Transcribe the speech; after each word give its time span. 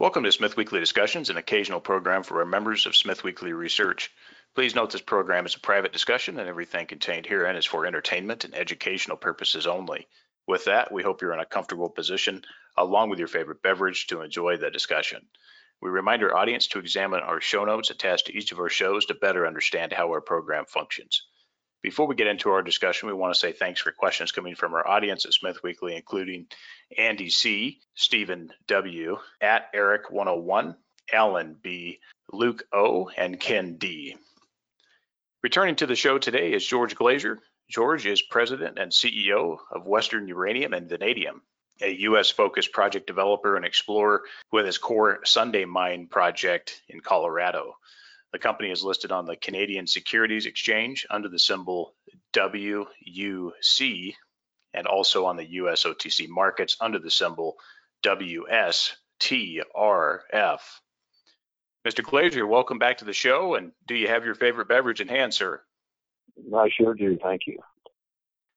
Welcome 0.00 0.24
to 0.24 0.32
Smith 0.32 0.56
Weekly 0.56 0.80
Discussions, 0.80 1.28
an 1.28 1.36
occasional 1.36 1.78
program 1.78 2.22
for 2.22 2.38
our 2.38 2.46
members 2.46 2.86
of 2.86 2.96
Smith 2.96 3.22
Weekly 3.22 3.52
Research. 3.52 4.10
Please 4.54 4.74
note 4.74 4.90
this 4.90 5.02
program 5.02 5.44
is 5.44 5.54
a 5.54 5.60
private 5.60 5.92
discussion 5.92 6.38
and 6.38 6.48
everything 6.48 6.86
contained 6.86 7.26
herein 7.26 7.54
is 7.54 7.66
for 7.66 7.84
entertainment 7.84 8.46
and 8.46 8.54
educational 8.54 9.18
purposes 9.18 9.66
only. 9.66 10.08
With 10.48 10.64
that, 10.64 10.90
we 10.90 11.02
hope 11.02 11.20
you're 11.20 11.34
in 11.34 11.40
a 11.40 11.44
comfortable 11.44 11.90
position 11.90 12.40
along 12.78 13.10
with 13.10 13.18
your 13.18 13.28
favorite 13.28 13.60
beverage 13.60 14.06
to 14.06 14.22
enjoy 14.22 14.56
the 14.56 14.70
discussion. 14.70 15.26
We 15.82 15.90
remind 15.90 16.22
our 16.22 16.34
audience 16.34 16.68
to 16.68 16.78
examine 16.78 17.20
our 17.20 17.42
show 17.42 17.66
notes 17.66 17.90
attached 17.90 18.28
to 18.28 18.34
each 18.34 18.52
of 18.52 18.58
our 18.58 18.70
shows 18.70 19.04
to 19.04 19.14
better 19.14 19.46
understand 19.46 19.92
how 19.92 20.08
our 20.08 20.22
program 20.22 20.64
functions. 20.64 21.26
Before 21.82 22.06
we 22.06 22.14
get 22.14 22.26
into 22.26 22.50
our 22.50 22.62
discussion, 22.62 23.08
we 23.08 23.14
want 23.14 23.32
to 23.32 23.40
say 23.40 23.52
thanks 23.52 23.80
for 23.80 23.90
questions 23.90 24.32
coming 24.32 24.54
from 24.54 24.74
our 24.74 24.86
audience 24.86 25.24
at 25.24 25.32
Smith 25.32 25.62
Weekly, 25.62 25.96
including 25.96 26.46
Andy 26.98 27.30
C., 27.30 27.80
Stephen 27.94 28.50
W., 28.66 29.16
at 29.40 29.72
Eric101, 29.72 30.76
Alan 31.10 31.56
B., 31.62 32.00
Luke 32.32 32.64
O., 32.70 33.08
and 33.16 33.40
Ken 33.40 33.76
D. 33.78 34.16
Returning 35.42 35.76
to 35.76 35.86
the 35.86 35.96
show 35.96 36.18
today 36.18 36.52
is 36.52 36.66
George 36.66 36.94
Glasier. 36.94 37.38
George 37.70 38.04
is 38.04 38.20
president 38.20 38.78
and 38.78 38.92
CEO 38.92 39.56
of 39.70 39.86
Western 39.86 40.28
Uranium 40.28 40.74
and 40.74 40.86
Vanadium, 40.86 41.40
a 41.80 41.90
U.S. 42.00 42.30
focused 42.30 42.72
project 42.72 43.06
developer 43.06 43.56
and 43.56 43.64
explorer 43.64 44.22
with 44.52 44.66
his 44.66 44.76
core 44.76 45.20
Sunday 45.24 45.64
Mine 45.64 46.08
project 46.08 46.82
in 46.90 47.00
Colorado. 47.00 47.76
The 48.32 48.38
company 48.38 48.70
is 48.70 48.84
listed 48.84 49.10
on 49.10 49.26
the 49.26 49.36
Canadian 49.36 49.86
Securities 49.86 50.46
Exchange 50.46 51.06
under 51.10 51.28
the 51.28 51.38
symbol 51.38 51.94
WUC 52.32 54.14
and 54.72 54.86
also 54.86 55.24
on 55.26 55.36
the 55.36 55.50
US 55.52 55.84
OTC 55.84 56.28
markets 56.28 56.76
under 56.80 56.98
the 56.98 57.10
symbol 57.10 57.56
WSTRF. 58.04 58.94
Mr. 61.86 62.04
Glasier, 62.04 62.46
welcome 62.46 62.78
back 62.78 62.98
to 62.98 63.04
the 63.04 63.12
show. 63.12 63.54
And 63.54 63.72
do 63.86 63.94
you 63.94 64.06
have 64.06 64.24
your 64.24 64.34
favorite 64.34 64.68
beverage 64.68 65.00
in 65.00 65.08
hand, 65.08 65.34
sir? 65.34 65.62
I 66.54 66.68
sure 66.68 66.94
do. 66.94 67.18
Thank 67.20 67.46
you. 67.46 67.58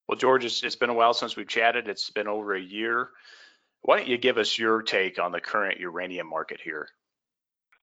Well, 0.08 0.18
George, 0.18 0.46
it's, 0.46 0.62
it's 0.64 0.76
been 0.76 0.90
a 0.90 0.94
while 0.94 1.14
since 1.14 1.36
we've 1.36 1.48
chatted. 1.48 1.88
It's 1.88 2.10
been 2.12 2.28
over 2.28 2.54
a 2.54 2.62
year. 2.62 3.10
Why 3.82 3.98
don't 3.98 4.08
you 4.08 4.18
give 4.18 4.38
us 4.38 4.58
your 4.58 4.82
take 4.82 5.18
on 5.20 5.32
the 5.32 5.42
current 5.42 5.80
uranium 5.80 6.30
market 6.30 6.60
here? 6.62 6.88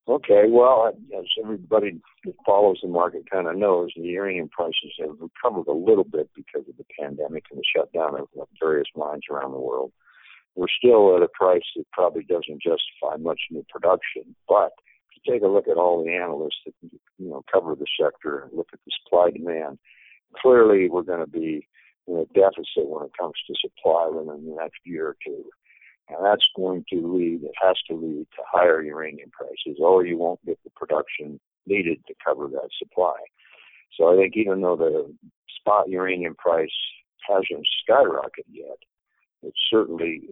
Okay, 0.07 0.45
well, 0.49 0.91
as 1.17 1.25
everybody 1.41 2.01
that 2.25 2.33
follows 2.45 2.79
the 2.81 2.89
market 2.89 3.29
kind 3.29 3.47
of 3.47 3.55
knows, 3.55 3.91
the 3.95 4.01
uranium 4.01 4.49
prices 4.49 4.93
have 4.99 5.15
recovered 5.19 5.69
a 5.69 5.77
little 5.77 6.03
bit 6.03 6.27
because 6.35 6.67
of 6.67 6.75
the 6.77 6.85
pandemic 6.99 7.45
and 7.51 7.59
the 7.59 7.63
shutdown 7.75 8.19
of 8.19 8.27
various 8.59 8.87
mines 8.95 9.23
around 9.29 9.51
the 9.51 9.59
world. 9.59 9.91
We're 10.55 10.67
still 10.75 11.15
at 11.15 11.21
a 11.21 11.27
price 11.27 11.61
that 11.75 11.85
probably 11.93 12.23
doesn't 12.23 12.63
justify 12.63 13.17
much 13.19 13.39
new 13.51 13.63
production, 13.69 14.35
but 14.49 14.71
if 15.11 15.21
you 15.23 15.33
take 15.33 15.43
a 15.43 15.47
look 15.47 15.67
at 15.67 15.77
all 15.77 16.03
the 16.03 16.11
analysts 16.11 16.59
that 16.65 16.73
you 16.81 17.29
know 17.29 17.43
cover 17.51 17.75
the 17.75 17.85
sector 17.99 18.39
and 18.39 18.57
look 18.57 18.69
at 18.73 18.79
the 18.83 18.91
supply 19.03 19.29
demand, 19.29 19.77
clearly 20.41 20.89
we're 20.89 21.03
going 21.03 21.23
to 21.23 21.31
be 21.31 21.67
in 22.07 22.15
a 22.15 22.25
deficit 22.33 22.89
when 22.89 23.05
it 23.05 23.11
comes 23.17 23.35
to 23.47 23.53
supply 23.61 24.09
within 24.11 24.45
the 24.45 24.55
next 24.55 24.79
year 24.83 25.09
or 25.09 25.17
two. 25.25 25.45
And 26.11 26.25
that's 26.25 26.45
going 26.55 26.83
to 26.91 27.15
lead, 27.15 27.43
it 27.43 27.55
has 27.61 27.77
to 27.87 27.95
lead 27.95 28.27
to 28.35 28.43
higher 28.45 28.81
uranium 28.81 29.31
prices, 29.31 29.79
or 29.79 30.05
you 30.05 30.17
won't 30.17 30.45
get 30.45 30.59
the 30.63 30.69
production 30.71 31.39
needed 31.65 31.99
to 32.07 32.13
cover 32.25 32.47
that 32.47 32.69
supply. 32.77 33.15
So 33.97 34.13
I 34.13 34.17
think 34.17 34.33
even 34.35 34.61
though 34.61 34.75
the 34.75 35.13
spot 35.59 35.89
uranium 35.89 36.35
price 36.35 36.69
hasn't 37.27 37.65
skyrocketed 37.89 38.49
yet, 38.51 38.77
it's 39.43 39.59
certainly, 39.69 40.29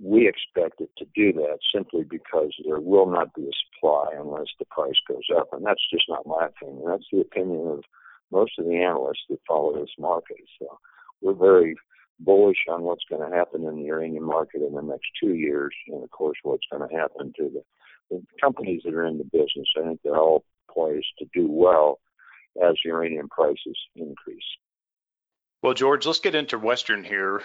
we 0.00 0.28
expect 0.28 0.80
it 0.80 0.90
to 0.98 1.06
do 1.14 1.32
that 1.32 1.58
simply 1.74 2.04
because 2.04 2.52
there 2.66 2.80
will 2.80 3.06
not 3.06 3.34
be 3.34 3.42
a 3.42 3.58
supply 3.74 4.08
unless 4.18 4.48
the 4.58 4.66
price 4.66 5.00
goes 5.08 5.28
up. 5.36 5.48
And 5.52 5.64
that's 5.64 5.82
just 5.90 6.04
not 6.08 6.26
my 6.26 6.46
opinion. 6.46 6.84
That's 6.86 7.06
the 7.12 7.20
opinion 7.20 7.68
of 7.68 7.84
most 8.30 8.52
of 8.58 8.66
the 8.66 8.76
analysts 8.76 9.24
that 9.30 9.38
follow 9.46 9.78
this 9.78 9.94
market. 9.98 10.38
So 10.58 10.78
we're 11.20 11.34
very 11.34 11.76
bullish 12.20 12.58
on 12.68 12.82
what's 12.82 13.04
going 13.08 13.28
to 13.28 13.36
happen 13.36 13.64
in 13.64 13.76
the 13.76 13.82
uranium 13.82 14.24
market 14.24 14.62
in 14.62 14.74
the 14.74 14.82
next 14.82 15.08
two 15.20 15.34
years, 15.34 15.74
and 15.88 16.02
of 16.04 16.10
course, 16.10 16.38
what's 16.42 16.66
going 16.70 16.88
to 16.88 16.96
happen 16.96 17.32
to 17.36 17.50
the, 17.50 17.62
the 18.10 18.22
companies 18.40 18.82
that 18.84 18.94
are 18.94 19.06
in 19.06 19.18
the 19.18 19.24
business. 19.24 19.68
I 19.76 19.82
think 19.82 20.00
they're 20.02 20.16
all 20.16 20.44
poised 20.70 21.12
to 21.18 21.26
do 21.34 21.46
well 21.50 22.00
as 22.62 22.74
uranium 22.84 23.28
prices 23.28 23.78
increase. 23.96 24.44
Well, 25.62 25.74
George, 25.74 26.06
let's 26.06 26.20
get 26.20 26.34
into 26.34 26.58
Western 26.58 27.04
here. 27.04 27.42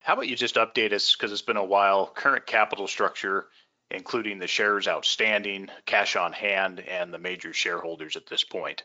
How 0.00 0.14
about 0.14 0.28
you 0.28 0.36
just 0.36 0.54
update 0.54 0.92
us, 0.92 1.14
because 1.14 1.32
it's 1.32 1.42
been 1.42 1.56
a 1.56 1.64
while, 1.64 2.06
current 2.06 2.46
capital 2.46 2.86
structure, 2.86 3.46
including 3.90 4.38
the 4.38 4.46
shares 4.46 4.86
outstanding, 4.86 5.68
cash 5.86 6.14
on 6.14 6.32
hand, 6.32 6.80
and 6.80 7.12
the 7.12 7.18
major 7.18 7.52
shareholders 7.52 8.16
at 8.16 8.26
this 8.26 8.44
point? 8.44 8.84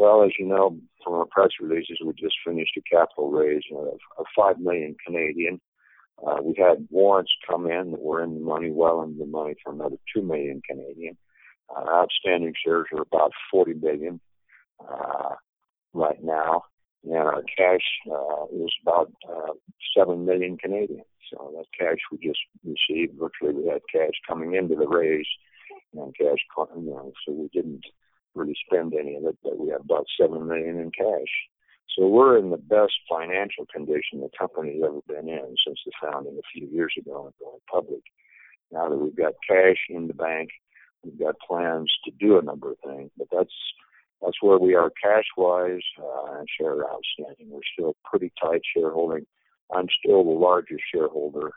Well, 0.00 0.24
as 0.24 0.30
you 0.38 0.46
know 0.46 0.78
from 1.04 1.12
our 1.12 1.26
press 1.26 1.50
releases, 1.60 1.98
we 2.02 2.14
just 2.14 2.36
finished 2.42 2.74
a 2.78 2.80
capital 2.90 3.30
raise 3.30 3.64
of, 3.70 3.98
of 4.16 4.24
five 4.34 4.58
million 4.58 4.96
Canadian. 5.06 5.60
Uh, 6.26 6.38
we 6.42 6.54
had 6.56 6.88
warrants 6.88 7.32
come 7.46 7.70
in 7.70 7.90
that 7.90 8.00
were 8.00 8.24
in 8.24 8.32
the 8.32 8.40
money, 8.40 8.70
well 8.70 9.02
in 9.02 9.18
the 9.18 9.26
money 9.26 9.56
for 9.62 9.74
another 9.74 9.96
two 10.10 10.22
million 10.22 10.62
Canadian. 10.66 11.18
Uh, 11.68 11.84
outstanding 11.86 12.54
shares 12.64 12.86
are 12.94 13.02
about 13.02 13.32
40 13.50 13.74
billion 13.74 14.20
uh, 14.80 15.34
right 15.92 16.24
now, 16.24 16.62
and 17.04 17.16
our 17.16 17.42
cash 17.54 17.84
uh, 18.10 18.46
is 18.54 18.72
about 18.80 19.12
uh, 19.28 19.52
seven 19.94 20.24
million 20.24 20.56
Canadian. 20.56 21.04
So 21.30 21.52
that 21.58 21.66
cash 21.78 21.98
we 22.10 22.26
just 22.26 22.40
received, 22.64 23.18
virtually 23.20 23.52
we 23.52 23.68
had 23.68 23.82
cash 23.92 24.14
coming 24.26 24.54
into 24.54 24.76
the 24.76 24.88
raise 24.88 25.28
and 25.92 26.16
cash, 26.16 26.38
you 26.56 26.86
know, 26.86 27.12
so 27.26 27.34
we 27.34 27.48
didn't 27.52 27.84
really 28.34 28.56
spend 28.66 28.94
any 28.94 29.16
of 29.16 29.24
it, 29.24 29.36
but 29.42 29.58
we 29.58 29.70
have 29.70 29.82
about 29.82 30.06
seven 30.20 30.46
million 30.46 30.78
in 30.78 30.90
cash. 30.90 31.32
So 31.96 32.06
we're 32.06 32.38
in 32.38 32.50
the 32.50 32.56
best 32.56 32.92
financial 33.08 33.66
condition 33.72 34.20
the 34.20 34.30
company's 34.38 34.82
ever 34.84 35.00
been 35.08 35.28
in 35.28 35.56
since 35.66 35.78
the 35.84 35.92
founding 36.00 36.38
a 36.38 36.50
few 36.52 36.68
years 36.68 36.94
ago 36.96 37.26
and 37.26 37.34
going 37.40 37.60
public. 37.70 38.02
Now 38.70 38.88
that 38.88 38.96
we've 38.96 39.16
got 39.16 39.32
cash 39.46 39.78
in 39.88 40.06
the 40.06 40.14
bank, 40.14 40.50
we've 41.02 41.18
got 41.18 41.34
plans 41.46 41.92
to 42.04 42.12
do 42.12 42.38
a 42.38 42.42
number 42.42 42.72
of 42.72 42.78
things, 42.84 43.10
but 43.18 43.26
that's 43.32 43.54
that's 44.22 44.42
where 44.42 44.58
we 44.58 44.74
are 44.74 44.92
cash 45.02 45.24
wise 45.36 45.80
uh, 45.98 46.38
and 46.38 46.46
share 46.58 46.84
outstanding. 46.84 47.48
We're 47.50 47.60
still 47.72 47.96
pretty 48.04 48.30
tight 48.40 48.60
shareholding. 48.76 49.26
I'm 49.74 49.86
still 50.04 50.22
the 50.24 50.30
largest 50.30 50.82
shareholder 50.92 51.52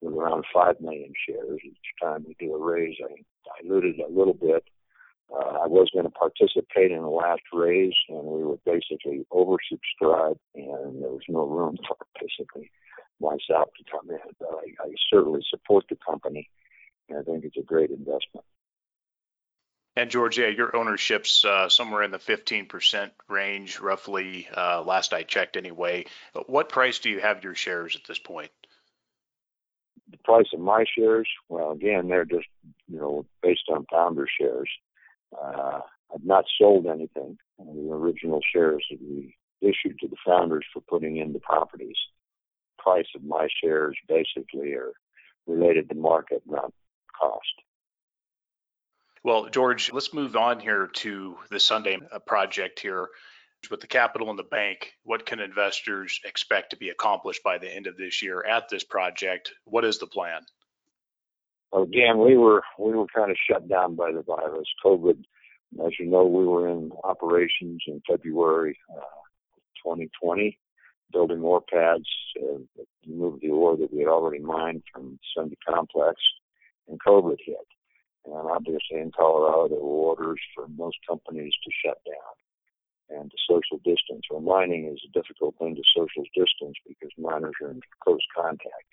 with 0.00 0.14
around 0.14 0.44
five 0.54 0.80
million 0.80 1.12
shares. 1.28 1.60
Each 1.64 1.76
time 2.00 2.24
we 2.26 2.36
do 2.38 2.54
a 2.54 2.64
raise, 2.64 2.96
I 3.02 3.62
diluted 3.62 3.98
a 3.98 4.08
little 4.08 4.34
bit 4.34 4.64
uh, 5.32 5.58
I 5.62 5.66
was 5.66 5.90
going 5.92 6.04
to 6.04 6.10
participate 6.10 6.90
in 6.90 7.02
the 7.02 7.08
last 7.08 7.42
raise, 7.52 7.94
and 8.08 8.24
we 8.24 8.44
were 8.44 8.58
basically 8.64 9.26
oversubscribed, 9.32 10.38
and 10.54 11.02
there 11.02 11.10
was 11.10 11.22
no 11.28 11.44
room 11.46 11.76
for 11.86 11.96
basically 12.20 12.70
myself 13.20 13.70
to 13.76 13.90
come 13.90 14.10
in. 14.10 14.18
But 14.38 14.48
I, 14.48 14.84
I 14.84 14.92
certainly 15.10 15.44
support 15.48 15.84
the 15.88 15.96
company, 15.96 16.50
and 17.08 17.18
I 17.18 17.22
think 17.22 17.44
it's 17.44 17.56
a 17.56 17.62
great 17.62 17.90
investment. 17.90 18.44
And 19.96 20.10
George, 20.10 20.38
yeah, 20.38 20.48
your 20.48 20.74
ownership's 20.74 21.44
uh, 21.44 21.68
somewhere 21.68 22.02
in 22.02 22.10
the 22.10 22.18
15% 22.18 23.10
range, 23.28 23.78
roughly. 23.78 24.48
Uh, 24.54 24.82
last 24.82 25.12
I 25.12 25.22
checked, 25.22 25.56
anyway. 25.56 26.06
What 26.46 26.68
price 26.68 26.98
do 26.98 27.10
you 27.10 27.20
have 27.20 27.44
your 27.44 27.54
shares 27.54 27.94
at 27.94 28.04
this 28.04 28.18
point? 28.18 28.50
The 30.10 30.18
price 30.18 30.46
of 30.52 30.60
my 30.60 30.84
shares, 30.96 31.28
well, 31.48 31.72
again, 31.72 32.08
they're 32.08 32.24
just 32.24 32.46
you 32.88 32.98
know 32.98 33.24
based 33.42 33.64
on 33.70 33.86
founder 33.90 34.28
shares. 34.40 34.68
Uh, 35.42 35.80
I've 36.14 36.24
not 36.24 36.44
sold 36.58 36.86
anything. 36.86 37.36
The 37.58 37.90
original 37.92 38.40
shares 38.52 38.84
that 38.90 39.00
we 39.00 39.36
issued 39.60 39.98
to 40.00 40.08
the 40.08 40.16
founders 40.26 40.64
for 40.72 40.80
putting 40.80 41.16
in 41.16 41.32
the 41.32 41.40
properties. 41.40 41.96
Price 42.78 43.06
of 43.16 43.24
my 43.24 43.48
shares 43.62 43.96
basically 44.08 44.74
are 44.74 44.92
related 45.46 45.88
to 45.88 45.94
market, 45.94 46.42
not 46.46 46.72
cost. 47.18 47.54
Well, 49.22 49.48
George, 49.48 49.90
let's 49.92 50.12
move 50.12 50.36
on 50.36 50.60
here 50.60 50.86
to 50.86 51.36
the 51.50 51.60
Sunday 51.60 51.98
uh, 52.12 52.18
project 52.18 52.80
here. 52.80 53.08
With 53.70 53.80
the 53.80 53.86
capital 53.86 54.28
in 54.28 54.36
the 54.36 54.42
bank, 54.42 54.92
what 55.04 55.24
can 55.24 55.40
investors 55.40 56.20
expect 56.26 56.70
to 56.70 56.76
be 56.76 56.90
accomplished 56.90 57.42
by 57.42 57.56
the 57.56 57.74
end 57.74 57.86
of 57.86 57.96
this 57.96 58.22
year 58.22 58.44
at 58.44 58.68
this 58.68 58.84
project? 58.84 59.52
What 59.64 59.86
is 59.86 59.98
the 59.98 60.06
plan? 60.06 60.42
Again, 61.82 62.18
we 62.18 62.36
were 62.36 62.62
we 62.78 62.92
were 62.92 63.06
kind 63.14 63.30
of 63.30 63.36
shut 63.50 63.68
down 63.68 63.96
by 63.96 64.12
the 64.12 64.22
virus, 64.22 64.68
COVID. 64.84 65.24
As 65.84 65.92
you 65.98 66.06
know, 66.06 66.24
we 66.24 66.46
were 66.46 66.68
in 66.68 66.92
operations 67.02 67.82
in 67.86 68.00
February 68.08 68.78
uh, 68.90 69.00
2020, 69.84 70.58
building 71.12 71.40
ore 71.40 71.62
pads 71.62 72.08
uh, 72.38 72.58
to 73.04 73.10
move 73.10 73.40
the 73.40 73.48
ore 73.48 73.76
that 73.76 73.92
we 73.92 74.00
had 74.00 74.08
already 74.08 74.42
mined 74.42 74.82
from 74.92 75.18
Sunday 75.36 75.56
Complex, 75.68 76.16
and 76.88 76.98
COVID 77.06 77.36
hit. 77.44 77.66
And 78.26 78.34
obviously, 78.34 78.98
in 78.98 79.10
Colorado, 79.10 79.68
there 79.68 79.80
were 79.80 80.14
orders 80.14 80.40
for 80.54 80.68
most 80.68 80.96
companies 81.08 81.52
to 81.64 81.70
shut 81.84 81.98
down 82.06 83.20
and 83.20 83.30
to 83.30 83.36
social 83.48 83.78
distance. 83.78 84.24
Well, 84.30 84.40
mining 84.40 84.86
is 84.86 85.00
a 85.04 85.12
difficult 85.12 85.56
thing 85.58 85.74
to 85.74 85.82
social 85.94 86.24
distance 86.34 86.76
because 86.86 87.10
miners 87.18 87.54
are 87.62 87.70
in 87.70 87.80
close 88.02 88.24
contact. 88.34 88.88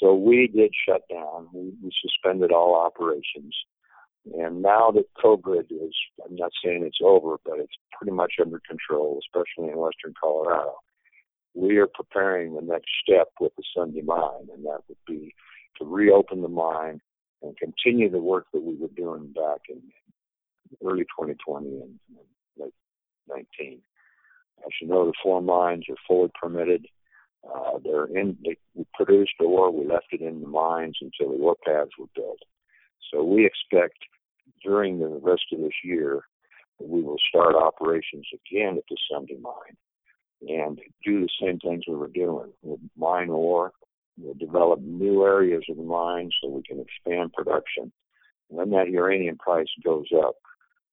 So 0.00 0.14
we 0.14 0.48
did 0.48 0.72
shut 0.86 1.02
down. 1.10 1.48
We, 1.52 1.72
we 1.82 1.90
suspended 2.02 2.52
all 2.52 2.74
operations. 2.76 3.54
And 4.34 4.62
now 4.62 4.90
that 4.90 5.06
COVID 5.24 5.70
is, 5.70 5.94
I'm 6.24 6.36
not 6.36 6.50
saying 6.62 6.84
it's 6.84 6.98
over, 7.02 7.36
but 7.44 7.58
it's 7.58 7.72
pretty 7.96 8.12
much 8.12 8.34
under 8.40 8.60
control, 8.68 9.18
especially 9.20 9.72
in 9.72 9.78
western 9.78 10.14
Colorado. 10.20 10.74
We 11.54 11.78
are 11.78 11.88
preparing 11.88 12.54
the 12.54 12.62
next 12.62 12.90
step 13.02 13.28
with 13.40 13.52
the 13.56 13.64
Sunday 13.74 14.02
mine, 14.02 14.48
and 14.54 14.64
that 14.64 14.80
would 14.88 14.98
be 15.06 15.34
to 15.78 15.84
reopen 15.84 16.42
the 16.42 16.48
mine 16.48 17.00
and 17.42 17.56
continue 17.56 18.10
the 18.10 18.18
work 18.18 18.46
that 18.52 18.62
we 18.62 18.76
were 18.76 18.90
doing 18.96 19.32
back 19.32 19.60
in 19.68 19.80
early 20.84 21.04
2020 21.04 21.66
and, 21.66 21.98
late 22.58 22.74
19. 23.28 23.80
As 24.58 24.72
you 24.80 24.88
know, 24.88 25.06
the 25.06 25.12
four 25.22 25.40
mines 25.40 25.84
are 25.88 25.96
fully 26.06 26.30
permitted. 26.40 26.86
Uh, 27.52 27.78
they're 27.82 28.06
in. 28.06 28.36
They, 28.44 28.56
we 28.74 28.86
produced 28.94 29.32
ore. 29.40 29.70
We 29.70 29.86
left 29.86 30.08
it 30.12 30.20
in 30.20 30.40
the 30.42 30.48
mines 30.48 30.98
until 31.00 31.32
the 31.32 31.42
ore 31.42 31.56
pads 31.64 31.90
were 31.98 32.06
built. 32.14 32.40
So 33.10 33.24
we 33.24 33.46
expect 33.46 33.98
during 34.62 34.98
the 34.98 35.20
rest 35.22 35.44
of 35.52 35.60
this 35.60 35.72
year 35.84 36.22
we 36.80 37.02
will 37.02 37.18
start 37.28 37.54
operations 37.54 38.26
again 38.32 38.76
at 38.76 38.84
the 38.88 38.96
Sunday 39.10 39.38
mine 39.40 39.76
and 40.48 40.78
do 41.04 41.20
the 41.20 41.28
same 41.40 41.58
things 41.58 41.84
we 41.88 41.94
were 41.94 42.08
doing. 42.08 42.52
We'll 42.62 42.78
mine 42.96 43.30
ore. 43.30 43.72
We'll 44.16 44.34
develop 44.34 44.80
new 44.80 45.24
areas 45.24 45.64
of 45.68 45.76
the 45.76 45.82
mine 45.82 46.30
so 46.40 46.48
we 46.48 46.62
can 46.62 46.80
expand 46.80 47.32
production. 47.32 47.92
When 48.48 48.70
that 48.70 48.90
uranium 48.90 49.38
price 49.38 49.68
goes 49.84 50.06
up, 50.16 50.36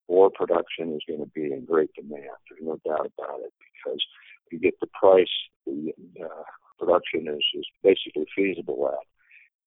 ore 0.07 0.29
production 0.29 0.93
is 0.93 1.01
going 1.07 1.21
to 1.21 1.31
be 1.33 1.51
in 1.53 1.65
great 1.65 1.91
demand. 1.93 2.37
There's 2.49 2.61
no 2.61 2.79
doubt 2.85 3.11
about 3.17 3.39
it 3.41 3.53
because 3.59 4.01
you 4.51 4.59
get 4.59 4.79
the 4.79 4.87
price 4.87 5.27
the 5.65 5.91
uh, 6.23 6.43
production 6.79 7.27
is, 7.27 7.43
is 7.55 7.65
basically 7.83 8.25
feasible 8.35 8.89
at. 8.91 9.05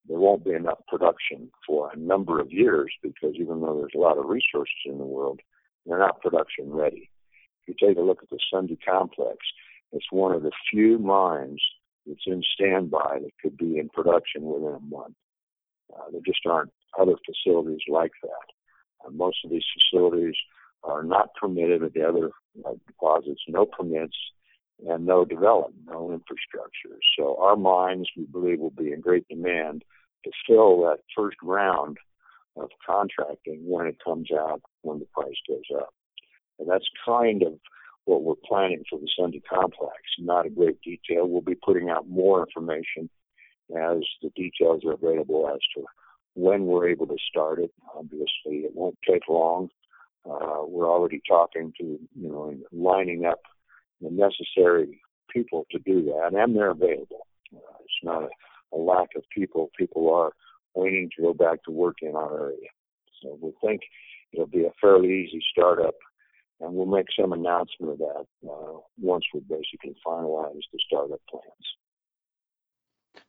There 0.08 0.18
won't 0.18 0.44
be 0.44 0.52
enough 0.52 0.78
production 0.88 1.50
for 1.66 1.90
a 1.92 1.96
number 1.96 2.40
of 2.40 2.52
years 2.52 2.90
because 3.02 3.34
even 3.34 3.60
though 3.60 3.76
there's 3.76 3.92
a 3.94 4.00
lot 4.00 4.18
of 4.18 4.26
resources 4.26 4.74
in 4.86 4.98
the 4.98 5.04
world, 5.04 5.40
they're 5.84 5.98
not 5.98 6.20
production 6.20 6.72
ready. 6.72 7.10
If 7.66 7.76
you 7.80 7.88
take 7.88 7.98
a 7.98 8.02
look 8.02 8.22
at 8.22 8.30
the 8.30 8.38
Sunday 8.50 8.78
complex, 8.86 9.38
it's 9.92 10.06
one 10.10 10.34
of 10.34 10.42
the 10.42 10.52
few 10.70 10.98
mines 10.98 11.62
that's 12.06 12.26
in 12.26 12.42
standby 12.54 13.18
that 13.20 13.32
could 13.42 13.56
be 13.56 13.78
in 13.78 13.88
production 13.90 14.42
within 14.42 14.76
a 14.76 14.94
month. 14.94 15.14
Uh, 15.94 16.10
there 16.10 16.20
just 16.24 16.40
aren't 16.46 16.72
other 16.98 17.14
facilities 17.26 17.82
like 17.88 18.12
that. 18.22 19.06
Uh, 19.06 19.10
most 19.10 19.38
of 19.44 19.50
these 19.50 19.64
facilities 19.90 20.34
are 20.84 21.02
not 21.02 21.34
permitted 21.34 21.82
at 21.82 21.92
the 21.92 22.02
other 22.02 22.30
uh, 22.64 22.72
deposits, 22.86 23.42
no 23.48 23.66
permits, 23.66 24.16
and 24.86 25.06
no 25.06 25.24
development, 25.24 25.86
no 25.86 26.12
infrastructure. 26.12 26.98
So 27.18 27.36
our 27.40 27.56
mines, 27.56 28.08
we 28.16 28.24
believe, 28.24 28.60
will 28.60 28.70
be 28.70 28.92
in 28.92 29.00
great 29.00 29.26
demand 29.28 29.84
to 30.24 30.30
fill 30.46 30.82
that 30.82 30.98
first 31.16 31.36
round 31.42 31.98
of 32.56 32.70
contracting 32.84 33.60
when 33.64 33.86
it 33.86 33.96
comes 34.04 34.28
out, 34.32 34.62
when 34.82 34.98
the 34.98 35.06
price 35.06 35.36
goes 35.48 35.62
up. 35.76 35.94
And 36.58 36.68
that's 36.68 36.88
kind 37.04 37.42
of 37.42 37.54
what 38.04 38.22
we're 38.22 38.34
planning 38.46 38.82
for 38.88 38.98
the 38.98 39.08
Sunday 39.18 39.42
complex. 39.48 39.94
Not 40.18 40.46
a 40.46 40.50
great 40.50 40.80
detail. 40.82 41.28
We'll 41.28 41.42
be 41.42 41.54
putting 41.54 41.88
out 41.88 42.08
more 42.08 42.44
information 42.44 43.10
as 43.76 43.98
the 44.22 44.30
details 44.34 44.82
are 44.84 44.94
available 44.94 45.48
as 45.52 45.60
to 45.76 45.84
when 46.34 46.66
we're 46.66 46.88
able 46.88 47.06
to 47.06 47.16
start 47.28 47.58
it. 47.58 47.70
Obviously, 47.94 48.64
it 48.64 48.74
won't 48.74 48.98
take 49.08 49.28
long. 49.28 49.68
Uh, 50.24 50.62
we're 50.66 50.90
already 50.90 51.20
talking 51.28 51.72
to, 51.78 51.84
you 51.84 52.28
know, 52.28 52.54
lining 52.72 53.24
up 53.24 53.40
the 54.00 54.10
necessary 54.10 55.00
people 55.30 55.66
to 55.70 55.78
do 55.78 56.04
that, 56.04 56.30
and 56.34 56.56
they're 56.56 56.70
available. 56.70 57.26
Uh, 57.54 57.78
it's 57.80 58.02
not 58.02 58.22
a, 58.22 58.76
a 58.76 58.78
lack 58.78 59.08
of 59.16 59.24
people. 59.34 59.70
People 59.78 60.12
are 60.14 60.32
waiting 60.74 61.10
to 61.16 61.22
go 61.22 61.34
back 61.34 61.62
to 61.64 61.70
work 61.70 61.96
in 62.02 62.14
our 62.14 62.40
area. 62.40 62.68
So 63.22 63.38
we 63.40 63.52
think 63.62 63.82
it'll 64.32 64.46
be 64.46 64.64
a 64.64 64.72
fairly 64.80 65.08
easy 65.08 65.42
startup, 65.50 65.94
and 66.60 66.72
we'll 66.72 66.86
make 66.86 67.06
some 67.18 67.32
announcement 67.32 67.92
of 67.92 67.98
that 67.98 68.24
uh, 68.48 68.78
once 69.00 69.24
we 69.34 69.40
basically 69.40 69.96
finalize 70.06 70.62
the 70.72 70.78
startup 70.86 71.20
plans. 71.28 71.44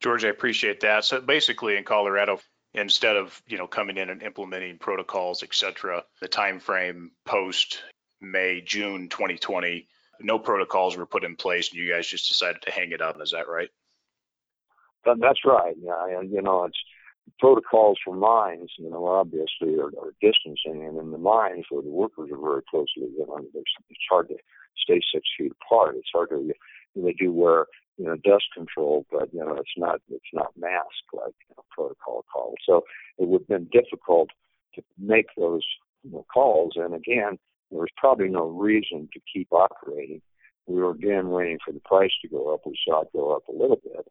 George, 0.00 0.24
I 0.24 0.28
appreciate 0.28 0.80
that. 0.80 1.04
So 1.04 1.20
basically, 1.20 1.76
in 1.76 1.84
Colorado, 1.84 2.40
instead 2.74 3.16
of 3.16 3.42
you 3.46 3.58
know 3.58 3.66
coming 3.66 3.96
in 3.96 4.10
and 4.10 4.22
implementing 4.22 4.78
protocols, 4.78 5.42
et 5.42 5.54
cetera, 5.54 6.04
the 6.20 6.28
time 6.28 6.60
frame 6.60 7.10
post 7.24 7.82
May 8.20 8.60
June 8.60 9.08
2020 9.08 9.88
no 10.20 10.38
protocols 10.38 10.96
were 10.96 11.06
put 11.06 11.24
in 11.24 11.36
place 11.36 11.70
and 11.70 11.78
you 11.78 11.90
guys 11.90 12.06
just 12.06 12.28
decided 12.28 12.62
to 12.62 12.70
hang 12.70 12.92
it 12.92 13.00
up. 13.00 13.20
Is 13.20 13.30
that 13.30 13.48
right? 13.48 13.70
That's 15.04 15.44
right. 15.44 15.74
Yeah, 15.80 16.20
you 16.22 16.42
know, 16.42 16.64
it's 16.64 16.78
protocols 17.38 17.98
for 18.04 18.14
mines, 18.14 18.70
you 18.78 18.90
know, 18.90 19.06
obviously 19.06 19.78
are, 19.78 19.92
are 19.98 20.14
distancing, 20.20 20.84
and 20.84 20.98
in 20.98 21.10
the 21.10 21.18
mines 21.18 21.64
where 21.70 21.82
the 21.82 21.88
workers 21.88 22.30
are 22.32 22.40
very 22.40 22.62
closely, 22.70 23.08
you 23.16 23.24
know, 23.26 23.38
it's 23.54 24.00
hard 24.10 24.28
to 24.28 24.36
stay 24.76 25.00
six 25.12 25.26
feet 25.38 25.52
apart. 25.62 25.96
It's 25.96 26.10
hard 26.12 26.30
to, 26.30 26.52
they 26.96 27.12
do 27.12 27.32
wear, 27.32 27.66
you 27.96 28.06
know, 28.06 28.16
dust 28.16 28.44
control, 28.54 29.06
but 29.10 29.32
you 29.32 29.40
know, 29.40 29.56
it's 29.56 29.70
not, 29.76 30.00
it's 30.10 30.24
not 30.32 30.52
mask 30.58 30.84
like 31.12 31.34
you 31.48 31.54
know, 31.56 31.64
protocol 31.70 32.24
calls. 32.32 32.56
So 32.66 32.84
it 33.18 33.28
would 33.28 33.42
have 33.42 33.48
been 33.48 33.68
difficult 33.72 34.30
to 34.74 34.82
make 34.98 35.26
those 35.36 35.64
you 36.02 36.12
know, 36.12 36.26
calls, 36.32 36.72
and 36.76 36.94
again, 36.94 37.38
there 37.70 37.80
was 37.80 37.88
probably 37.96 38.28
no 38.28 38.46
reason 38.48 39.08
to 39.12 39.20
keep 39.32 39.48
operating. 39.52 40.22
We 40.66 40.80
were 40.80 40.90
again 40.90 41.30
waiting 41.30 41.58
for 41.64 41.72
the 41.72 41.80
price 41.80 42.10
to 42.22 42.28
go 42.28 42.52
up. 42.54 42.60
We 42.66 42.76
saw 42.86 43.02
it 43.02 43.12
go 43.12 43.34
up 43.34 43.48
a 43.48 43.52
little 43.52 43.80
bit 43.82 44.06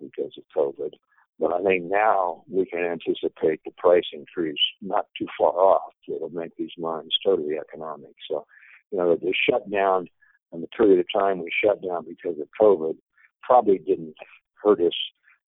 because 0.00 0.32
of 0.36 0.44
COVID. 0.56 0.92
But 1.38 1.52
I 1.52 1.62
think 1.62 1.84
now 1.84 2.44
we 2.48 2.66
can 2.66 2.80
anticipate 2.80 3.60
the 3.64 3.72
price 3.76 4.04
increase 4.12 4.60
not 4.80 5.06
too 5.18 5.26
far 5.38 5.52
off. 5.52 5.92
It'll 6.06 6.30
make 6.30 6.56
these 6.56 6.72
mines 6.78 7.14
totally 7.24 7.56
economic. 7.58 8.14
So, 8.30 8.46
you 8.90 8.98
know, 8.98 9.16
the 9.16 9.32
shutdown 9.48 10.08
and 10.52 10.62
the 10.62 10.68
period 10.68 11.00
of 11.00 11.06
time 11.12 11.38
we 11.38 11.50
shut 11.64 11.82
down 11.82 12.04
because 12.06 12.38
of 12.38 12.48
COVID 12.60 12.96
probably 13.42 13.78
didn't 13.78 14.14
hurt 14.62 14.80
us. 14.80 14.92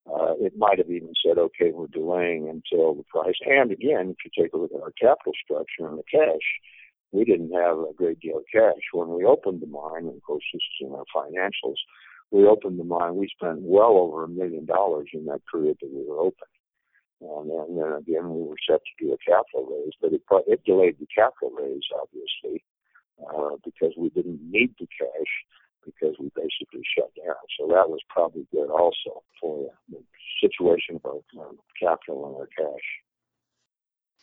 Uh, 0.07 0.35
it 0.41 0.53
might 0.57 0.79
have 0.79 0.91
even 0.91 1.13
said, 1.25 1.39
okay, 1.39 1.71
we're 1.73 1.87
delaying 1.87 2.49
until 2.49 2.95
the 2.95 3.05
price. 3.05 3.37
And 3.47 3.71
again, 3.71 4.11
if 4.11 4.17
you 4.25 4.31
take 4.43 4.53
a 4.53 4.57
look 4.59 4.73
at 4.75 4.83
our 4.83 4.93
capital 5.01 5.33
structure 5.45 5.89
and 5.89 5.99
the 5.99 6.03
cash, 6.11 6.43
we 7.15 7.25
didn't 7.25 7.53
have 7.53 7.79
a 7.79 7.95
great 7.95 8.19
deal 8.19 8.39
of 8.39 8.45
cash. 8.51 8.83
When 8.93 9.15
we 9.15 9.25
opened 9.25 9.63
the 9.63 9.69
mine, 9.71 10.11
and 10.11 10.17
of 10.17 10.23
course 10.23 10.43
this 10.53 10.61
is 10.61 10.87
in 10.89 10.93
our 10.93 11.07
financials, 11.15 11.79
we 12.33 12.45
opened 12.47 12.81
the 12.81 12.85
mine, 12.85 13.15
we 13.15 13.29
spent 13.29 13.61
well 13.63 13.97
over 13.97 14.25
a 14.25 14.29
million 14.29 14.67
dollars 14.67 15.09
in 15.15 15.25
that 15.27 15.43
period 15.51 15.79
that 15.81 15.93
we 15.95 16.05
were 16.05 16.19
open. 16.19 16.51
And 17.21 17.49
then, 17.49 17.65
and 17.69 17.79
then 17.79 17.93
again, 17.93 18.35
we 18.35 18.43
were 18.43 18.59
set 18.69 18.83
to 18.83 18.95
do 18.99 19.15
a 19.15 19.19
capital 19.25 19.71
raise, 19.71 19.95
but 20.03 20.13
it, 20.13 20.23
it 20.51 20.65
delayed 20.67 20.99
the 20.99 21.07
capital 21.15 21.55
raise, 21.55 21.87
obviously, 21.95 22.65
uh, 23.23 23.57
because 23.65 23.95
we 23.97 24.11
didn't 24.11 24.43
need 24.43 24.75
the 24.81 24.89
cash 24.99 25.33
because 25.85 26.17
we 26.19 26.33
basically 26.35 26.83
shut 26.83 27.15
down. 27.15 27.39
So 27.59 27.69
that 27.69 27.89
was 27.89 28.01
probably 28.09 28.47
good 28.51 28.71
also 28.71 29.23
for 29.41 29.71
the 29.89 30.03
situation 30.41 30.99
of 31.05 31.23
our 31.39 31.53
capital 31.79 32.27
and 32.27 32.37
our 32.37 32.49
cash. 32.51 32.87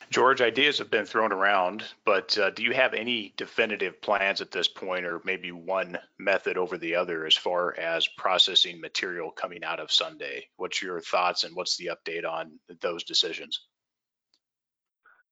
George, 0.09 0.41
ideas 0.41 0.79
have 0.79 0.91
been 0.91 1.05
thrown 1.05 1.31
around, 1.31 1.83
but 2.05 2.37
uh, 2.37 2.49
do 2.49 2.63
you 2.63 2.73
have 2.73 2.93
any 2.93 3.33
definitive 3.37 4.01
plans 4.01 4.41
at 4.41 4.51
this 4.51 4.67
point, 4.67 5.05
or 5.05 5.21
maybe 5.23 5.51
one 5.51 5.97
method 6.19 6.57
over 6.57 6.77
the 6.77 6.95
other 6.95 7.25
as 7.25 7.35
far 7.35 7.77
as 7.79 8.07
processing 8.17 8.81
material 8.81 9.31
coming 9.31 9.63
out 9.63 9.79
of 9.79 9.91
Sunday? 9.91 10.47
What's 10.57 10.81
your 10.81 10.99
thoughts 10.99 11.45
and 11.45 11.55
what's 11.55 11.77
the 11.77 11.91
update 11.91 12.29
on 12.29 12.59
those 12.81 13.03
decisions? 13.03 13.61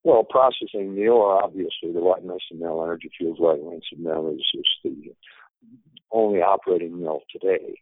Well, 0.04 0.24
processing 0.24 0.96
the 0.96 1.10
ore, 1.10 1.44
obviously, 1.44 1.92
the 1.92 2.00
White 2.00 2.24
Mesa 2.24 2.56
Mill, 2.56 2.84
Energy 2.84 3.12
Fuels 3.18 3.40
White 3.40 3.62
Mesa 3.62 3.98
Mill, 3.98 4.30
is, 4.30 4.46
is 4.54 4.66
the 4.84 5.14
only 6.12 6.42
operating 6.42 7.02
mill 7.02 7.22
today. 7.30 7.76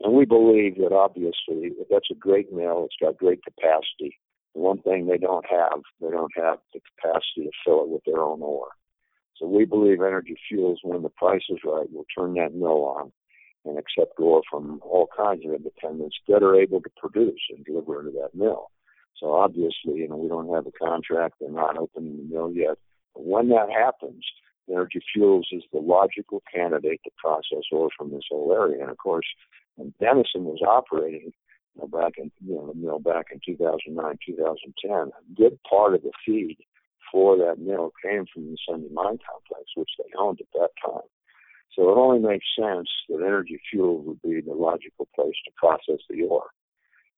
And 0.00 0.14
we 0.14 0.24
believe 0.24 0.76
that 0.76 0.92
obviously 0.92 1.72
that's 1.90 2.10
a 2.10 2.14
great 2.14 2.52
mill. 2.52 2.84
It's 2.84 2.96
got 3.00 3.18
great 3.18 3.42
capacity. 3.44 4.18
One 4.58 4.82
thing 4.82 5.06
they 5.06 5.18
don't 5.18 5.46
have, 5.48 5.80
they 6.00 6.10
don't 6.10 6.32
have 6.36 6.58
the 6.74 6.80
capacity 6.80 7.44
to 7.44 7.50
fill 7.64 7.84
it 7.84 7.88
with 7.88 8.02
their 8.04 8.20
own 8.20 8.42
ore. 8.42 8.70
So 9.36 9.46
we 9.46 9.64
believe 9.64 10.00
Energy 10.00 10.36
Fuels, 10.48 10.80
when 10.82 11.02
the 11.02 11.10
price 11.10 11.44
is 11.48 11.58
right, 11.64 11.90
will 11.92 12.06
turn 12.16 12.34
that 12.34 12.54
mill 12.54 12.84
on 12.84 13.12
and 13.64 13.78
accept 13.78 14.18
ore 14.18 14.42
from 14.50 14.80
all 14.82 15.08
kinds 15.16 15.44
of 15.46 15.54
independents 15.54 16.16
that 16.26 16.42
are 16.42 16.56
able 16.56 16.80
to 16.80 16.90
produce 16.96 17.40
and 17.50 17.64
deliver 17.64 18.00
into 18.00 18.12
that 18.18 18.34
mill. 18.34 18.70
So 19.16 19.32
obviously, 19.34 19.94
you 20.00 20.08
know, 20.08 20.16
we 20.16 20.28
don't 20.28 20.52
have 20.52 20.66
a 20.66 20.72
contract. 20.72 21.36
They're 21.40 21.50
not 21.50 21.78
opening 21.78 22.16
the 22.16 22.34
mill 22.34 22.52
yet. 22.52 22.78
But 23.14 23.24
when 23.24 23.48
that 23.50 23.68
happens, 23.70 24.24
Energy 24.68 25.00
Fuels 25.12 25.48
is 25.52 25.62
the 25.72 25.80
logical 25.80 26.42
candidate 26.52 27.00
to 27.04 27.10
process 27.16 27.64
ore 27.70 27.90
from 27.96 28.10
this 28.10 28.24
whole 28.30 28.52
area. 28.52 28.82
And 28.82 28.90
of 28.90 28.98
course, 28.98 29.26
when 29.76 29.94
Denison 30.00 30.44
was 30.44 30.60
operating, 30.66 31.32
know, 31.78 31.86
back 31.86 32.14
in 32.18 32.30
you 32.44 32.54
know 32.54 32.66
the 32.72 32.78
mill 32.78 32.98
back 32.98 33.26
in 33.32 33.40
2009, 33.44 34.18
2010. 34.26 34.90
A 34.90 35.10
good 35.36 35.58
part 35.68 35.94
of 35.94 36.02
the 36.02 36.12
feed 36.24 36.56
for 37.10 37.36
that 37.38 37.58
mill 37.58 37.92
came 38.02 38.24
from 38.32 38.50
the 38.50 38.56
Sunday 38.68 38.88
Mine 38.92 39.18
Complex, 39.24 39.70
which 39.76 39.90
they 39.98 40.10
owned 40.18 40.40
at 40.40 40.46
that 40.54 40.70
time. 40.84 41.08
So 41.74 41.90
it 41.90 41.96
only 41.96 42.18
makes 42.18 42.46
sense 42.58 42.88
that 43.08 43.24
Energy 43.24 43.60
Fuel 43.70 44.02
would 44.02 44.20
be 44.22 44.40
the 44.40 44.54
logical 44.54 45.06
place 45.14 45.36
to 45.44 45.52
process 45.56 46.02
the 46.08 46.22
ore. 46.22 46.50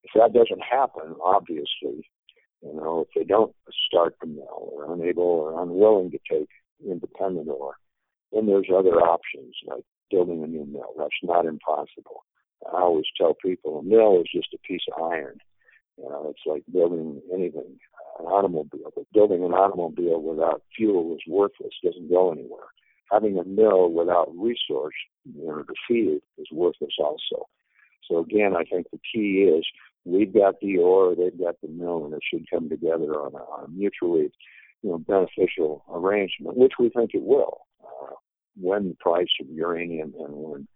If 0.03 0.11
that 0.15 0.33
doesn't 0.33 0.63
happen, 0.63 1.15
obviously, 1.23 2.07
you 2.63 2.75
know, 2.75 3.07
if 3.07 3.09
they 3.15 3.25
don't 3.25 3.55
start 3.87 4.17
the 4.21 4.27
mill 4.27 4.71
or 4.73 4.93
unable 4.93 5.23
or 5.23 5.63
unwilling 5.63 6.11
to 6.11 6.19
take 6.31 6.49
independent 6.85 7.49
ore, 7.49 7.77
then 8.33 8.47
there's 8.47 8.69
other 8.75 9.01
options 9.01 9.55
like 9.67 9.85
building 10.11 10.43
a 10.43 10.47
new 10.47 10.67
mill. 10.67 10.95
That's 10.99 11.11
not 11.23 11.47
impossible. 11.47 12.25
I 12.67 12.81
always 12.81 13.07
tell 13.17 13.35
people 13.35 13.79
a 13.79 13.83
mill 13.83 14.21
is 14.21 14.29
just 14.33 14.55
a 14.55 14.59
piece 14.67 14.83
of 14.93 15.03
iron. 15.03 15.39
You 15.97 16.09
know, 16.09 16.29
it's 16.31 16.47
like 16.47 16.63
building 16.73 17.21
anything, 17.33 17.79
an 18.19 18.27
automobile. 18.27 18.93
But 18.95 19.13
building 19.13 19.45
an 19.45 19.53
automobile 19.53 20.23
without 20.23 20.63
fuel 20.77 21.15
is 21.15 21.21
worthless, 21.27 21.75
doesn't 21.85 22.11
go 22.11 22.33
anywhere. 22.33 22.69
Having 23.11 23.39
a 23.39 23.45
mill 23.45 23.91
without 23.91 24.33
resource 24.37 24.95
in 25.27 25.41
order 25.43 25.65
to 25.65 25.75
feed 25.87 26.09
it 26.09 26.23
is 26.39 26.47
worthless 26.53 26.95
also. 26.99 27.47
So 28.09 28.19
again, 28.19 28.55
I 28.57 28.65
think 28.65 28.87
the 28.91 29.01
key 29.13 29.51
is 29.57 29.65
we've 30.05 30.33
got 30.33 30.61
the 30.61 30.79
ore, 30.79 31.15
they've 31.15 31.39
got 31.39 31.61
the 31.61 31.69
mill, 31.69 32.05
and 32.05 32.15
it 32.15 32.21
should 32.29 32.49
come 32.51 32.69
together 32.69 33.13
on 33.21 33.35
a, 33.35 33.39
on 33.39 33.65
a 33.65 33.69
mutually, 33.69 34.33
you 34.83 34.91
know, 34.91 34.99
beneficial 34.99 35.85
arrangement, 35.93 36.57
which 36.57 36.73
we 36.79 36.89
think 36.89 37.11
it 37.15 37.23
will. 37.23 37.67
Uh, 37.83 38.15
when 38.61 38.89
the 38.89 38.97
price 39.01 39.29
of 39.41 39.49
uranium 39.49 40.15
and 40.19 40.35
when 40.35 40.69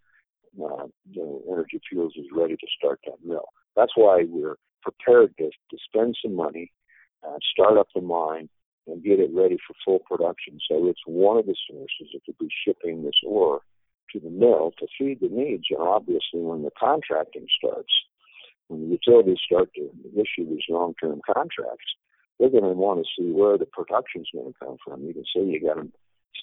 uh, 0.62 0.86
you 1.10 1.22
know, 1.22 1.42
Energy 1.50 1.80
Fuels 1.90 2.14
is 2.16 2.26
ready 2.32 2.56
to 2.56 2.66
start 2.78 3.00
that 3.06 3.24
mill. 3.24 3.46
That's 3.76 3.92
why 3.94 4.24
we're 4.28 4.56
prepared 4.82 5.34
to, 5.38 5.46
to 5.46 5.76
spend 5.84 6.16
some 6.22 6.34
money, 6.34 6.70
uh, 7.26 7.38
start 7.52 7.78
up 7.78 7.88
the 7.94 8.00
mine, 8.00 8.48
and 8.86 9.02
get 9.02 9.18
it 9.18 9.30
ready 9.32 9.56
for 9.66 9.74
full 9.84 10.00
production. 10.00 10.58
So 10.70 10.86
it's 10.88 11.00
one 11.06 11.38
of 11.38 11.46
the 11.46 11.56
sources 11.68 12.08
that 12.12 12.24
could 12.26 12.38
be 12.38 12.48
shipping 12.64 13.02
this 13.02 13.18
ore 13.26 13.60
to 14.12 14.20
the 14.20 14.30
mill 14.30 14.72
to 14.78 14.86
feed 14.98 15.20
the 15.20 15.28
needs. 15.28 15.64
And 15.70 15.80
obviously, 15.80 16.40
when 16.40 16.62
the 16.62 16.70
contracting 16.78 17.46
starts, 17.58 17.92
when 18.68 18.80
the 18.82 18.98
utilities 18.98 19.38
start 19.44 19.70
to 19.74 19.90
issue 20.14 20.48
these 20.48 20.64
long-term 20.68 21.20
contracts, 21.26 21.86
they're 22.38 22.50
going 22.50 22.64
to 22.64 22.70
want 22.70 23.00
to 23.00 23.06
see 23.16 23.30
where 23.30 23.56
the 23.56 23.66
production 23.66 24.22
is 24.22 24.28
going 24.32 24.52
to 24.52 24.58
come 24.58 24.76
from. 24.84 25.04
You 25.04 25.14
can 25.14 25.24
say 25.24 25.44
you 25.44 25.60
got 25.60 25.78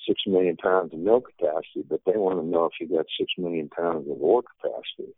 six 0.08 0.22
million 0.28 0.58
pounds 0.58 0.94
of 0.94 1.00
mill 1.00 1.22
capacity, 1.22 1.84
but 1.88 2.02
they 2.06 2.18
want 2.18 2.40
to 2.40 2.46
know 2.46 2.66
if 2.66 2.74
you 2.80 2.88
got 2.88 3.06
six 3.18 3.32
million 3.38 3.70
pounds 3.70 4.08
of 4.10 4.22
ore 4.22 4.44
capacity. 4.44 5.14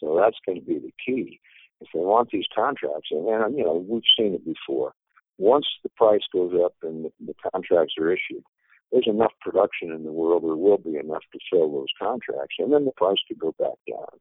So 0.00 0.16
that's 0.20 0.38
going 0.44 0.60
to 0.60 0.66
be 0.66 0.78
the 0.78 0.92
key. 1.04 1.40
If 1.80 1.88
they 1.92 2.00
want 2.00 2.30
these 2.30 2.46
contracts, 2.54 3.08
and, 3.10 3.28
and 3.28 3.56
you 3.56 3.64
know 3.64 3.84
we've 3.88 4.02
seen 4.16 4.34
it 4.34 4.44
before. 4.44 4.92
Once 5.38 5.66
the 5.82 5.90
price 5.90 6.22
goes 6.32 6.54
up 6.64 6.72
and 6.82 7.04
the, 7.04 7.10
the 7.26 7.34
contracts 7.52 7.94
are 8.00 8.10
issued, 8.10 8.42
there's 8.90 9.06
enough 9.06 9.32
production 9.40 9.92
in 9.92 10.04
the 10.04 10.12
world, 10.12 10.44
there 10.44 10.56
will 10.56 10.78
be 10.78 10.96
enough 10.96 11.24
to 11.32 11.38
fill 11.50 11.70
those 11.70 11.92
contracts, 11.98 12.56
and 12.58 12.72
then 12.72 12.84
the 12.84 12.92
price 12.92 13.18
could 13.28 13.38
go 13.38 13.52
back 13.58 13.76
down. 13.88 14.18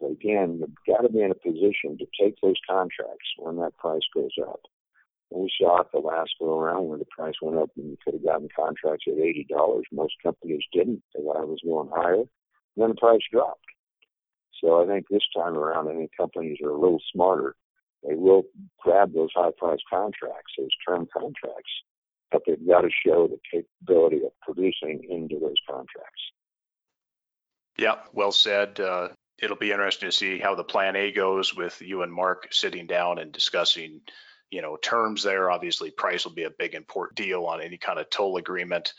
But 0.00 0.10
again, 0.10 0.58
you've 0.60 0.70
got 0.86 1.02
to 1.02 1.08
be 1.08 1.22
in 1.22 1.30
a 1.30 1.34
position 1.34 1.96
to 1.98 2.06
take 2.20 2.34
those 2.42 2.60
contracts 2.68 3.28
when 3.38 3.56
that 3.58 3.76
price 3.78 4.02
goes 4.12 4.34
up. 4.42 4.60
And 5.32 5.42
we 5.42 5.50
saw 5.58 5.80
it 5.80 5.86
the 5.92 6.00
last 6.00 6.30
go 6.38 6.58
around 6.58 6.88
when 6.88 6.98
the 6.98 7.06
price 7.06 7.34
went 7.40 7.58
up 7.58 7.70
and 7.76 7.90
you 7.90 7.96
could 8.04 8.14
have 8.14 8.24
gotten 8.24 8.48
contracts 8.54 9.04
at 9.08 9.18
eighty 9.18 9.46
dollars. 9.48 9.84
Most 9.90 10.14
companies 10.22 10.62
didn't. 10.72 11.02
Thought 11.14 11.42
it 11.42 11.48
was 11.48 11.60
going 11.64 11.90
higher. 11.94 12.14
And 12.14 12.26
then 12.76 12.90
the 12.90 12.94
price 12.96 13.20
dropped. 13.32 13.64
So 14.62 14.82
I 14.82 14.86
think 14.86 15.06
this 15.08 15.22
time 15.34 15.56
around, 15.56 15.88
I 15.88 15.94
think 15.94 16.10
companies 16.16 16.58
are 16.62 16.70
a 16.70 16.78
little 16.78 17.00
smarter. 17.12 17.56
They 18.06 18.14
will 18.14 18.44
grab 18.80 19.12
those 19.14 19.30
high 19.34 19.50
price 19.56 19.80
contracts, 19.88 20.52
those 20.58 20.68
term 20.86 21.08
contracts, 21.12 21.70
but 22.30 22.42
they've 22.46 22.66
got 22.66 22.82
to 22.82 22.90
show 23.04 23.28
the 23.28 23.38
capability 23.50 24.24
of 24.24 24.32
producing 24.42 25.06
into 25.08 25.38
those 25.40 25.56
contracts. 25.68 26.22
Yeah, 27.78 27.96
well 28.12 28.32
said. 28.32 28.78
Uh, 28.80 29.08
it'll 29.38 29.56
be 29.56 29.72
interesting 29.72 30.08
to 30.10 30.16
see 30.16 30.38
how 30.38 30.54
the 30.54 30.64
plan 30.64 30.94
A 30.96 31.12
goes 31.12 31.54
with 31.54 31.80
you 31.80 32.02
and 32.02 32.12
Mark 32.12 32.48
sitting 32.50 32.86
down 32.86 33.18
and 33.18 33.32
discussing, 33.32 34.00
you 34.52 34.60
know, 34.60 34.76
terms 34.76 35.22
there. 35.22 35.50
Obviously, 35.50 35.90
price 35.90 36.24
will 36.24 36.34
be 36.34 36.44
a 36.44 36.50
big 36.50 36.74
important 36.74 37.16
deal 37.16 37.46
on 37.46 37.62
any 37.62 37.78
kind 37.78 37.98
of 37.98 38.08
toll 38.10 38.36
agreement. 38.36 38.92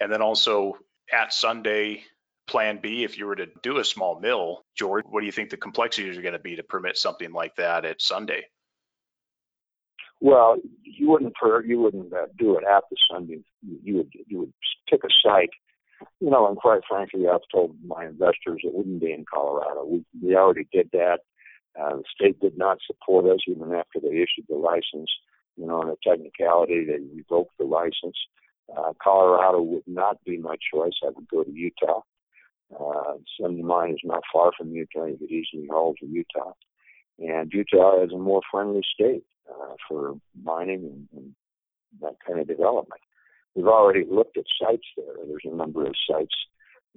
And 0.00 0.10
then 0.10 0.22
also 0.22 0.78
at 1.12 1.32
Sunday, 1.32 2.02
plan 2.46 2.80
B, 2.82 3.04
if 3.04 3.18
you 3.18 3.26
were 3.26 3.36
to 3.36 3.46
do 3.62 3.78
a 3.78 3.84
small 3.84 4.18
mill, 4.18 4.64
George, 4.76 5.04
what 5.08 5.20
do 5.20 5.26
you 5.26 5.32
think 5.32 5.50
the 5.50 5.58
complexities 5.58 6.16
are 6.16 6.22
going 6.22 6.32
to 6.32 6.38
be 6.38 6.56
to 6.56 6.62
permit 6.62 6.96
something 6.96 7.32
like 7.32 7.54
that 7.56 7.84
at 7.84 8.00
Sunday? 8.00 8.46
Well, 10.20 10.56
you 10.82 11.10
wouldn't 11.10 11.34
you 11.66 11.80
wouldn't 11.80 12.12
uh, 12.12 12.26
do 12.38 12.56
it 12.56 12.64
the 12.64 12.96
Sunday. 13.12 13.40
You 13.82 13.96
would 13.98 14.12
you 14.26 14.38
would 14.38 14.52
pick 14.88 15.04
a 15.04 15.08
site, 15.22 15.50
you 16.18 16.30
know. 16.30 16.48
And 16.48 16.56
quite 16.56 16.80
frankly, 16.88 17.28
I've 17.28 17.40
told 17.52 17.76
my 17.84 18.06
investors 18.06 18.62
it 18.62 18.72
wouldn't 18.72 19.00
be 19.00 19.12
in 19.12 19.26
Colorado. 19.30 19.84
We 19.84 20.04
we 20.22 20.34
already 20.34 20.66
did 20.72 20.88
that. 20.92 21.18
Uh, 21.80 21.96
the 21.96 22.04
state 22.14 22.40
did 22.40 22.56
not 22.56 22.78
support 22.86 23.24
us 23.26 23.40
even 23.48 23.72
after 23.72 24.00
they 24.00 24.16
issued 24.16 24.46
the 24.48 24.56
license. 24.56 25.10
You 25.56 25.66
know, 25.66 25.80
on 25.80 25.88
a 25.88 25.96
technicality, 26.08 26.84
they 26.84 26.98
revoked 27.14 27.56
the 27.58 27.64
license. 27.64 28.16
Uh, 28.76 28.92
Colorado 29.02 29.60
would 29.62 29.86
not 29.86 30.22
be 30.24 30.38
my 30.38 30.56
choice. 30.72 30.94
I 31.02 31.10
would 31.14 31.28
go 31.28 31.44
to 31.44 31.50
Utah. 31.50 32.00
Uh, 32.78 33.14
Sunday 33.40 33.62
Mine 33.62 33.90
is 33.90 34.00
not 34.04 34.22
far 34.32 34.52
from 34.56 34.72
Utah. 34.72 35.04
You 35.06 35.16
could 35.18 35.30
easily 35.30 35.66
haul 35.68 35.94
to 36.00 36.06
Utah. 36.06 36.52
And 37.18 37.52
Utah 37.52 38.02
is 38.02 38.12
a 38.12 38.18
more 38.18 38.40
friendly 38.50 38.82
state 38.94 39.24
uh, 39.48 39.74
for 39.88 40.14
mining 40.42 40.84
and, 40.84 41.08
and 41.16 41.34
that 42.00 42.16
kind 42.26 42.40
of 42.40 42.48
development. 42.48 43.00
We've 43.54 43.66
already 43.66 44.04
looked 44.10 44.36
at 44.36 44.44
sites 44.60 44.86
there. 44.96 45.14
There's 45.26 45.44
a 45.44 45.54
number 45.54 45.86
of 45.86 45.94
sites, 46.10 46.34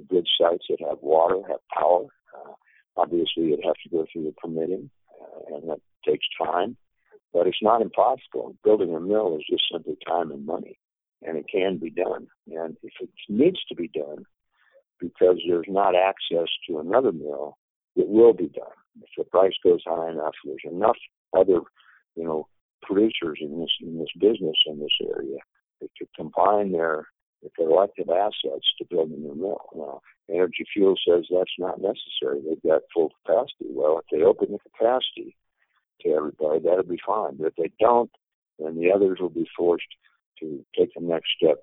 good 0.10 0.28
sites 0.40 0.66
that 0.70 0.80
have 0.88 0.98
water, 1.02 1.42
have 1.48 1.60
power. 1.72 2.06
Uh, 2.36 2.54
obviously, 2.98 3.46
you'd 3.46 3.66
have 3.66 3.76
to 3.84 3.90
go 3.90 4.06
through 4.12 4.26
the 4.26 4.34
permitting, 4.34 4.90
uh, 5.22 5.56
and 5.56 5.70
that 5.70 5.80
takes 6.06 6.26
time. 6.44 6.78
But 7.34 7.48
it's 7.48 7.62
not 7.62 7.82
impossible. 7.82 8.56
Building 8.64 8.96
a 8.96 9.00
mill 9.00 9.38
is 9.38 9.46
just 9.50 9.64
simply 9.72 9.98
time 10.08 10.32
and 10.32 10.46
money, 10.46 10.80
and 11.22 11.38
it 11.38 11.46
can 11.52 11.78
be 11.78 11.90
done. 11.90 12.28
And 12.48 12.78
if 12.84 12.94
it 13.00 13.10
needs 13.30 13.60
to 13.70 13.76
be 13.76 13.90
done, 13.90 14.24
because 15.00 15.38
there's 15.48 15.68
not 15.68 15.94
access 15.96 16.50
to 16.68 16.80
another 16.80 17.12
mill, 17.12 17.58
it 17.96 18.08
will 18.08 18.34
be 18.34 18.48
done. 18.48 18.78
If 19.02 19.10
the 19.18 19.24
price 19.26 19.54
goes 19.64 19.82
high 19.86 20.10
enough, 20.10 20.34
there's 20.44 20.74
enough 20.74 20.98
other 21.38 21.62
you 22.18 22.24
know, 22.24 22.48
producers 22.82 23.38
in 23.40 23.60
this 23.60 23.70
in 23.82 24.00
this 24.00 24.12
business 24.20 24.56
in 24.66 24.80
this 24.80 24.98
area 25.02 25.38
that 25.80 25.90
could 25.98 26.10
combine 26.16 26.72
their 26.72 27.08
their 27.42 27.52
collective 27.56 28.10
assets 28.10 28.68
to 28.78 28.86
build 28.90 29.12
a 29.12 29.16
new 29.16 29.36
mill. 29.36 29.62
Now, 29.76 30.02
Energy 30.30 30.66
Fuel 30.74 30.96
says 31.08 31.26
that's 31.32 31.52
not 31.58 31.82
necessary. 31.82 32.42
They've 32.42 32.72
got 32.72 32.82
full 32.94 33.12
capacity. 33.26 33.70
Well, 33.70 34.00
if 34.00 34.06
they 34.12 34.24
open 34.24 34.52
the 34.52 34.60
capacity 34.60 35.36
to 36.02 36.10
everybody, 36.10 36.60
that'll 36.60 36.84
be 36.84 37.00
fine. 37.06 37.38
But 37.38 37.48
if 37.48 37.56
they 37.56 37.72
don't, 37.80 38.12
then 38.60 38.80
the 38.80 38.92
others 38.92 39.20
will 39.20 39.30
be 39.30 39.48
forced 39.56 39.88
to 40.40 40.66
take 40.78 40.94
the 40.96 41.02
next 41.02 41.30
step, 41.38 41.62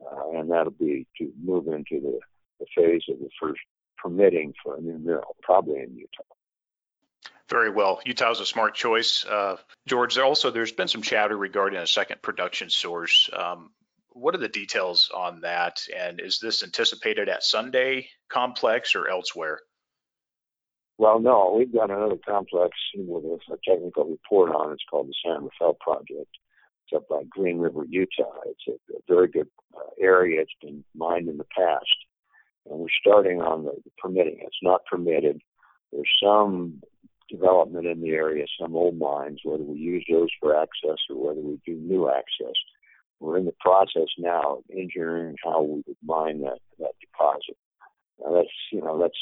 uh, 0.00 0.38
and 0.38 0.50
that'll 0.50 0.72
be 0.72 1.06
to 1.18 1.32
move 1.42 1.66
into 1.68 2.00
the, 2.00 2.18
the 2.60 2.66
phase 2.76 3.02
of 3.08 3.18
the 3.18 3.30
first 3.40 3.60
permitting 3.98 4.52
for 4.62 4.76
a 4.76 4.80
new 4.80 4.98
mill, 4.98 5.36
probably 5.42 5.80
in 5.80 5.96
Utah. 5.96 6.22
Very 7.48 7.70
well. 7.70 8.00
Utah's 8.04 8.40
a 8.40 8.46
smart 8.46 8.74
choice. 8.74 9.24
Uh, 9.24 9.56
George, 9.86 10.18
also 10.18 10.50
there's 10.50 10.72
been 10.72 10.88
some 10.88 11.02
chatter 11.02 11.36
regarding 11.36 11.78
a 11.78 11.86
second 11.86 12.22
production 12.22 12.70
source. 12.70 13.28
Um, 13.32 13.70
what 14.14 14.34
are 14.34 14.38
the 14.38 14.48
details 14.48 15.10
on 15.14 15.40
that? 15.40 15.82
And 15.94 16.20
is 16.20 16.38
this 16.38 16.62
anticipated 16.62 17.28
at 17.28 17.42
Sunday 17.42 18.08
Complex 18.30 18.94
or 18.94 19.08
elsewhere? 19.08 19.60
Well, 20.96 21.18
no, 21.18 21.54
we've 21.58 21.72
got 21.72 21.90
another 21.90 22.16
complex 22.24 22.76
with 22.96 23.24
a 23.24 23.58
technical 23.68 24.04
report 24.04 24.54
on. 24.54 24.72
It's 24.72 24.84
called 24.88 25.08
the 25.08 25.14
San 25.24 25.42
Rafael 25.44 25.76
Project. 25.80 26.30
It's 26.86 26.96
up 26.96 27.08
by 27.08 27.22
Green 27.28 27.58
River, 27.58 27.84
Utah. 27.88 28.30
It's 28.46 28.62
a, 28.68 28.94
a 28.94 29.00
very 29.08 29.26
good 29.26 29.48
uh, 29.76 29.90
area. 30.00 30.42
It's 30.42 30.52
been 30.62 30.84
mined 30.94 31.28
in 31.28 31.36
the 31.36 31.46
past, 31.56 31.96
and 32.70 32.78
we're 32.78 32.86
starting 33.00 33.40
on 33.40 33.64
the, 33.64 33.72
the 33.84 33.90
permitting. 33.98 34.38
It's 34.42 34.62
not 34.62 34.84
permitted. 34.84 35.40
There's 35.90 36.08
some 36.22 36.80
development 37.28 37.86
in 37.86 38.00
the 38.00 38.10
area, 38.10 38.44
some 38.60 38.76
old 38.76 38.96
mines, 38.96 39.40
whether 39.42 39.64
we 39.64 39.76
use 39.76 40.04
those 40.08 40.28
for 40.38 40.54
access 40.54 40.98
or 41.10 41.28
whether 41.28 41.40
we 41.40 41.58
do 41.66 41.74
new 41.74 42.08
access. 42.08 42.54
We're 43.24 43.38
in 43.38 43.46
the 43.46 43.54
process 43.58 44.08
now 44.18 44.58
of 44.58 44.64
engineering 44.70 45.36
how 45.42 45.62
we 45.62 45.82
would 45.86 45.96
mine 46.04 46.42
that, 46.42 46.58
that 46.78 46.92
deposit. 47.00 47.56
Now 48.20 48.34
that's, 48.34 48.48
you 48.70 48.82
know, 48.82 48.98
that's 49.00 49.18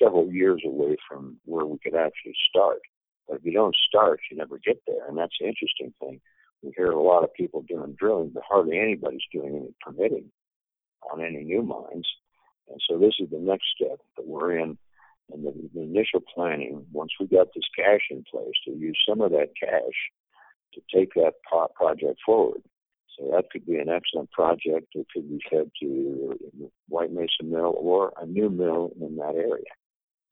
several 0.00 0.30
years 0.30 0.62
away 0.66 0.96
from 1.08 1.38
where 1.46 1.64
we 1.64 1.78
could 1.78 1.94
actually 1.94 2.34
start. 2.50 2.80
But 3.26 3.38
if 3.38 3.44
you 3.46 3.52
don't 3.52 3.74
start, 3.88 4.20
you 4.30 4.36
never 4.36 4.58
get 4.58 4.82
there. 4.86 5.08
And 5.08 5.16
that's 5.16 5.32
the 5.40 5.46
interesting 5.46 5.94
thing. 5.98 6.20
We 6.62 6.74
hear 6.76 6.90
a 6.90 7.02
lot 7.02 7.24
of 7.24 7.32
people 7.32 7.62
doing 7.62 7.96
drilling, 7.98 8.32
but 8.34 8.42
hardly 8.46 8.78
anybody's 8.78 9.20
doing 9.32 9.56
any 9.56 9.74
permitting 9.80 10.30
on 11.10 11.24
any 11.24 11.42
new 11.42 11.62
mines. 11.62 12.06
And 12.68 12.80
so 12.86 12.98
this 12.98 13.14
is 13.18 13.30
the 13.30 13.38
next 13.38 13.64
step 13.74 13.98
that 14.16 14.26
we're 14.26 14.58
in 14.58 14.76
and 15.32 15.46
the, 15.46 15.70
the 15.72 15.80
initial 15.80 16.20
planning, 16.34 16.84
once 16.92 17.12
we 17.18 17.26
got 17.26 17.48
this 17.54 17.64
cash 17.74 18.02
in 18.10 18.24
place, 18.30 18.52
to 18.66 18.72
use 18.72 18.98
some 19.08 19.22
of 19.22 19.30
that 19.30 19.52
cash 19.58 19.96
to 20.74 20.80
take 20.94 21.14
that 21.14 21.32
project 21.74 22.18
forward. 22.26 22.60
So 23.18 23.30
that 23.32 23.50
could 23.50 23.66
be 23.66 23.76
an 23.76 23.88
excellent 23.88 24.30
project 24.30 24.86
that 24.94 25.04
could 25.12 25.28
be 25.28 25.40
fed 25.50 25.70
to 25.80 26.38
White 26.88 27.12
Mesa 27.12 27.44
Mill 27.44 27.74
or 27.76 28.12
a 28.20 28.26
new 28.26 28.48
mill 28.48 28.92
in 29.00 29.16
that 29.16 29.34
area. 29.34 29.72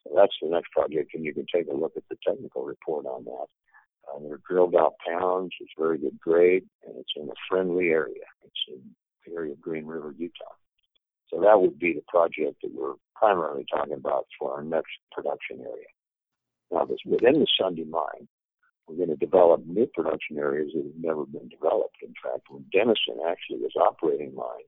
So 0.04 0.14
that's 0.16 0.34
the 0.40 0.48
next 0.48 0.70
project, 0.72 1.14
and 1.14 1.24
you 1.24 1.34
can 1.34 1.46
take 1.52 1.68
a 1.68 1.76
look 1.76 1.92
at 1.96 2.04
the 2.08 2.16
technical 2.26 2.64
report 2.64 3.04
on 3.06 3.24
that. 3.24 3.46
Uh, 4.08 4.18
they're 4.22 4.40
drilled 4.48 4.74
out 4.74 4.94
pounds. 5.06 5.50
It's 5.60 5.72
very 5.78 5.98
good 5.98 6.18
grade, 6.18 6.64
and 6.86 6.96
it's 6.96 7.12
in 7.16 7.28
a 7.28 7.40
friendly 7.48 7.88
area. 7.88 8.24
It's 8.44 8.60
in 8.68 8.80
the 9.26 9.36
area 9.36 9.52
of 9.52 9.60
Green 9.60 9.86
River, 9.86 10.14
Utah. 10.16 10.56
So 11.28 11.40
that 11.42 11.60
would 11.60 11.78
be 11.78 11.92
the 11.92 12.02
project 12.08 12.62
that 12.62 12.74
we're 12.74 12.94
primarily 13.14 13.64
talking 13.70 13.94
about 13.94 14.26
for 14.38 14.54
our 14.54 14.62
next 14.62 14.92
production 15.12 15.60
area. 15.60 15.86
Now, 16.72 16.86
this, 16.86 16.98
within 17.04 17.40
the 17.40 17.46
Sunday 17.60 17.84
mine, 17.84 18.26
we're 18.90 19.06
going 19.06 19.16
to 19.16 19.24
develop 19.24 19.64
new 19.66 19.86
production 19.86 20.38
areas 20.38 20.72
that 20.74 20.84
have 20.84 21.00
never 21.00 21.24
been 21.24 21.48
developed. 21.48 21.96
In 22.02 22.14
fact, 22.22 22.46
when 22.50 22.64
Denison 22.72 23.22
actually 23.28 23.58
was 23.58 23.76
operating 23.76 24.34
mine, 24.34 24.66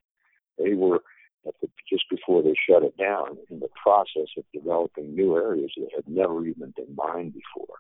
they 0.59 0.75
were 0.75 1.03
the, 1.45 1.69
just 1.91 2.05
before 2.09 2.43
they 2.43 2.55
shut 2.69 2.85
it 2.85 2.97
down 2.97 3.37
in 3.51 3.59
the 3.59 3.69
process 3.83 4.29
of 4.39 4.45
developing 4.55 5.15
new 5.15 5.37
areas 5.37 5.73
that 5.77 5.89
had 5.95 6.07
never 6.07 6.47
even 6.47 6.73
been 6.77 6.95
mined 6.95 7.35
before, 7.35 7.77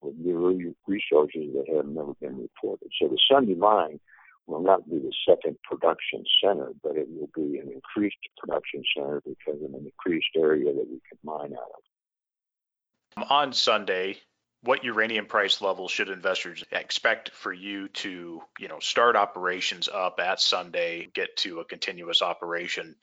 with 0.00 0.16
new 0.16 0.74
resources 0.86 1.52
that 1.54 1.74
had 1.74 1.88
never 1.88 2.14
been 2.20 2.38
reported. 2.40 2.88
So 3.00 3.08
the 3.08 3.18
Sunday 3.30 3.54
mine 3.54 4.00
will 4.46 4.62
not 4.62 4.88
be 4.88 4.98
the 4.98 5.12
second 5.28 5.58
production 5.62 6.24
center, 6.42 6.70
but 6.82 6.96
it 6.96 7.06
will 7.10 7.30
be 7.34 7.58
an 7.58 7.70
increased 7.70 8.16
production 8.38 8.82
center 8.96 9.20
because 9.26 9.62
of 9.62 9.74
an 9.74 9.84
increased 9.84 10.34
area 10.36 10.72
that 10.72 10.88
we 10.90 11.00
can 11.08 11.18
mine 11.22 11.52
out 11.52 11.70
of. 11.76 13.30
On 13.30 13.52
Sunday, 13.52 14.16
what 14.62 14.84
uranium 14.84 15.26
price 15.26 15.60
level 15.60 15.88
should 15.88 16.08
investors 16.08 16.62
expect 16.70 17.30
for 17.30 17.52
you 17.52 17.88
to, 17.88 18.40
you 18.58 18.68
know, 18.68 18.78
start 18.78 19.16
operations 19.16 19.88
up 19.92 20.20
at 20.20 20.40
Sunday, 20.40 21.08
get 21.14 21.36
to 21.38 21.60
a 21.60 21.64
continuous 21.64 22.22
operation? 22.22 22.94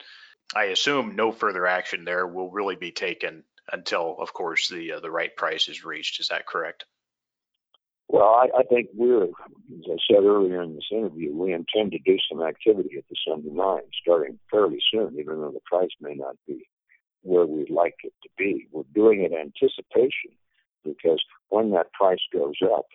I 0.54 0.64
assume 0.64 1.16
no 1.16 1.32
further 1.32 1.66
action 1.66 2.04
there 2.04 2.26
will 2.26 2.50
really 2.50 2.76
be 2.76 2.92
taken 2.92 3.44
until, 3.72 4.16
of 4.18 4.32
course, 4.32 4.68
the 4.68 4.92
uh, 4.92 5.00
the 5.00 5.10
right 5.10 5.34
price 5.36 5.68
is 5.68 5.84
reached. 5.84 6.18
Is 6.18 6.28
that 6.28 6.46
correct? 6.46 6.86
Well, 8.08 8.34
I, 8.34 8.48
I 8.58 8.62
think 8.64 8.88
we're, 8.92 9.24
as 9.24 9.86
I 9.86 9.96
said 10.10 10.24
earlier 10.24 10.62
in 10.62 10.74
this 10.74 10.88
interview, 10.90 11.32
we 11.36 11.52
intend 11.52 11.92
to 11.92 11.98
do 12.04 12.16
some 12.28 12.42
activity 12.42 12.96
at 12.98 13.04
the 13.08 13.16
Sunday 13.28 13.50
mine 13.50 13.82
starting 14.02 14.38
fairly 14.50 14.80
soon, 14.90 15.16
even 15.20 15.40
though 15.40 15.52
the 15.52 15.60
price 15.64 15.90
may 16.00 16.14
not 16.14 16.34
be 16.48 16.66
where 17.22 17.46
we'd 17.46 17.70
like 17.70 17.94
it 18.02 18.14
to 18.24 18.28
be. 18.36 18.66
We're 18.72 18.82
doing 18.94 19.20
it 19.20 19.30
in 19.30 19.38
anticipation 19.38 20.32
because 20.84 21.22
when 21.48 21.70
that 21.72 21.92
price 21.92 22.20
goes 22.32 22.56
up, 22.64 22.86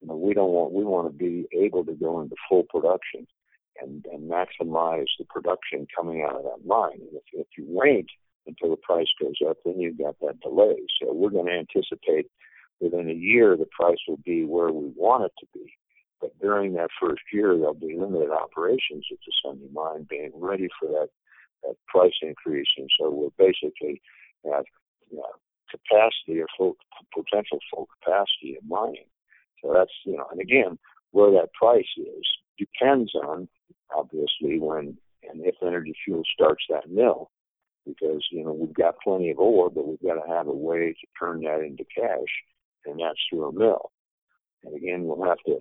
you 0.00 0.08
know, 0.08 0.16
we 0.16 0.34
don't 0.34 0.50
want 0.50 0.72
we 0.72 0.84
want 0.84 1.10
to 1.10 1.16
be 1.16 1.46
able 1.52 1.84
to 1.84 1.92
go 1.94 2.20
into 2.20 2.36
full 2.48 2.64
production 2.64 3.26
and, 3.80 4.04
and 4.12 4.30
maximize 4.30 5.06
the 5.18 5.24
production 5.28 5.86
coming 5.94 6.22
out 6.22 6.36
of 6.36 6.42
that 6.44 6.66
mine. 6.66 7.00
And 7.00 7.14
if, 7.14 7.22
if 7.32 7.46
you 7.56 7.64
wait 7.68 8.06
until 8.46 8.70
the 8.70 8.76
price 8.76 9.08
goes 9.20 9.36
up, 9.48 9.56
then 9.64 9.80
you've 9.80 9.98
got 9.98 10.16
that 10.20 10.40
delay. 10.40 10.76
So 11.00 11.12
we're 11.12 11.30
going 11.30 11.46
to 11.46 11.52
anticipate 11.52 12.26
within 12.80 13.08
a 13.08 13.14
year 13.14 13.56
the 13.56 13.66
price 13.66 13.98
will 14.06 14.20
be 14.24 14.44
where 14.44 14.70
we 14.70 14.92
want 14.96 15.24
it 15.24 15.32
to 15.40 15.46
be. 15.54 15.72
But 16.20 16.38
during 16.40 16.74
that 16.74 16.90
first 17.00 17.22
year, 17.32 17.56
there'll 17.56 17.74
be 17.74 17.96
limited 17.98 18.30
operations 18.30 19.06
at 19.10 19.18
the 19.26 19.32
Sunday 19.44 19.68
mine 19.72 20.06
being 20.08 20.32
ready 20.34 20.68
for 20.78 20.88
that, 20.88 21.08
that 21.62 21.76
price 21.88 22.14
increase. 22.22 22.68
And 22.76 22.88
so 22.98 23.10
we'll 23.10 23.32
basically 23.38 24.00
have 24.44 24.64
you 25.10 25.18
know, 25.18 25.24
capacity 25.74 26.40
or 26.40 26.46
full 26.56 26.76
potential 27.12 27.58
full 27.70 27.88
capacity 27.98 28.56
of 28.56 28.64
mining. 28.68 29.08
So 29.62 29.72
that's 29.74 29.92
you 30.04 30.16
know, 30.16 30.26
and 30.30 30.40
again, 30.40 30.78
where 31.10 31.30
that 31.32 31.52
price 31.52 31.90
is 31.96 32.24
depends 32.58 33.14
on 33.14 33.48
obviously 33.94 34.58
when 34.58 34.96
and 35.30 35.40
if 35.44 35.56
Energy 35.62 35.94
Fuel 36.04 36.22
starts 36.34 36.64
that 36.68 36.90
mill, 36.90 37.30
because 37.86 38.26
you 38.30 38.44
know 38.44 38.52
we've 38.52 38.74
got 38.74 39.00
plenty 39.02 39.30
of 39.30 39.38
ore, 39.38 39.70
but 39.70 39.86
we've 39.86 40.02
got 40.02 40.14
to 40.14 40.32
have 40.32 40.48
a 40.48 40.52
way 40.52 40.92
to 40.92 41.06
turn 41.18 41.40
that 41.42 41.60
into 41.60 41.84
cash, 41.84 42.32
and 42.86 43.00
that's 43.00 43.18
through 43.30 43.48
a 43.48 43.52
mill. 43.52 43.90
And 44.64 44.76
again, 44.76 45.04
we'll 45.04 45.28
have 45.28 45.38
to 45.46 45.58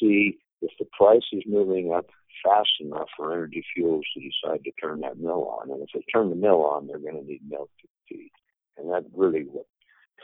see 0.00 0.38
if 0.60 0.70
the 0.78 0.86
price 0.96 1.22
is 1.32 1.42
moving 1.46 1.92
up 1.92 2.06
fast 2.44 2.70
enough 2.80 3.08
for 3.16 3.32
Energy 3.32 3.64
Fuels 3.74 4.04
to 4.14 4.20
decide 4.20 4.64
to 4.64 4.72
turn 4.80 5.00
that 5.00 5.18
mill 5.18 5.48
on. 5.60 5.70
And 5.70 5.82
if 5.82 5.88
they 5.94 6.04
turn 6.12 6.30
the 6.30 6.36
mill 6.36 6.64
on, 6.64 6.86
they're 6.86 6.98
going 6.98 7.16
to 7.16 7.24
need 7.24 7.42
feed 7.48 7.88
and 8.78 8.90
that's 8.90 9.06
really 9.14 9.42
what 9.42 9.66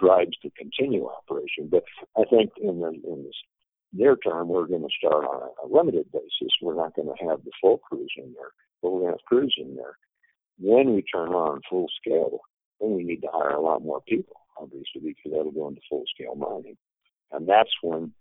drives 0.00 0.36
the 0.42 0.50
continue 0.58 1.06
operation. 1.06 1.68
But 1.70 1.84
I 2.16 2.24
think 2.24 2.52
in 2.60 2.80
the 2.80 2.88
in 2.88 3.24
this 3.24 3.36
near 3.92 4.16
term, 4.16 4.48
we're 4.48 4.66
going 4.66 4.82
to 4.82 4.98
start 4.98 5.24
on 5.24 5.42
a, 5.42 5.66
a 5.66 5.68
limited 5.70 6.10
basis. 6.12 6.52
We're 6.60 6.76
not 6.76 6.94
going 6.94 7.08
to 7.08 7.28
have 7.28 7.44
the 7.44 7.52
full 7.60 7.78
crews 7.78 8.12
in 8.16 8.34
there, 8.34 8.50
but 8.82 8.90
we're 8.90 9.00
going 9.00 9.12
to 9.12 9.18
have 9.18 9.26
crews 9.26 9.54
in 9.58 9.76
there. 9.76 9.96
When 10.58 10.94
we 10.94 11.02
turn 11.02 11.30
on 11.30 11.60
full 11.68 11.86
scale, 12.00 12.40
then 12.80 12.94
we 12.94 13.04
need 13.04 13.22
to 13.22 13.28
hire 13.32 13.56
a 13.56 13.60
lot 13.60 13.82
more 13.82 14.00
people, 14.06 14.36
obviously, 14.58 15.00
because 15.02 15.32
that'll 15.32 15.52
go 15.52 15.68
into 15.68 15.80
full 15.88 16.04
scale 16.14 16.34
mining, 16.34 16.76
and 17.32 17.48
that's 17.48 17.70
when 17.82 18.12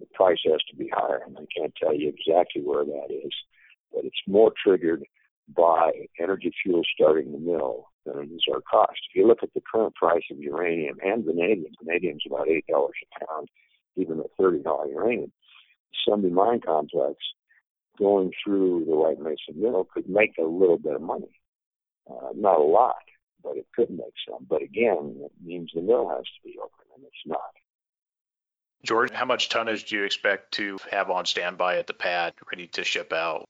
the 0.00 0.06
price 0.14 0.38
has 0.44 0.60
to 0.70 0.76
be 0.76 0.90
higher. 0.92 1.22
And 1.26 1.36
I 1.36 1.46
can't 1.56 1.72
tell 1.80 1.94
you 1.94 2.08
exactly 2.08 2.62
where 2.62 2.84
that 2.84 3.08
is, 3.10 3.32
but 3.92 4.04
it's 4.04 4.16
more 4.26 4.52
triggered 4.64 5.04
by 5.56 5.92
energy 6.20 6.52
fuel 6.62 6.82
starting 6.94 7.32
the 7.32 7.38
mill 7.38 7.88
than 8.04 8.30
is 8.34 8.44
our 8.52 8.60
cost. 8.60 9.00
If 9.10 9.16
you 9.16 9.26
look 9.26 9.42
at 9.42 9.54
the 9.54 9.62
current 9.70 9.94
price 9.94 10.22
of 10.30 10.38
uranium 10.38 10.98
and 11.04 11.24
vanadium, 11.24 11.72
vanadium's 11.82 12.24
about 12.26 12.48
eight 12.48 12.66
dollars 12.68 12.94
a 13.02 13.26
pound, 13.26 13.48
even 13.96 14.20
at 14.20 14.26
thirty 14.38 14.62
dollar 14.62 14.86
uranium. 14.86 15.32
Sunday 16.06 16.28
mine 16.28 16.60
complex 16.60 17.16
going 17.98 18.32
through 18.42 18.84
the 18.86 18.96
White 18.96 19.20
Mesa 19.20 19.52
mill 19.54 19.86
could 19.92 20.08
make 20.08 20.32
a 20.38 20.42
little 20.42 20.78
bit 20.78 20.94
of 20.94 21.02
money. 21.02 21.40
Uh, 22.10 22.30
not 22.34 22.58
a 22.58 22.62
lot, 22.62 22.96
but 23.42 23.56
it 23.56 23.66
could 23.74 23.90
make 23.90 24.14
some. 24.28 24.46
But 24.48 24.62
again, 24.62 25.16
it 25.20 25.32
means 25.42 25.70
the 25.74 25.80
mill 25.80 26.08
has 26.08 26.24
to 26.24 26.42
be 26.44 26.56
open, 26.58 26.86
and 26.96 27.04
it's 27.04 27.14
not. 27.26 27.40
George, 28.84 29.10
how 29.12 29.24
much 29.24 29.48
tonnage 29.48 29.84
do 29.84 29.96
you 29.96 30.04
expect 30.04 30.52
to 30.52 30.78
have 30.90 31.10
on 31.10 31.24
standby 31.24 31.78
at 31.78 31.86
the 31.86 31.94
pad, 31.94 32.34
ready 32.50 32.66
to 32.68 32.84
ship 32.84 33.12
out? 33.12 33.48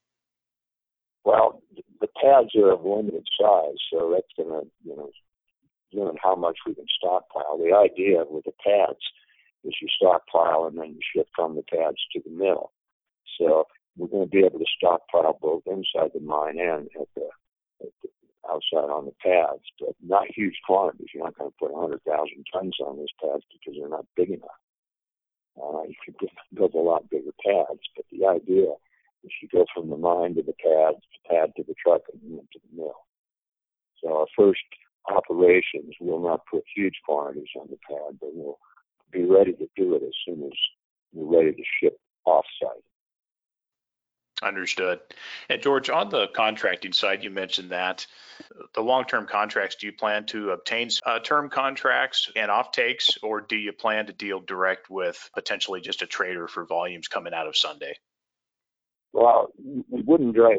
Well, 1.25 1.63
the 2.01 2.09
pads 2.21 2.55
are 2.55 2.73
of 2.73 2.85
limited 2.85 3.27
size, 3.41 3.81
so 3.91 4.13
that's 4.13 4.33
going 4.37 4.61
to, 4.61 4.71
you 4.85 4.97
know, 4.97 5.11
limit 5.93 6.17
how 6.23 6.35
much 6.35 6.59
we 6.67 6.75
can 6.75 6.85
stockpile. 6.99 7.59
The 7.59 7.73
idea 7.75 8.25
with 8.29 8.45
the 8.45 8.53
pads 8.63 9.01
is 9.65 9.75
you 9.81 9.89
stockpile 9.97 10.67
and 10.67 10.77
then 10.77 10.95
you 10.95 11.01
ship 11.15 11.29
from 11.35 11.57
the 11.57 11.63
pads 11.63 11.97
to 12.13 12.21
the 12.25 12.31
mill. 12.31 12.73
So 13.39 13.65
we're 13.97 14.09
going 14.09 14.29
to 14.29 14.31
be 14.31 14.45
able 14.45 14.59
to 14.59 14.77
stockpile 14.77 15.39
both 15.41 15.63
inside 15.67 16.11
the 16.13 16.21
mine 16.21 16.59
and 16.59 16.89
at 17.01 17.09
the, 17.15 17.29
at 17.81 17.93
the 18.03 18.09
outside 18.51 18.91
on 18.91 19.07
the 19.07 19.15
pads, 19.23 19.63
but 19.81 19.95
not 20.05 20.27
huge 20.29 20.57
quantities. 20.67 21.09
You're 21.15 21.25
not 21.25 21.39
going 21.39 21.51
to 21.51 21.57
put 21.59 21.73
100,000 21.73 22.03
tons 22.53 22.77
on 22.85 22.99
those 22.99 23.15
pads 23.23 23.45
because 23.53 23.79
they're 23.79 23.89
not 23.89 24.07
big 24.17 24.31
enough. 24.31 24.61
Uh, 25.57 25.83
you 25.89 25.95
could 26.05 26.29
build 26.55 26.75
a 26.75 26.79
lot 26.79 27.09
bigger 27.09 27.33
pads, 27.45 27.81
but 27.97 28.05
the 28.13 28.27
idea 28.27 28.75
is 29.25 29.33
you 29.43 29.49
go 29.53 29.65
from 29.75 29.91
the 29.91 29.97
mine 29.97 30.35
to 30.35 30.43
the 30.43 30.55
pad, 30.63 30.95
pad 31.29 31.53
to 31.57 31.65
the 31.67 31.75
truck, 31.83 32.03
and 32.13 32.21
then 32.23 32.47
to 32.53 32.59
the 32.59 32.77
mill. 32.77 32.95
So 34.03 34.19
our 34.19 34.27
first 34.37 34.61
operations 35.09 35.95
will 36.01 36.21
not 36.21 36.47
put 36.51 36.65
huge 36.75 37.01
quantities 37.07 37.49
on 37.59 37.69
the 37.71 37.79
pad, 37.89 38.19
but 38.21 38.31
we'll 38.33 38.59
be 39.11 39.25
ready 39.25 39.53
to 39.53 39.69
do 39.77 39.95
it 39.95 40.03
as 40.03 40.15
soon 40.27 40.45
as 40.45 40.59
we're 41.13 41.39
ready 41.39 41.53
to 41.53 41.63
ship 41.81 41.99
off-site. 42.25 42.83
Understood. 44.43 45.01
And 45.49 45.63
George, 45.63 45.89
on 45.89 46.09
the 46.09 46.27
contracting 46.35 46.93
side, 46.93 47.23
you 47.23 47.31
mentioned 47.31 47.71
that 47.71 48.07
the 48.75 48.83
long-term 48.83 49.27
contracts, 49.27 49.77
do 49.77 49.87
you 49.87 49.93
plan 49.93 50.27
to 50.27 50.51
obtain 50.51 50.91
uh, 51.07 51.21
term 51.21 51.49
contracts 51.49 52.31
and 52.35 52.51
off-takes, 52.51 53.17
or 53.23 53.41
do 53.41 53.57
you 53.57 53.73
plan 53.73 54.07
to 54.07 54.13
deal 54.13 54.41
direct 54.41 54.91
with 54.91 55.31
potentially 55.35 55.81
just 55.81 56.03
a 56.03 56.07
trader 56.07 56.49
for 56.49 56.67
volumes 56.67 57.09
coming 57.09 57.33
out 57.33 57.47
of 57.47 57.57
Sunday? 57.57 57.97
Well, 59.15 59.53
we 59.65 60.03
wouldn't 60.03 60.35
drive, 60.35 60.59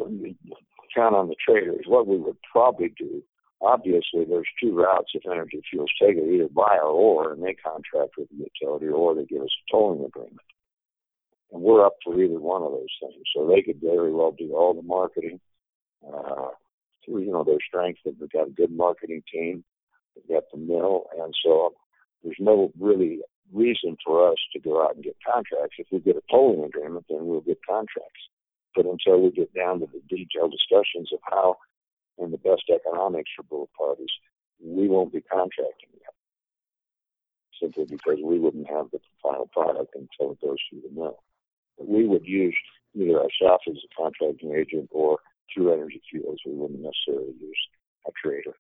count 0.95 1.13
on 1.13 1.27
the 1.27 1.35
traders. 1.45 1.83
What 1.87 2.07
we 2.07 2.17
would 2.17 2.37
probably 2.49 2.93
do, 2.97 3.21
obviously, 3.61 4.23
there's 4.23 4.47
two 4.63 4.73
routes 4.73 5.11
if 5.13 5.23
Energy 5.29 5.61
Fuels 5.69 5.91
take 6.01 6.15
it: 6.15 6.33
either 6.33 6.47
buy 6.47 6.77
our 6.81 6.87
ore 6.87 7.33
and 7.33 7.43
they 7.43 7.53
contract 7.53 8.13
with 8.17 8.29
the 8.29 8.47
utility, 8.47 8.87
or 8.87 9.13
they 9.13 9.25
give 9.25 9.41
us 9.41 9.49
a 9.49 9.71
tolling 9.71 10.05
agreement. 10.05 10.39
And 11.51 11.61
we're 11.61 11.85
up 11.85 11.95
for 12.01 12.19
either 12.19 12.39
one 12.39 12.63
of 12.63 12.71
those 12.71 12.95
things. 13.01 13.25
So 13.35 13.45
they 13.45 13.61
could 13.61 13.81
very 13.81 14.13
well 14.13 14.31
do 14.31 14.55
all 14.55 14.73
the 14.73 14.81
marketing 14.81 15.41
uh, 16.07 16.51
through, 17.03 17.23
you 17.23 17.33
know, 17.33 17.43
their 17.43 17.59
strength. 17.67 17.99
They've 18.05 18.31
got 18.31 18.47
a 18.47 18.51
good 18.51 18.71
marketing 18.71 19.21
team. 19.31 19.65
They've 20.15 20.37
got 20.37 20.45
the 20.49 20.59
mill, 20.59 21.07
and 21.19 21.35
so 21.43 21.73
there's 22.23 22.37
no 22.39 22.71
really 22.79 23.19
reason 23.53 23.97
for 24.03 24.31
us 24.31 24.37
to 24.53 24.59
go 24.61 24.81
out 24.81 24.95
and 24.95 25.03
get 25.03 25.17
contracts. 25.25 25.75
If 25.77 25.87
we 25.91 25.99
get 25.99 26.15
a 26.15 26.21
tolling 26.31 26.63
agreement, 26.63 27.05
then 27.09 27.25
we'll 27.25 27.41
get 27.41 27.59
contracts. 27.69 28.29
But 28.75 28.85
until 28.85 29.21
we 29.21 29.31
get 29.31 29.53
down 29.53 29.79
to 29.79 29.87
the 29.87 30.01
detailed 30.09 30.51
discussions 30.51 31.11
of 31.13 31.19
how 31.23 31.55
and 32.17 32.31
the 32.31 32.37
best 32.37 32.63
economics 32.69 33.31
for 33.35 33.43
both 33.43 33.69
parties, 33.77 34.11
we 34.63 34.87
won't 34.87 35.13
be 35.13 35.21
contracting 35.21 35.89
yet. 35.93 36.13
Simply 37.61 37.85
because 37.85 38.19
we 38.23 38.39
wouldn't 38.39 38.67
have 38.67 38.91
the 38.91 38.99
final 39.23 39.47
product 39.47 39.95
until 39.95 40.33
it 40.33 40.41
goes 40.41 40.57
through 40.69 40.81
the 40.81 40.93
mill. 40.93 41.23
But 41.77 41.87
we 41.87 42.07
would 42.07 42.25
use 42.25 42.55
either 42.93 43.19
ourselves 43.19 43.63
as 43.69 43.77
a 43.77 44.01
contracting 44.01 44.55
agent 44.55 44.89
or 44.91 45.19
through 45.53 45.73
Energy 45.73 46.01
Fuels. 46.09 46.39
We 46.45 46.53
wouldn't 46.53 46.81
necessarily 46.81 47.33
use 47.39 47.67
a 48.07 48.11
trader. 48.21 48.55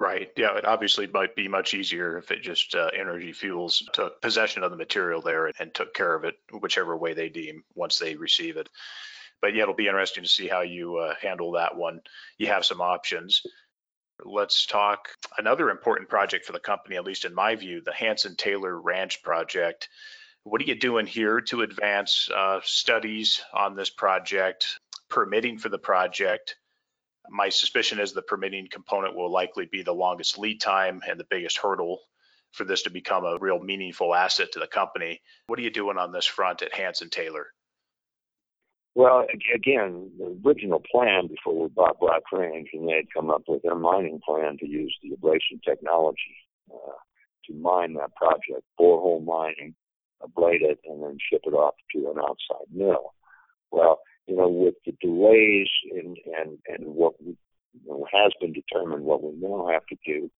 Right. 0.00 0.30
Yeah. 0.34 0.56
It 0.56 0.64
obviously 0.64 1.06
might 1.08 1.36
be 1.36 1.46
much 1.46 1.74
easier 1.74 2.16
if 2.16 2.30
it 2.30 2.40
just 2.40 2.74
uh, 2.74 2.88
Energy 2.98 3.34
Fuels 3.34 3.86
took 3.92 4.22
possession 4.22 4.62
of 4.62 4.70
the 4.70 4.76
material 4.78 5.20
there 5.20 5.52
and 5.60 5.74
took 5.74 5.92
care 5.92 6.14
of 6.14 6.24
it, 6.24 6.36
whichever 6.58 6.96
way 6.96 7.12
they 7.12 7.28
deem 7.28 7.62
once 7.74 7.98
they 7.98 8.16
receive 8.16 8.56
it. 8.56 8.70
But 9.42 9.54
yeah, 9.54 9.64
it'll 9.64 9.74
be 9.74 9.88
interesting 9.88 10.24
to 10.24 10.28
see 10.28 10.48
how 10.48 10.62
you 10.62 10.96
uh, 10.96 11.14
handle 11.20 11.52
that 11.52 11.76
one. 11.76 12.00
You 12.38 12.46
have 12.46 12.64
some 12.64 12.80
options. 12.80 13.42
Let's 14.24 14.64
talk 14.64 15.08
another 15.36 15.68
important 15.68 16.08
project 16.08 16.46
for 16.46 16.52
the 16.52 16.60
company, 16.60 16.96
at 16.96 17.04
least 17.04 17.26
in 17.26 17.34
my 17.34 17.54
view, 17.54 17.82
the 17.82 17.92
Hansen 17.92 18.36
Taylor 18.36 18.80
Ranch 18.80 19.22
project. 19.22 19.90
What 20.44 20.62
are 20.62 20.64
you 20.66 20.76
doing 20.76 21.06
here 21.06 21.42
to 21.42 21.60
advance 21.60 22.30
uh, 22.34 22.60
studies 22.64 23.42
on 23.52 23.76
this 23.76 23.90
project, 23.90 24.78
permitting 25.10 25.58
for 25.58 25.68
the 25.68 25.78
project? 25.78 26.56
My 27.30 27.48
suspicion 27.48 28.00
is 28.00 28.12
the 28.12 28.22
permitting 28.22 28.68
component 28.70 29.14
will 29.14 29.30
likely 29.30 29.66
be 29.66 29.82
the 29.82 29.94
longest 29.94 30.36
lead 30.36 30.60
time 30.60 31.00
and 31.08 31.18
the 31.18 31.26
biggest 31.30 31.58
hurdle 31.58 32.00
for 32.52 32.64
this 32.64 32.82
to 32.82 32.90
become 32.90 33.24
a 33.24 33.38
real 33.38 33.60
meaningful 33.60 34.14
asset 34.14 34.50
to 34.52 34.58
the 34.58 34.66
company. 34.66 35.20
What 35.46 35.58
are 35.58 35.62
you 35.62 35.70
doing 35.70 35.96
on 35.96 36.10
this 36.10 36.26
front 36.26 36.62
at 36.62 36.74
Hansen 36.74 37.08
Taylor? 37.08 37.46
Well, 38.96 39.24
again, 39.54 40.10
the 40.18 40.36
original 40.44 40.82
plan 40.90 41.28
before 41.28 41.62
we 41.62 41.68
bought 41.68 42.00
Black 42.00 42.22
Range, 42.32 42.68
and 42.72 42.88
they 42.88 42.94
had 42.94 43.12
come 43.14 43.30
up 43.30 43.42
with 43.46 43.62
their 43.62 43.76
mining 43.76 44.20
plan 44.26 44.58
to 44.58 44.66
use 44.66 44.94
the 45.00 45.10
ablation 45.10 45.62
technology 45.64 46.36
uh, 46.72 46.98
to 47.46 47.54
mine 47.54 47.94
that 47.94 48.14
project, 48.16 48.64
borehole 48.78 49.24
mining, 49.24 49.76
ablate 50.20 50.62
it, 50.62 50.80
and 50.84 51.02
then 51.02 51.16
ship 51.30 51.42
it 51.44 51.54
off 51.54 51.74
to 51.94 52.10
an 52.10 52.18
outside 52.18 52.66
mill. 52.72 53.14
Well, 53.70 54.00
you 54.26 54.36
know, 54.36 54.48
with 54.48 54.74
the 54.86 54.92
delays 55.00 55.68
and 55.92 56.16
and 56.38 56.58
and 56.68 56.94
what 56.94 57.14
we, 57.22 57.36
you 57.72 57.88
know, 57.88 58.06
has 58.12 58.32
been 58.40 58.52
determined, 58.52 59.04
what 59.04 59.22
we 59.22 59.32
now 59.36 59.68
have 59.72 59.86
to 59.86 59.96
do 60.06 60.30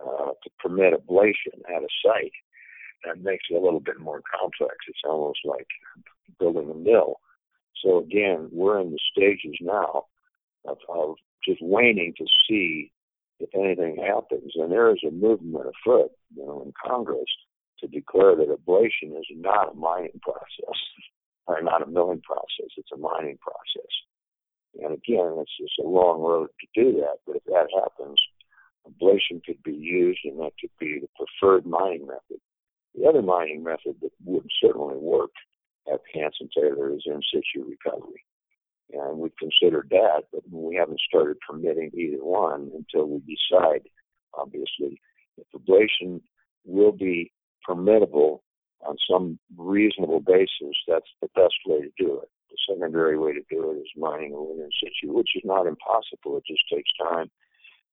uh, 0.00 0.30
to 0.42 0.50
permit 0.58 0.94
ablation 0.94 1.58
at 1.68 1.82
a 1.82 1.88
site, 2.04 2.32
that 3.04 3.22
makes 3.22 3.44
it 3.50 3.54
a 3.54 3.60
little 3.60 3.80
bit 3.80 3.98
more 3.98 4.20
complex. 4.38 4.76
It's 4.88 4.98
almost 5.04 5.40
like 5.44 5.66
building 6.38 6.70
a 6.70 6.74
mill. 6.74 7.20
So 7.82 7.98
again, 7.98 8.48
we're 8.52 8.80
in 8.80 8.90
the 8.90 8.98
stages 9.10 9.56
now 9.60 10.04
of, 10.66 10.78
of 10.88 11.16
just 11.46 11.62
waiting 11.62 12.12
to 12.18 12.26
see 12.48 12.92
if 13.38 13.48
anything 13.54 13.96
happens. 13.96 14.52
And 14.54 14.70
there 14.70 14.90
is 14.90 15.00
a 15.06 15.10
movement 15.10 15.66
afoot, 15.66 16.10
you 16.34 16.44
know, 16.44 16.62
in 16.62 16.72
Congress 16.86 17.28
to 17.80 17.86
declare 17.86 18.36
that 18.36 18.54
ablation 18.54 19.18
is 19.18 19.26
not 19.34 19.72
a 19.72 19.74
mining 19.74 20.20
process 20.22 20.78
are 21.46 21.62
not 21.62 21.82
a 21.82 21.86
milling 21.86 22.22
process, 22.22 22.70
it's 22.76 22.92
a 22.92 22.96
mining 22.96 23.38
process. 23.40 23.92
And 24.82 24.94
again, 24.94 25.36
it's 25.38 25.56
just 25.60 25.78
a 25.84 25.88
long 25.88 26.20
road 26.20 26.48
to 26.60 26.82
do 26.82 26.92
that, 27.00 27.18
but 27.26 27.36
if 27.36 27.44
that 27.44 27.66
happens, 27.74 28.18
ablation 28.86 29.42
could 29.44 29.62
be 29.62 29.74
used 29.74 30.20
and 30.24 30.38
that 30.40 30.52
could 30.60 30.70
be 30.78 31.00
the 31.00 31.08
preferred 31.16 31.66
mining 31.66 32.06
method. 32.06 32.40
The 32.94 33.06
other 33.06 33.22
mining 33.22 33.62
method 33.62 33.96
that 34.00 34.12
would 34.24 34.46
certainly 34.62 34.96
work 34.96 35.30
at 35.92 36.00
Hansen 36.14 36.48
Taylor 36.56 36.94
is 36.94 37.02
in 37.06 37.20
situ 37.32 37.66
recovery. 37.68 38.24
And 38.92 39.18
we've 39.18 39.36
considered 39.38 39.88
that, 39.90 40.22
but 40.32 40.42
we 40.50 40.74
haven't 40.76 41.00
started 41.00 41.36
permitting 41.48 41.90
either 41.94 42.24
one 42.24 42.70
until 42.74 43.06
we 43.08 43.20
decide, 43.20 43.82
obviously, 44.34 45.00
if 45.36 45.46
ablation 45.54 46.20
will 46.64 46.92
be 46.92 47.32
permittable 47.68 48.40
on 48.86 48.96
some 49.10 49.38
reasonable 49.56 50.20
basis, 50.20 50.76
that's 50.88 51.10
the 51.20 51.28
best 51.34 51.56
way 51.66 51.80
to 51.80 51.90
do 51.98 52.20
it. 52.20 52.28
The 52.50 52.56
secondary 52.68 53.18
way 53.18 53.32
to 53.32 53.42
do 53.50 53.70
it 53.70 53.76
is 53.76 53.90
mining 53.96 54.32
a 54.32 54.40
in 54.40 54.70
situ, 54.80 55.12
which 55.12 55.30
is 55.36 55.42
not 55.44 55.66
impossible. 55.66 56.38
It 56.38 56.44
just 56.46 56.64
takes 56.72 56.90
time 56.98 57.30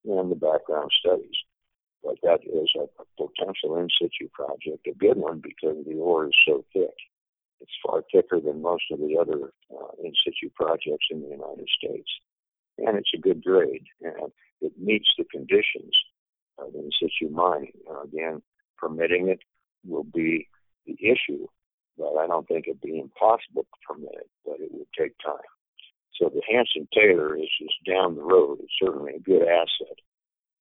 and 0.06 0.32
the 0.32 0.36
background 0.36 0.91
studies. 1.00 1.36
But 2.04 2.15
that 2.23 2.39
is 2.45 2.69
a, 2.78 2.84
a 3.02 3.06
potential 3.17 3.78
in 3.78 3.89
situ 4.00 4.30
project, 4.32 4.88
a 4.88 4.93
good 4.97 5.17
one 5.17 5.41
because 5.41 5.84
the 5.86 5.95
ore 5.95 6.28
is 6.28 6.36
so 6.47 6.63
thick. 6.73 6.95
It's 7.60 7.71
far 7.86 8.04
thicker 8.12 8.39
than 8.39 8.62
most 8.62 8.84
of 8.91 9.00
the 9.00 9.17
other 9.19 9.52
uh, 9.71 9.91
in 10.04 10.13
situ 10.23 10.50
projects 10.56 11.08
in 11.12 11.21
the 11.21 11.30
United 11.30 11.67
States. 11.78 12.10
And 12.78 12.97
it's 12.97 13.12
a 13.15 13.19
good 13.19 13.43
grade, 13.43 13.86
and 14.02 14.32
it 14.62 14.73
meets 14.80 15.10
the 15.17 15.26
conditions 15.26 15.91
of 16.60 16.76
in 16.76 16.89
situ 17.00 17.32
mining. 17.34 17.73
Uh, 17.89 18.02
again, 18.02 18.41
permitting 18.78 19.30
it 19.30 19.39
will 19.84 20.04
be 20.04 20.47
the 20.88 20.97
issue, 21.00 21.47
but 21.97 22.15
I 22.17 22.28
don't 22.28 22.47
think 22.47 22.67
it'd 22.67 22.82
be 22.82 23.00
impossible 23.00 23.63
to 23.63 23.78
permit 23.88 24.13
it, 24.13 24.30
but 24.45 24.60
it 24.60 24.71
would 24.71 24.88
take 24.97 25.13
time. 25.19 25.52
So 26.15 26.30
the 26.30 26.41
Hansen 26.50 26.88
Taylor 26.93 27.38
is 27.38 27.50
just 27.62 27.78
down 27.86 28.15
the 28.15 28.23
road. 28.23 28.60
It's 28.62 28.73
certainly 28.82 29.15
a 29.15 29.19
good 29.19 29.43
asset, 29.43 30.00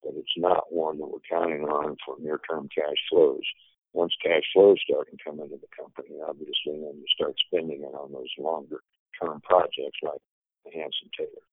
but 0.02 0.12
it's 0.16 0.36
not 0.36 0.72
one 0.72 0.98
that 0.98 1.06
we're 1.06 1.24
counting 1.30 1.64
on 1.64 1.96
for 2.04 2.16
near 2.20 2.40
term 2.48 2.68
cash 2.74 2.98
flows. 3.08 3.44
Once 3.92 4.12
cash 4.22 4.42
flows 4.52 4.76
start 4.84 5.08
to 5.10 5.16
come 5.24 5.40
into 5.40 5.56
the 5.56 5.72
company, 5.74 6.18
obviously, 6.28 6.76
then 6.76 7.00
you 7.00 7.06
start 7.14 7.34
spending 7.46 7.80
it 7.80 7.94
on 7.94 8.12
those 8.12 8.28
longer 8.38 8.82
term 9.20 9.40
projects 9.40 9.98
like 10.02 10.20
the 10.64 10.72
Hansen 10.72 11.08
Taylor. 11.16 11.46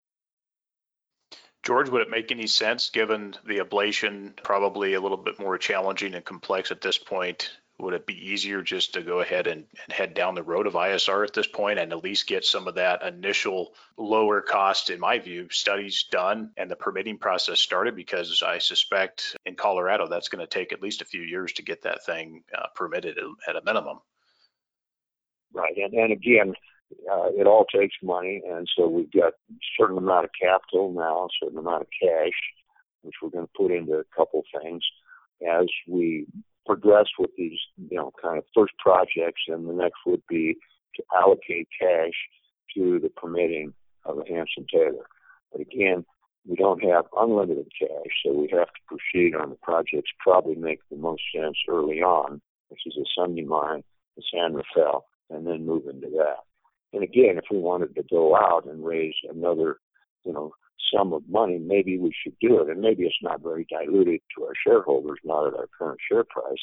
George, 1.63 1.88
would 1.88 2.01
it 2.01 2.09
make 2.09 2.29
any 2.29 2.47
sense 2.47 2.89
given 2.89 3.36
the 3.45 3.59
ablation 3.59 4.36
probably 4.43 4.95
a 4.95 4.99
little 4.99 5.17
bit 5.17 5.39
more 5.39 5.57
challenging 5.57 6.13
and 6.13 6.25
complex 6.25 6.71
at 6.71 6.81
this 6.81 6.97
point 6.97 7.51
would 7.79 7.93
it 7.93 8.05
be 8.05 8.31
easier 8.31 8.62
just 8.62 8.93
to 8.93 9.01
go 9.01 9.19
ahead 9.19 9.47
and, 9.47 9.65
and, 9.83 9.93
head 9.93 10.13
down 10.13 10.36
the 10.36 10.43
road 10.43 10.67
of 10.67 10.73
ISR 10.73 11.25
at 11.25 11.33
this 11.33 11.47
point 11.47 11.79
and 11.79 11.91
at 11.91 12.03
least 12.03 12.27
get 12.27 12.45
some 12.45 12.67
of 12.67 12.75
that 12.75 13.01
initial 13.01 13.73
lower 13.97 14.41
cost, 14.41 14.89
in 14.89 14.99
my 14.99 15.17
view, 15.19 15.47
studies 15.49 16.05
done 16.12 16.51
and 16.55 16.69
the 16.69 16.75
permitting 16.75 17.17
process 17.17 17.59
started? 17.59 17.95
Because 17.95 18.43
I 18.43 18.59
suspect 18.59 19.36
in 19.45 19.55
Colorado 19.55 20.07
that's 20.07 20.29
going 20.29 20.45
to 20.45 20.47
take 20.47 20.71
at 20.71 20.81
least 20.81 21.01
a 21.01 21.05
few 21.05 21.21
years 21.21 21.53
to 21.53 21.63
get 21.63 21.81
that 21.83 22.05
thing 22.05 22.43
uh, 22.55 22.67
permitted 22.75 23.17
at 23.47 23.55
a 23.55 23.62
minimum. 23.65 23.99
Right, 25.51 25.75
and, 25.77 25.93
and 25.93 26.12
again, 26.12 26.53
uh, 27.12 27.29
it 27.36 27.47
all 27.47 27.65
takes 27.73 27.95
money, 28.03 28.41
and 28.47 28.67
so 28.75 28.88
we've 28.88 29.12
got 29.12 29.33
a 29.33 29.55
certain 29.79 29.97
amount 29.97 30.25
of 30.25 30.31
capital 30.39 30.93
now, 30.93 31.25
a 31.25 31.27
certain 31.41 31.59
amount 31.59 31.81
of 31.81 31.88
cash, 32.01 32.33
which 33.01 33.15
we're 33.21 33.29
going 33.29 33.45
to 33.45 33.53
put 33.57 33.71
into 33.71 33.93
a 33.93 34.03
couple 34.15 34.43
things 34.62 34.83
as 35.47 35.65
we 35.88 36.27
progress 36.65 37.08
with 37.19 37.32
these, 37.38 37.60
you 37.89 37.97
know, 37.97 38.12
kind 38.21 38.38
of 38.38 38.45
first 38.56 38.73
projects, 38.78 39.41
and 39.47 39.67
the 39.67 39.73
next 39.73 39.97
would 40.06 40.23
be 40.30 40.56
to 40.95 41.04
allocate 41.15 41.67
cash 41.80 42.13
to 42.76 42.99
the 42.99 43.10
permitting 43.10 43.73
of 44.06 44.17
the 44.17 44.26
Hansen 44.28 44.65
Taylor. 44.71 45.06
But 45.52 45.62
again, 45.62 46.06
we 46.47 46.56
don't 46.56 46.84
have 46.84 47.06
unlimited 47.17 47.71
cash, 47.80 48.12
so 48.23 48.34
we 48.34 48.49
have 48.52 48.67
to 48.67 48.82
proceed 48.88 49.36
on 49.36 49.49
the 49.49 49.58
projects 49.62 50.12
probably 50.19 50.56
make 50.56 50.80
the 50.89 50.97
most 50.97 51.21
sense 51.34 51.58
early 51.69 52.02
on, 52.02 52.41
which 52.69 52.82
is 52.86 52.93
the 52.95 53.06
Sunday 53.17 53.43
mine, 53.43 53.84
the 54.17 54.23
San 54.34 54.54
Rafael, 54.54 55.06
and 55.30 55.47
then 55.47 55.65
move 55.65 55.84
into 55.88 56.10
that. 56.17 56.43
And 56.91 57.04
again, 57.04 57.38
if 57.38 57.45
we 57.49 57.60
wanted 57.60 57.95
to 57.95 58.04
go 58.04 58.36
out 58.36 58.65
and 58.65 58.86
raise 58.86 59.15
another, 59.30 59.78
you 60.26 60.34
know, 60.34 60.54
sum 60.93 61.13
of 61.13 61.23
money, 61.29 61.60
maybe 61.60 61.97
we 61.97 62.13
should 62.23 62.36
do 62.39 62.62
it. 62.62 62.69
And 62.69 62.82
maybe 62.82 63.03
it's 63.03 63.15
not 63.21 63.41
very 63.41 63.65
diluted 63.69 64.21
to 64.38 64.45
our 64.45 64.53
shareholders, 64.65 65.19
not 65.23 65.47
at 65.47 65.53
our 65.53 65.67
current 65.77 65.99
share 66.10 66.23
price. 66.23 66.62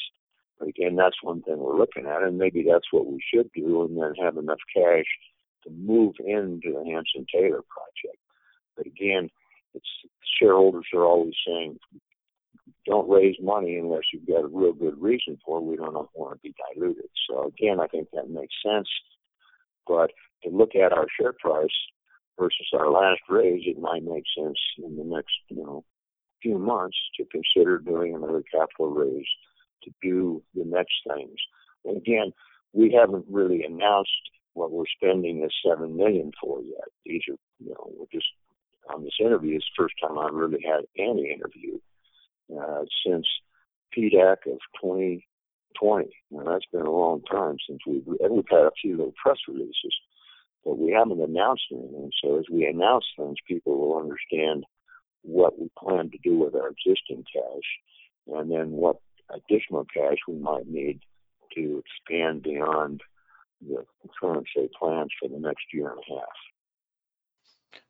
But 0.59 0.69
again, 0.69 0.95
that's 0.95 1.23
one 1.23 1.41
thing 1.41 1.57
we're 1.57 1.77
looking 1.77 2.05
at, 2.05 2.21
and 2.23 2.37
maybe 2.37 2.63
that's 2.69 2.91
what 2.91 3.07
we 3.07 3.19
should 3.33 3.49
do, 3.55 3.83
and 3.83 3.97
then 3.97 4.13
have 4.23 4.37
enough 4.37 4.59
cash 4.75 5.05
to 5.63 5.71
move 5.71 6.13
into 6.19 6.71
the 6.71 6.83
Hansen 6.85 7.25
Taylor 7.33 7.61
project. 7.67 8.19
But 8.77 8.85
again, 8.85 9.29
it's 9.73 9.89
shareholders 10.39 10.85
are 10.93 11.03
always 11.03 11.33
saying, 11.47 11.77
don't 12.85 13.09
raise 13.09 13.35
money 13.41 13.77
unless 13.77 14.03
you've 14.13 14.27
got 14.27 14.43
a 14.43 14.47
real 14.47 14.73
good 14.73 15.01
reason 15.01 15.37
for 15.45 15.59
it. 15.59 15.63
We 15.63 15.77
don't 15.77 15.93
want 16.13 16.33
to 16.33 16.39
be 16.41 16.53
diluted. 16.73 17.09
So 17.29 17.47
again, 17.47 17.79
I 17.79 17.87
think 17.87 18.09
that 18.13 18.29
makes 18.29 18.55
sense. 18.63 18.87
But 19.87 20.11
to 20.43 20.49
look 20.49 20.75
at 20.75 20.93
our 20.93 21.07
share 21.19 21.33
price 21.33 21.69
versus 22.41 22.67
our 22.73 22.89
last 22.89 23.21
raise, 23.29 23.61
it 23.65 23.79
might 23.79 24.03
make 24.03 24.23
sense 24.35 24.57
in 24.79 24.97
the 24.97 25.03
next, 25.03 25.35
you 25.49 25.57
know, 25.57 25.83
few 26.41 26.57
months 26.57 26.97
to 27.15 27.23
consider 27.25 27.77
doing 27.77 28.15
another 28.15 28.43
capital 28.51 28.89
raise 28.89 29.27
to 29.83 29.91
do 30.01 30.41
the 30.55 30.65
next 30.65 30.95
things. 31.07 31.37
And 31.85 31.97
again, 31.97 32.31
we 32.73 32.91
haven't 32.99 33.25
really 33.29 33.63
announced 33.63 34.09
what 34.53 34.71
we're 34.71 34.85
spending 34.95 35.41
this 35.41 35.53
seven 35.63 35.95
million 35.95 36.31
for 36.41 36.61
yet. 36.61 36.87
These 37.05 37.21
are, 37.29 37.37
you 37.59 37.69
know, 37.69 37.91
we're 37.95 38.05
just 38.11 38.27
on 38.91 39.03
this 39.03 39.13
interview. 39.19 39.57
It's 39.57 39.65
the 39.77 39.83
first 39.83 39.95
time 40.01 40.17
I've 40.17 40.33
really 40.33 40.63
had 40.65 40.85
any 40.97 41.31
interview 41.31 41.77
uh, 42.59 42.85
since 43.05 43.27
PDAC 43.95 44.51
of 44.51 44.59
2020. 44.81 46.09
Now 46.31 46.43
that's 46.51 46.65
been 46.71 46.81
a 46.81 46.91
long 46.91 47.21
time 47.31 47.57
since 47.67 47.79
we've 47.85 48.07
and 48.19 48.35
we've 48.35 48.49
had 48.49 48.65
a 48.65 48.71
few 48.81 48.97
little 48.97 49.13
press 49.21 49.37
releases 49.47 49.93
but 50.63 50.77
we 50.77 50.91
haven't 50.91 51.21
announced 51.21 51.63
anything. 51.71 52.11
So 52.23 52.39
as 52.39 52.45
we 52.51 52.65
announce 52.65 53.05
things, 53.17 53.37
people 53.47 53.77
will 53.77 53.97
understand 53.97 54.65
what 55.23 55.59
we 55.59 55.69
plan 55.77 56.09
to 56.11 56.17
do 56.23 56.37
with 56.37 56.55
our 56.55 56.69
existing 56.69 57.23
cash, 57.31 58.35
and 58.35 58.51
then 58.51 58.71
what 58.71 58.97
additional 59.29 59.85
cash 59.85 60.17
we 60.27 60.35
might 60.35 60.67
need 60.67 60.99
to 61.55 61.83
expand 61.83 62.43
beyond 62.43 63.01
the 63.61 63.85
current 64.19 64.47
say 64.55 64.69
plans 64.77 65.11
for 65.19 65.29
the 65.29 65.39
next 65.39 65.65
year 65.73 65.89
and 65.89 65.99
a 65.99 66.13
half. 66.15 66.29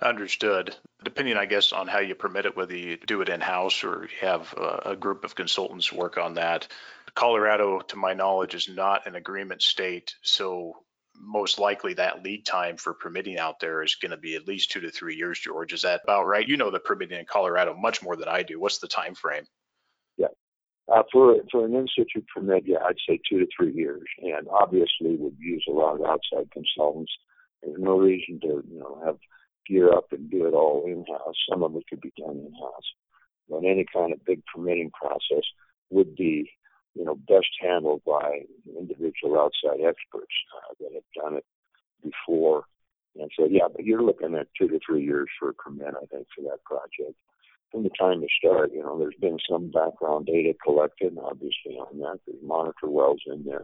Understood. 0.02 0.76
Depending, 1.04 1.38
I 1.38 1.46
guess, 1.46 1.72
on 1.72 1.88
how 1.88 2.00
you 2.00 2.16
permit 2.16 2.46
it, 2.46 2.56
whether 2.56 2.76
you 2.76 2.98
do 2.98 3.22
it 3.22 3.30
in-house 3.30 3.84
or 3.84 4.08
have 4.20 4.54
a 4.54 4.96
group 4.96 5.24
of 5.24 5.36
consultants 5.36 5.92
work 5.92 6.18
on 6.18 6.36
that. 6.36 6.68
Colorado, 7.16 7.80
to 7.80 7.96
my 7.96 8.14
knowledge, 8.14 8.54
is 8.54 8.70
not 8.70 9.08
an 9.08 9.16
agreement 9.16 9.62
state, 9.62 10.16
so 10.22 10.78
most 11.20 11.60
likely 11.60 11.94
that 11.94 12.24
lead 12.24 12.46
time 12.46 12.78
for 12.78 12.94
permitting 12.94 13.38
out 13.38 13.60
there 13.60 13.84
is 13.84 13.96
going 13.96 14.12
to 14.12 14.18
be 14.18 14.36
at 14.36 14.48
least 14.48 14.72
two 14.72 14.82
to 14.82 14.92
three 14.92 15.16
years. 15.16 15.40
George, 15.40 15.74
is 15.74 15.84
that 15.84 16.02
about 16.04 16.28
right? 16.28 16.48
You 16.48 16.58
know 16.58 16.72
the 16.72 16.80
permitting 16.80 17.20
in 17.20 17.26
Colorado 17.26 17.76
much 17.76 18.02
more 18.02 18.16
than 18.16 18.28
I 18.28 18.44
do. 18.44 18.60
What's 18.60 18.80
the 18.80 18.88
time 18.88 19.16
frame? 19.16 19.44
Yeah, 20.18 20.28
uh, 20.92 21.04
for 21.12 21.36
for 21.52 21.66
an 21.66 21.76
in 21.76 21.88
situ 21.96 22.22
permit, 22.34 22.64
yeah, 22.66 22.80
I'd 22.86 22.96
say 23.08 23.20
two 23.30 23.40
to 23.40 23.48
three 23.56 23.74
years, 23.74 24.04
and 24.22 24.48
obviously 24.50 25.16
would 25.16 25.38
use 25.40 25.64
a 25.68 25.72
lot 25.72 25.96
of 25.96 26.06
outside 26.06 26.52
consultants. 26.52 27.12
There's 27.62 27.80
no 27.80 27.98
reason 27.98 28.40
to 28.42 28.64
you 28.70 28.80
know 28.80 29.02
have 29.06 29.18
gear 29.68 29.94
up 29.94 30.12
and 30.12 30.30
do 30.30 30.48
it 30.48 30.54
all 30.54 30.86
in 30.86 31.06
house. 31.06 31.36
Some 31.50 31.64
of 31.64 31.76
it 31.76 31.84
could 31.90 32.02
be 32.02 32.12
done 32.18 32.38
in 32.38 32.54
house, 32.54 32.94
but 33.50 33.60
any 33.60 33.86
kind 33.94 34.12
of 34.12 34.26
big 34.26 34.42
permitting 34.54 34.92
process 34.92 35.44
would 35.92 36.16
be 36.16 36.50
you 36.96 37.06
know, 37.06 37.16
best 37.16 37.50
handled 37.60 38.02
by 38.06 38.42
individual 38.78 39.40
outside 39.40 39.80
experts 39.82 40.36
uh, 40.58 40.74
that 40.80 40.94
have 40.94 41.24
done 41.24 41.38
it 41.38 41.46
before. 42.04 42.66
And 43.20 43.30
so, 43.38 43.46
yeah, 43.50 43.68
but 43.74 43.86
you're 43.86 44.04
looking 44.04 44.36
at 44.36 44.48
two 44.58 44.68
to 44.68 44.80
three 44.86 45.04
years 45.04 45.28
for 45.40 45.50
a 45.50 45.54
permit, 45.54 45.94
I 45.96 46.06
think, 46.08 46.28
for 46.36 46.44
that 46.44 46.64
project. 46.64 47.18
From 47.72 47.84
the 47.84 47.90
time 47.98 48.20
to 48.20 48.28
start, 48.38 48.72
you 48.74 48.84
know, 48.84 49.00
there's 49.00 49.16
been 49.20 49.38
some 49.50 49.72
background 49.72 50.26
data 50.26 50.54
collected, 50.62 51.18
obviously, 51.22 51.76
on 51.80 52.00
that. 52.00 52.20
There's 52.28 52.44
monitor 52.44 52.90
wells 52.90 53.22
in 53.28 53.46
there. 53.46 53.64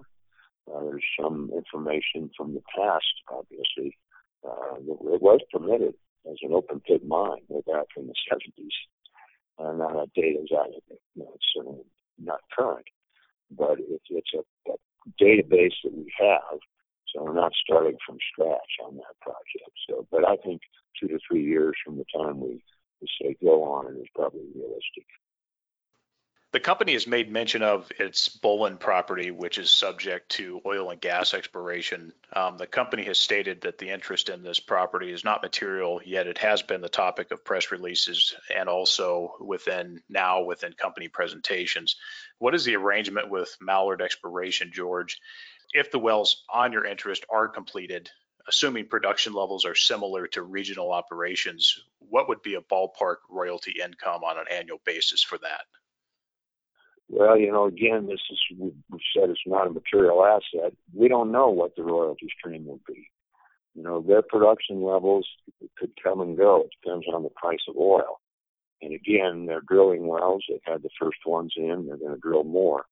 Uh, 0.74 0.84
there's 0.84 1.04
some 1.20 1.52
information 1.54 2.30
from 2.36 2.54
the 2.54 2.62
past, 2.76 3.06
obviously. 3.30 3.98
Uh, 4.46 4.76
it 4.80 5.22
was 5.22 5.42
permitted 5.52 5.94
as 6.30 6.38
an 6.42 6.54
open 6.54 6.80
pit 6.82 7.06
mine 7.06 7.42
with 7.50 7.66
that 7.66 7.88
from 7.94 8.08
the 8.08 8.14
70s. 8.32 8.70
Uh, 9.60 9.74
now 9.74 9.90
that 10.00 10.14
data 10.14 10.40
is 10.42 10.52
out 10.58 10.68
of 10.68 10.84
it. 10.90 11.02
You 11.16 11.24
know, 11.24 11.32
it's 11.36 11.46
certainly 11.54 11.84
not 12.20 12.40
current 12.58 12.86
but 13.52 13.78
it's, 13.80 14.06
it's 14.10 14.32
a, 14.34 14.72
a 14.72 14.76
database 15.22 15.76
that 15.84 15.94
we 15.94 16.12
have. 16.20 16.60
So 17.14 17.24
we're 17.24 17.34
not 17.34 17.54
starting 17.64 17.98
from 18.06 18.18
scratch 18.32 18.74
on 18.86 18.96
that 18.98 19.20
project. 19.22 19.72
So, 19.90 20.08
but 20.12 20.28
I 20.28 20.36
think 20.38 20.62
two 21.00 21.08
to 21.08 21.20
three 21.28 21.44
years 21.44 21.74
from 21.86 21.98
the 21.98 22.06
time 22.16 22.40
we, 22.40 22.62
we 23.02 23.08
say 23.22 23.36
go 23.42 23.64
on 23.64 23.96
is 23.98 24.08
probably 24.14 24.48
realistic. 24.54 25.06
The 26.58 26.64
company 26.64 26.94
has 26.94 27.06
made 27.06 27.32
mention 27.32 27.62
of 27.62 27.92
its 28.00 28.30
Bolin 28.30 28.80
property, 28.80 29.30
which 29.30 29.60
is 29.60 29.70
subject 29.70 30.30
to 30.38 30.60
oil 30.66 30.90
and 30.90 31.00
gas 31.00 31.36
exploration. 31.36 32.14
Um, 32.34 32.58
the 32.58 32.66
company 32.66 33.04
has 33.04 33.20
stated 33.20 33.62
that 33.62 33.78
the 33.78 33.92
interest 33.92 34.28
in 34.28 34.42
this 34.42 34.60
property 34.60 35.12
is 35.12 35.24
not 35.24 35.44
material, 35.44 36.02
yet 36.04 36.26
it 36.26 36.40
has 36.40 36.64
been 36.64 36.82
the 36.82 36.90
topic 36.90 37.30
of 37.30 37.46
press 37.46 37.72
releases 37.72 38.36
and 38.52 38.68
also 38.68 39.36
within 39.40 40.02
now 40.10 40.42
within 40.42 40.74
company 40.74 41.10
presentations. 41.10 41.96
What 42.40 42.56
is 42.56 42.66
the 42.66 42.76
arrangement 42.76 43.30
with 43.30 43.56
Mallard 43.62 44.02
Exploration, 44.02 44.72
George? 44.74 45.20
If 45.74 45.92
the 45.92 46.00
wells 46.00 46.44
on 46.52 46.72
your 46.72 46.86
interest 46.86 47.24
are 47.30 47.48
completed, 47.48 48.10
assuming 48.48 48.88
production 48.88 49.34
levels 49.34 49.64
are 49.64 49.76
similar 49.76 50.26
to 50.30 50.42
regional 50.42 50.92
operations, 50.92 51.84
what 52.00 52.28
would 52.30 52.42
be 52.42 52.56
a 52.56 52.62
ballpark 52.62 53.18
royalty 53.30 53.76
income 53.80 54.24
on 54.24 54.40
an 54.40 54.46
annual 54.50 54.82
basis 54.84 55.22
for 55.22 55.38
that? 55.38 55.62
Well, 57.10 57.38
you 57.38 57.52
know, 57.52 57.66
again, 57.66 58.08
this 58.08 58.20
is 58.30 58.40
we've 58.60 58.74
said 59.16 59.30
it's 59.30 59.40
not 59.46 59.68
a 59.68 59.72
material 59.72 60.26
asset. 60.26 60.74
We 60.94 61.08
don't 61.08 61.32
know 61.32 61.50
what 61.50 61.76
the 61.76 61.84
royalty 61.84 62.28
stream 62.38 62.66
will 62.66 62.82
be. 62.86 63.10
You 63.76 63.84
know, 63.84 64.02
their 64.02 64.22
production 64.22 64.84
levels 64.84 65.28
could 65.78 65.92
come 66.04 66.20
and 66.20 66.36
go. 66.38 66.66
It 66.66 66.72
depends 66.82 67.06
on 67.14 67.24
the 67.24 67.30
price 67.30 67.62
of 67.70 67.78
oil. 67.78 68.20
And 68.82 68.94
again, 68.94 69.46
they're 69.46 69.62
drilling 69.62 70.08
wells. 70.08 70.44
They've 70.50 70.60
had 70.66 70.84
the 70.84 70.90
first 71.00 71.20
ones 71.26 71.54
in. 71.56 71.86
They're 71.88 71.98
going 71.98 72.14
to 72.14 72.20
drill 72.20 72.44
more. 72.44 72.86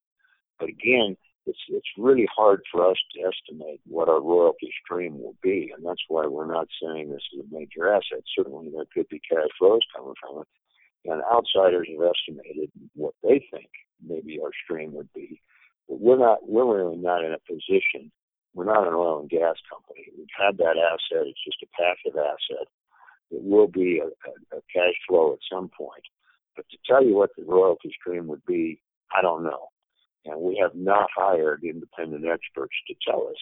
But 0.60 0.70
again, 0.70 1.18
it's 1.46 1.60
it's 1.70 1.88
really 1.98 2.28
hard 2.36 2.62
for 2.72 2.90
us 2.90 2.98
to 3.14 3.22
estimate 3.22 3.82
what 3.86 4.10
our 4.10 4.22
royalty 4.22 4.72
stream 4.84 5.20
will 5.22 5.36
be, 5.44 5.72
and 5.76 5.86
that's 5.86 6.02
why 6.08 6.26
we're 6.26 6.52
not 6.52 6.68
saying 6.82 7.10
this 7.10 7.22
is 7.34 7.46
a 7.46 7.56
major 7.56 7.92
asset. 7.94 8.24
Certainly, 8.36 8.72
there 8.74 8.86
could 8.94 9.08
be 9.10 9.20
cash 9.20 9.50
flows 9.60 9.82
coming 9.96 10.14
from 10.20 10.42
it, 10.42 10.48
and 11.06 11.22
outsiders 11.32 11.88
have 11.92 12.12
estimated 12.12 12.72
what 12.96 13.14
they 13.24 13.46
think 13.52 13.70
maybe 14.06 14.40
our 14.42 14.52
stream 14.64 14.94
would 14.94 15.12
be. 15.14 15.42
But 15.88 16.00
we're 16.00 16.18
not, 16.18 16.48
we're 16.48 16.78
really 16.78 16.98
not 16.98 17.24
in 17.24 17.34
a 17.34 17.40
position. 17.40 18.12
We're 18.54 18.66
not 18.66 18.88
an 18.88 18.94
oil 18.94 19.20
and 19.20 19.30
gas 19.30 19.56
company. 19.70 20.08
We've 20.18 20.28
had 20.38 20.58
that 20.58 20.78
asset. 20.78 21.28
It's 21.28 21.44
just 21.44 21.64
a 21.64 21.68
passive 21.76 22.18
asset. 22.18 22.68
It 23.32 23.44
will 23.44 23.68
be 23.68 24.00
a, 24.00 24.08
a, 24.08 24.58
a 24.58 24.62
cash 24.74 24.96
flow 25.08 25.34
at 25.34 25.40
some 25.52 25.70
point. 25.78 26.04
But 26.56 26.66
to 26.70 26.78
tell 26.90 27.04
you 27.04 27.16
what 27.16 27.32
the 27.38 27.44
royalty 27.44 27.92
stream 28.00 28.28
would 28.28 28.46
be, 28.46 28.82
I 29.14 29.22
don't 29.22 29.44
know. 29.44 29.68
And 30.26 30.42
we 30.42 30.58
have 30.62 30.74
not 30.74 31.10
hired 31.16 31.64
independent 31.64 32.26
experts 32.26 32.76
to 32.88 32.96
tell 33.08 33.28
us 33.28 33.38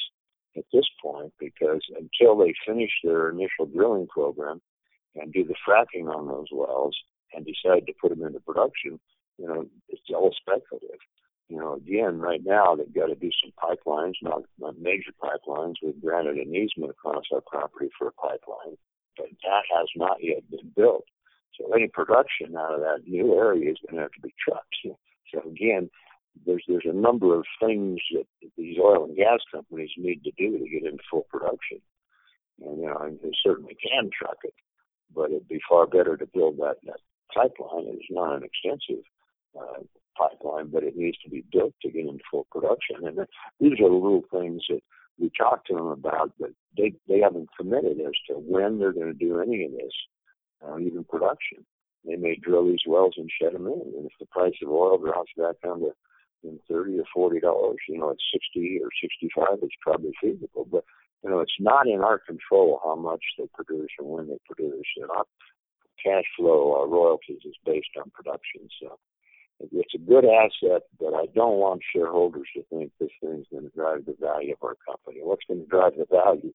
at 0.58 0.66
this 0.74 0.86
point 1.02 1.34
because 1.40 1.82
until 1.98 2.38
they 2.38 2.54
finish 2.68 2.92
their 3.04 3.30
initial 3.30 3.66
drilling 3.74 4.08
program 4.08 4.62
and 5.16 5.32
do 5.32 5.46
the 5.46 5.56
fracking 5.68 6.14
on 6.14 6.28
those 6.28 6.48
wells 6.52 6.96
and 7.36 7.46
decide 7.46 7.86
to 7.88 7.94
put 8.00 8.10
them 8.10 8.26
into 8.26 8.40
production, 8.40 9.00
you 9.38 9.48
know, 9.48 9.66
it's 9.90 10.02
all 10.14 10.34
speculative. 10.36 11.00
You 11.50 11.58
know, 11.60 11.74
again, 11.76 12.20
right 12.20 12.42
now 12.44 12.76
they've 12.76 12.94
got 12.94 13.08
to 13.08 13.16
do 13.16 13.30
some 13.44 13.52
pipelines, 13.62 14.14
not, 14.22 14.44
not 14.60 14.80
major 14.80 15.12
pipelines. 15.22 15.76
We've 15.84 16.02
granted 16.02 16.38
an 16.38 16.56
easement 16.56 16.92
across 16.92 17.26
our 17.34 17.42
property 17.42 17.90
for 17.98 18.08
a 18.08 18.14
pipeline, 18.14 18.78
but 19.18 19.28
that 19.44 19.64
has 19.76 19.88
not 19.96 20.18
yet 20.22 20.50
been 20.50 20.72
built. 20.76 21.06
So 21.60 21.72
any 21.74 21.88
production 21.88 22.56
out 22.58 22.74
of 22.74 22.80
that 22.80 23.08
new 23.08 23.36
area 23.36 23.72
is 23.72 23.78
going 23.86 23.98
to 23.98 24.04
have 24.04 24.12
to 24.14 24.22
be 24.22 24.34
trucked. 24.44 24.76
So 24.84 25.42
again, 25.48 25.90
there's 26.46 26.64
there's 26.68 26.86
a 26.86 26.94
number 26.94 27.36
of 27.36 27.46
things 27.60 28.00
that 28.14 28.26
these 28.58 28.78
oil 28.80 29.06
and 29.06 29.16
gas 29.16 29.40
companies 29.52 29.92
need 29.98 30.24
to 30.24 30.32
do 30.38 30.58
to 30.58 30.70
get 30.70 30.84
into 30.84 31.04
full 31.10 31.28
production. 31.30 31.80
And 32.62 32.80
you 32.80 32.88
know, 32.88 32.98
and 32.98 33.20
they 33.22 33.32
certainly 33.44 33.76
can 33.76 34.10
truck 34.10 34.38
it, 34.44 34.54
but 35.14 35.30
it'd 35.30 35.48
be 35.48 35.62
far 35.70 35.86
better 35.86 36.18
to 36.18 36.26
build 36.34 36.58
that, 36.58 36.78
that 36.86 37.00
pipeline. 37.34 37.86
It's 37.90 38.06
not 38.10 38.36
an 38.36 38.44
extensive 38.44 39.04
uh, 39.60 39.84
pipeline, 40.18 40.68
but 40.68 40.84
it 40.84 40.96
needs 40.96 41.18
to 41.24 41.30
be 41.30 41.44
built 41.52 41.74
to 41.82 41.92
get 41.92 42.06
into 42.06 42.24
full 42.30 42.48
production. 42.52 43.08
And 43.08 43.20
these 43.60 43.80
are 43.80 43.90
the 43.90 43.96
little 43.96 44.24
things 44.32 44.64
that 44.70 44.82
we 45.20 45.32
talk 45.38 45.66
to 45.66 45.74
them 45.76 45.88
about, 45.88 46.32
but 46.40 46.50
they 46.76 46.94
they 47.08 47.20
haven't 47.20 47.50
committed 47.58 48.00
as 48.00 48.14
to 48.28 48.34
when 48.36 48.80
they're 48.80 48.94
going 48.94 49.14
to 49.14 49.26
do 49.26 49.40
any 49.40 49.66
of 49.66 49.72
this, 49.72 49.94
uh, 50.66 50.80
even 50.80 51.04
production. 51.04 51.66
They 52.06 52.16
may 52.16 52.36
drill 52.36 52.68
these 52.68 52.86
wells 52.88 53.14
and 53.18 53.30
shut 53.40 53.54
them 53.54 53.68
in, 53.68 53.94
and 53.96 54.06
if 54.06 54.12
the 54.20 54.26
price 54.26 54.54
of 54.64 54.70
oil 54.70 54.98
drops 54.98 55.32
back 55.38 55.56
down 55.64 55.80
to 55.82 55.92
in 56.44 56.60
thirty 56.70 57.00
or 57.00 57.06
forty 57.14 57.40
dollars, 57.40 57.78
you 57.88 57.98
know, 57.98 58.10
at 58.10 58.18
sixty 58.34 58.80
or 58.84 58.90
sixty-five, 59.02 59.60
it's 59.62 59.76
probably 59.82 60.12
feasible. 60.22 60.68
But 60.70 60.84
you 61.24 61.30
know, 61.30 61.40
it's 61.40 61.60
not 61.60 61.88
in 61.88 62.02
our 62.02 62.20
control 62.20 62.82
how 62.84 62.96
much 62.96 63.24
they 63.38 63.46
produce 63.54 63.90
or 64.00 64.18
when 64.18 64.28
they 64.28 64.40
produce. 64.46 64.86
And 64.98 65.10
our 65.12 65.26
cash 66.04 66.26
flow, 66.38 66.76
our 66.80 66.88
royalties, 66.88 67.40
is 67.46 67.56
based 67.66 67.96
on 67.98 68.12
production. 68.12 68.68
So 68.82 69.00
it's 69.60 69.96
a 69.96 69.98
good 69.98 70.26
asset, 70.26 70.84
but 71.00 71.14
I 71.14 71.26
don't 71.34 71.58
want 71.58 71.82
shareholders 71.96 72.48
to 72.56 72.64
think 72.70 72.92
this 73.00 73.10
thing's 73.22 73.46
going 73.52 73.64
to 73.64 73.76
drive 73.76 74.06
the 74.06 74.16
value 74.20 74.54
of 74.54 74.64
our 74.64 74.76
company. 74.86 75.22
What's 75.22 75.46
going 75.48 75.62
to 75.62 75.68
drive 75.68 75.94
the 75.98 76.08
value 76.10 76.54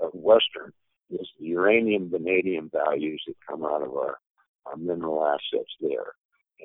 of 0.00 0.10
Western 0.14 0.72
is 1.10 1.28
the 1.38 1.46
uranium, 1.46 2.10
vanadium 2.10 2.70
values 2.72 3.22
that 3.26 3.36
come 3.48 3.64
out 3.64 3.82
of 3.82 3.92
our, 3.94 4.18
our 4.66 4.76
mineral 4.76 5.26
assets 5.26 5.70
there. 5.80 6.14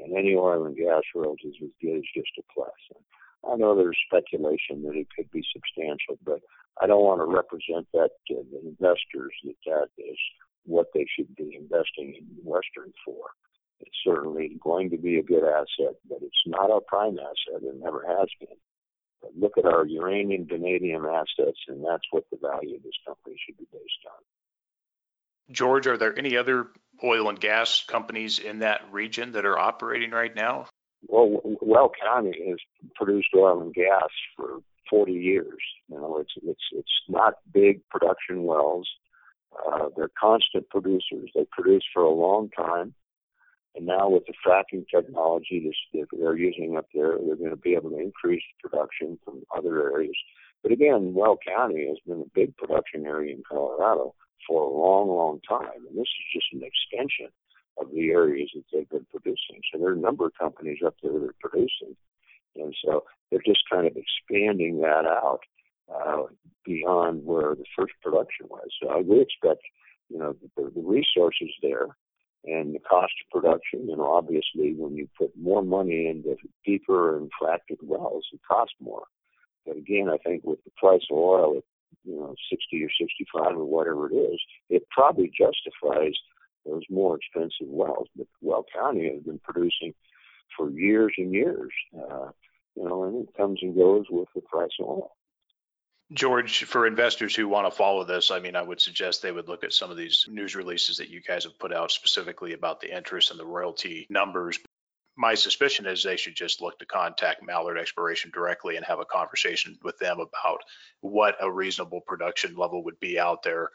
And 0.01 0.15
any 0.15 0.35
oil 0.35 0.65
and 0.65 0.77
gas 0.77 1.01
royalties 1.15 1.55
we 1.61 1.71
get 1.81 1.97
is 1.97 2.05
just 2.15 2.37
a 2.37 2.43
plus. 2.53 2.71
And 2.95 3.53
I 3.53 3.55
know 3.55 3.75
there's 3.75 3.97
speculation 4.07 4.83
that 4.83 4.95
it 4.95 5.07
could 5.15 5.29
be 5.31 5.43
substantial, 5.53 6.17
but 6.23 6.41
I 6.81 6.87
don't 6.87 7.03
want 7.03 7.19
to 7.19 7.25
represent 7.25 7.87
that 7.93 8.11
to 8.27 8.45
the 8.51 8.59
investors 8.67 9.33
that 9.43 9.55
that 9.65 9.87
is 9.97 10.17
what 10.69 10.87
they 10.93 11.05
should 11.15 11.35
be 11.35 11.57
investing 11.59 12.15
in 12.17 12.25
Western 12.43 12.93
for. 13.03 13.31
It's 13.79 13.97
certainly 14.05 14.57
going 14.61 14.89
to 14.91 14.97
be 14.97 15.17
a 15.17 15.23
good 15.23 15.43
asset, 15.43 15.95
but 16.07 16.19
it's 16.21 16.43
not 16.45 16.69
our 16.69 16.81
prime 16.81 17.17
asset. 17.17 17.63
It 17.63 17.75
never 17.81 18.03
has 18.07 18.27
been. 18.39 18.57
But 19.21 19.31
look 19.37 19.57
at 19.57 19.65
our 19.65 19.85
uranium, 19.85 20.47
vanadium 20.47 21.05
assets, 21.05 21.59
and 21.67 21.83
that's 21.83 22.03
what 22.11 22.25
the 22.31 22.37
value 22.37 22.75
of 22.75 22.83
this 22.83 22.99
company 23.05 23.35
should 23.45 23.57
be 23.57 23.67
based 23.71 24.05
on. 24.05 25.53
George, 25.53 25.87
are 25.87 25.97
there 25.97 26.17
any 26.17 26.37
other 26.37 26.67
oil 27.03 27.29
and 27.29 27.39
gas 27.39 27.83
companies 27.83 28.39
in 28.39 28.59
that 28.59 28.81
region 28.91 29.31
that 29.31 29.45
are 29.45 29.57
operating 29.57 30.11
right 30.11 30.35
now? 30.35 30.67
Well, 31.07 31.41
Weld 31.61 31.95
County 32.01 32.33
has 32.49 32.57
produced 32.95 33.29
oil 33.35 33.61
and 33.61 33.73
gas 33.73 34.09
for 34.35 34.59
40 34.89 35.13
years. 35.13 35.59
You 35.87 35.97
know, 35.97 36.17
it's 36.17 36.33
it's 36.43 36.63
it's 36.73 36.91
not 37.07 37.35
big 37.53 37.81
production 37.89 38.43
wells. 38.43 38.87
Uh, 39.53 39.89
they're 39.95 40.11
constant 40.19 40.69
producers. 40.69 41.29
They 41.35 41.45
produce 41.51 41.83
for 41.93 42.03
a 42.03 42.09
long 42.13 42.49
time. 42.49 42.93
And 43.75 43.85
now 43.85 44.09
with 44.09 44.23
the 44.25 44.33
fracking 44.45 44.85
technology 44.93 45.71
that 45.93 46.07
they're 46.11 46.35
using 46.35 46.75
up 46.77 46.87
there, 46.93 47.17
they're 47.17 47.35
going 47.35 47.51
to 47.51 47.55
be 47.55 47.75
able 47.75 47.91
to 47.91 47.99
increase 47.99 48.43
production 48.61 49.19
from 49.23 49.43
other 49.55 49.91
areas 49.91 50.15
But 50.63 50.71
again, 50.71 51.13
Weld 51.13 51.39
County 51.47 51.87
has 51.87 51.97
been 52.05 52.21
a 52.21 52.31
big 52.33 52.55
production 52.57 53.05
area 53.05 53.35
in 53.35 53.43
Colorado 53.49 54.15
for 54.47 54.63
a 54.63 54.77
long, 54.77 55.07
long 55.07 55.39
time, 55.47 55.85
and 55.87 55.97
this 55.97 56.07
is 56.07 56.33
just 56.33 56.47
an 56.53 56.63
extension 56.63 57.29
of 57.79 57.91
the 57.91 58.09
areas 58.09 58.49
that 58.55 58.63
they've 58.73 58.89
been 58.89 59.05
producing. 59.11 59.61
So 59.71 59.79
there 59.79 59.89
are 59.89 59.93
a 59.93 59.97
number 59.97 60.25
of 60.25 60.33
companies 60.37 60.79
up 60.85 60.95
there 61.01 61.13
that 61.13 61.23
are 61.23 61.35
producing, 61.39 61.95
and 62.55 62.75
so 62.83 63.03
they're 63.29 63.39
just 63.45 63.61
kind 63.71 63.87
of 63.87 63.95
expanding 63.95 64.81
that 64.81 65.05
out 65.05 65.41
uh, 65.93 66.23
beyond 66.69 67.25
where 67.25 67.55
the 67.55 67.65
first 67.75 67.93
production 68.03 68.45
was. 68.47 68.69
So 68.81 68.89
I 68.89 69.01
would 69.01 69.21
expect, 69.21 69.63
you 70.09 70.19
know, 70.19 70.35
the, 70.55 70.71
the 70.75 70.81
resources 70.81 71.49
there 71.61 71.87
and 72.45 72.75
the 72.75 72.79
cost 72.79 73.13
of 73.25 73.41
production. 73.41 73.89
You 73.89 73.97
know, 73.97 74.13
obviously, 74.13 74.75
when 74.77 74.95
you 74.95 75.07
put 75.17 75.31
more 75.35 75.63
money 75.63 76.07
into 76.07 76.35
deeper 76.63 77.17
and 77.17 77.31
fractured 77.39 77.79
wells, 77.81 78.25
it 78.31 78.39
costs 78.47 78.75
more. 78.79 79.03
But 79.65 79.77
again, 79.77 80.09
I 80.09 80.17
think 80.17 80.43
with 80.43 80.63
the 80.63 80.71
price 80.77 81.01
of 81.11 81.17
oil 81.17 81.57
at 81.57 81.63
you 82.05 82.15
know 82.15 82.35
60 82.49 82.83
or 82.83 82.89
65 83.01 83.57
or 83.57 83.65
whatever 83.65 84.09
it 84.11 84.15
is, 84.15 84.39
it 84.69 84.83
probably 84.91 85.31
justifies 85.35 86.13
those 86.65 86.83
more 86.89 87.17
expensive 87.17 87.67
wells. 87.67 88.07
But 88.15 88.27
Weld 88.41 88.65
County 88.73 89.11
has 89.11 89.23
been 89.23 89.39
producing 89.39 89.93
for 90.55 90.69
years 90.69 91.13
and 91.17 91.33
years, 91.33 91.71
uh, 91.97 92.29
you 92.75 92.83
know, 92.83 93.03
and 93.03 93.27
it 93.27 93.35
comes 93.35 93.59
and 93.61 93.75
goes 93.75 94.05
with 94.09 94.27
the 94.35 94.41
price 94.41 94.71
of 94.79 94.87
oil. 94.87 95.11
George, 96.11 96.63
for 96.63 96.87
investors 96.87 97.35
who 97.35 97.47
want 97.47 97.67
to 97.67 97.75
follow 97.75 98.03
this, 98.03 98.31
I 98.31 98.39
mean, 98.39 98.55
I 98.55 98.63
would 98.63 98.81
suggest 98.81 99.21
they 99.21 99.31
would 99.31 99.47
look 99.47 99.63
at 99.63 99.73
some 99.73 99.91
of 99.91 99.97
these 99.97 100.25
news 100.27 100.55
releases 100.55 100.97
that 100.97 101.09
you 101.09 101.21
guys 101.21 101.43
have 101.43 101.59
put 101.59 101.71
out 101.71 101.91
specifically 101.91 102.53
about 102.53 102.81
the 102.81 102.95
interest 102.95 103.29
and 103.29 103.39
the 103.39 103.45
royalty 103.45 104.07
numbers. 104.09 104.57
My 105.15 105.35
suspicion 105.35 105.85
is 105.85 106.01
they 106.01 106.17
should 106.17 106.35
just 106.35 106.61
look 106.61 106.79
to 106.79 106.85
contact 106.85 107.45
Mallard 107.45 107.77
Exploration 107.77 108.31
directly 108.33 108.75
and 108.75 108.85
have 108.85 108.99
a 108.99 109.05
conversation 109.05 109.77
with 109.83 109.99
them 109.99 110.19
about 110.19 110.61
what 111.01 111.35
a 111.41 111.51
reasonable 111.51 112.01
production 112.01 112.55
level 112.55 112.83
would 112.85 112.99
be 112.99 113.19
out 113.19 113.43
there. 113.43 113.69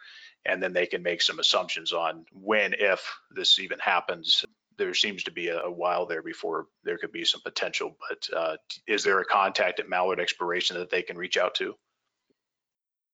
And 0.45 0.61
then 0.61 0.73
they 0.73 0.87
can 0.87 1.03
make 1.03 1.23
some 1.23 1.39
assumptions 1.39 1.93
on 1.93 2.25
when, 2.33 2.75
if 2.79 3.17
this 3.31 3.61
even 3.61 3.79
happens. 3.79 4.45
There 4.77 4.95
seems 4.95 5.23
to 5.25 5.31
be 5.31 5.51
a, 5.51 5.71
while 5.71 6.05
there 6.05 6.23
before 6.23 6.67
there 6.83 6.99
could 6.99 7.13
be 7.13 7.25
some 7.25 7.43
potential, 7.43 7.97
but 8.09 8.29
uh, 8.37 8.57
is 8.89 9.05
there 9.05 9.21
a 9.21 9.25
contact 9.25 9.79
at 9.79 9.89
Mallard 9.89 10.19
Exploration 10.19 10.77
that 10.79 10.91
they 10.91 11.03
can 11.03 11.17
reach 11.17 11.37
out 11.37 11.55
to? 11.57 11.77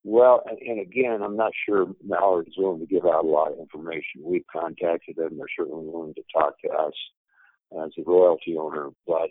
Well, 0.03 0.43
and 0.47 0.81
again, 0.81 1.23
I'm 1.23 1.37
not 1.37 1.53
sure 1.67 1.87
Mallard 2.03 2.49
is 2.49 2.55
willing 2.57 2.81
to 2.81 2.87
give 2.87 3.05
out 3.05 3.25
a 3.25 3.29
lot 3.29 3.53
of 3.53 3.59
information. 3.59 4.23
We've 4.25 4.47
contacted 4.51 5.17
them; 5.17 5.37
they're 5.37 5.47
certainly 5.57 5.87
willing 5.87 6.15
to 6.15 6.23
talk 6.33 6.59
to 6.63 6.71
us 6.71 6.95
as 7.85 7.91
a 7.99 8.03
royalty 8.07 8.57
owner, 8.59 8.89
but 9.07 9.31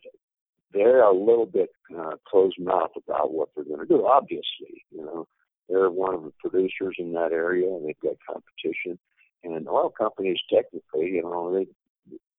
they're 0.72 1.02
a 1.02 1.12
little 1.12 1.48
bit 1.48 1.70
uh, 1.98 2.12
closed 2.28 2.60
mouth 2.60 2.92
about 2.96 3.34
what 3.34 3.50
they're 3.56 3.66
going 3.66 3.80
to 3.80 3.86
do. 3.86 4.06
Obviously, 4.06 4.86
you 4.92 5.04
know, 5.04 5.28
they're 5.68 5.90
one 5.90 6.14
of 6.14 6.24
the 6.24 6.34
producers 6.40 6.96
in 7.00 7.14
that 7.14 7.32
area, 7.32 7.68
and 7.68 7.88
they've 7.88 8.00
got 8.00 8.18
competition. 8.28 9.00
And 9.44 9.68
oil 9.68 9.90
companies, 9.90 10.38
technically, 10.54 11.08
you 11.08 11.24
know, 11.24 11.52
they 11.54 11.68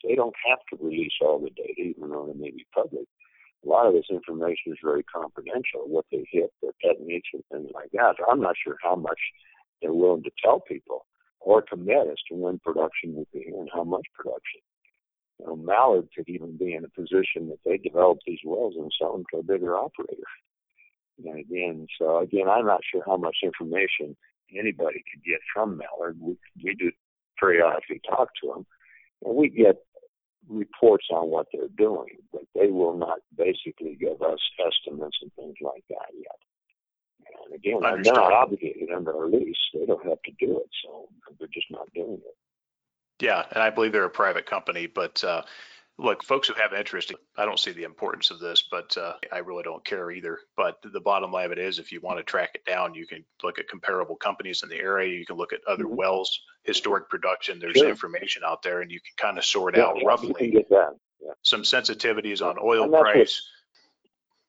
they 0.04 0.14
don't 0.14 0.34
have 0.48 0.60
to 0.70 0.84
release 0.84 1.12
all 1.20 1.40
the 1.40 1.50
data, 1.50 1.80
even 1.80 2.10
though 2.10 2.26
they 2.26 2.38
may 2.38 2.50
be 2.50 2.66
public 2.72 3.06
lot 3.70 3.86
of 3.86 3.94
this 3.94 4.10
information 4.10 4.72
is 4.72 4.78
very 4.82 5.02
confidential, 5.04 5.86
what 5.86 6.04
they 6.10 6.26
hit, 6.30 6.52
their 6.60 6.72
techniques 6.82 7.28
and 7.32 7.44
things 7.50 7.70
like 7.74 7.90
that. 7.92 8.16
So 8.18 8.24
I'm 8.30 8.40
not 8.40 8.56
sure 8.62 8.76
how 8.82 8.96
much 8.96 9.18
they're 9.80 9.92
willing 9.92 10.24
to 10.24 10.30
tell 10.42 10.60
people 10.60 11.06
or 11.40 11.62
commit 11.62 12.08
as 12.10 12.18
to 12.28 12.34
when 12.34 12.58
production 12.58 13.14
will 13.14 13.28
be 13.32 13.46
and 13.46 13.68
how 13.72 13.84
much 13.84 14.06
production. 14.14 14.60
You 15.38 15.46
know, 15.46 15.56
Mallard 15.56 16.08
could 16.14 16.28
even 16.28 16.56
be 16.56 16.74
in 16.74 16.84
a 16.84 16.88
position 16.88 17.48
that 17.48 17.60
they 17.64 17.78
develop 17.78 18.18
these 18.26 18.40
wells 18.44 18.74
and 18.76 18.92
sell 19.00 19.12
them 19.12 19.24
to 19.32 19.38
a 19.38 19.42
bigger 19.42 19.76
operator. 19.76 20.28
And 21.24 21.38
again, 21.38 21.86
so 21.98 22.18
again, 22.18 22.48
I'm 22.48 22.66
not 22.66 22.80
sure 22.90 23.02
how 23.06 23.16
much 23.16 23.36
information 23.42 24.16
anybody 24.52 25.02
could 25.10 25.24
get 25.24 25.40
from 25.52 25.78
Mallard. 25.78 26.18
We, 26.20 26.36
we 26.62 26.74
do 26.74 26.90
periodically 27.38 28.00
talk 28.08 28.28
to 28.42 28.48
them, 28.48 28.66
and 29.24 29.36
we 29.36 29.48
get 29.48 29.76
reports 30.48 31.06
on 31.10 31.28
what 31.28 31.46
they're 31.52 31.68
doing, 31.76 32.16
but 32.32 32.42
they 32.54 32.68
will 32.68 32.96
not 32.96 33.18
basically 33.36 33.96
give 34.00 34.20
us 34.22 34.40
estimates 34.58 35.18
and 35.22 35.32
things 35.34 35.56
like 35.60 35.84
that 35.88 36.08
yet. 36.14 36.38
And 37.44 37.54
again, 37.54 37.80
they're 38.02 38.14
not 38.14 38.32
obligated 38.32 38.90
under 38.90 39.16
our 39.16 39.26
lease. 39.26 39.56
They 39.74 39.86
don't 39.86 40.04
have 40.06 40.22
to 40.22 40.32
do 40.38 40.58
it, 40.58 40.68
so 40.84 41.08
they're 41.38 41.48
just 41.52 41.70
not 41.70 41.92
doing 41.94 42.20
it. 42.24 42.36
Yeah, 43.20 43.44
and 43.52 43.62
I 43.62 43.70
believe 43.70 43.92
they're 43.92 44.04
a 44.04 44.10
private 44.10 44.46
company, 44.46 44.86
but 44.86 45.22
uh, 45.22 45.42
look, 46.00 46.24
folks 46.24 46.48
who 46.48 46.54
have 46.54 46.72
interest, 46.72 47.12
I 47.36 47.44
don't 47.44 47.58
see 47.58 47.72
the 47.72 47.84
importance 47.84 48.30
of 48.30 48.40
this, 48.40 48.64
but 48.70 48.96
uh, 48.96 49.14
I 49.30 49.38
really 49.38 49.62
don't 49.62 49.84
care 49.84 50.10
either. 50.10 50.38
But 50.56 50.78
the 50.82 51.00
bottom 51.00 51.30
line 51.30 51.46
of 51.46 51.52
it 51.52 51.58
is, 51.58 51.78
if 51.78 51.92
you 51.92 52.00
want 52.00 52.18
to 52.18 52.24
track 52.24 52.50
it 52.54 52.64
down, 52.64 52.94
you 52.94 53.06
can 53.06 53.24
look 53.42 53.58
at 53.58 53.68
comparable 53.68 54.16
companies 54.16 54.62
in 54.62 54.68
the 54.68 54.78
area. 54.78 55.18
You 55.18 55.26
can 55.26 55.36
look 55.36 55.52
at 55.52 55.60
other 55.68 55.84
mm-hmm. 55.84 55.96
wells, 55.96 56.40
historic 56.64 57.08
production. 57.10 57.58
There's 57.58 57.76
sure. 57.76 57.88
information 57.88 58.42
out 58.44 58.62
there, 58.62 58.80
and 58.80 58.90
you 58.90 59.00
can 59.00 59.14
kind 59.16 59.38
of 59.38 59.44
sort 59.44 59.76
yeah, 59.76 59.84
out 59.84 59.96
yeah, 59.98 60.06
roughly 60.06 60.66
yeah. 60.70 60.90
some 61.42 61.62
sensitivities 61.62 62.44
on 62.44 62.56
oil 62.62 62.84
and 62.84 62.92
price. 62.92 63.42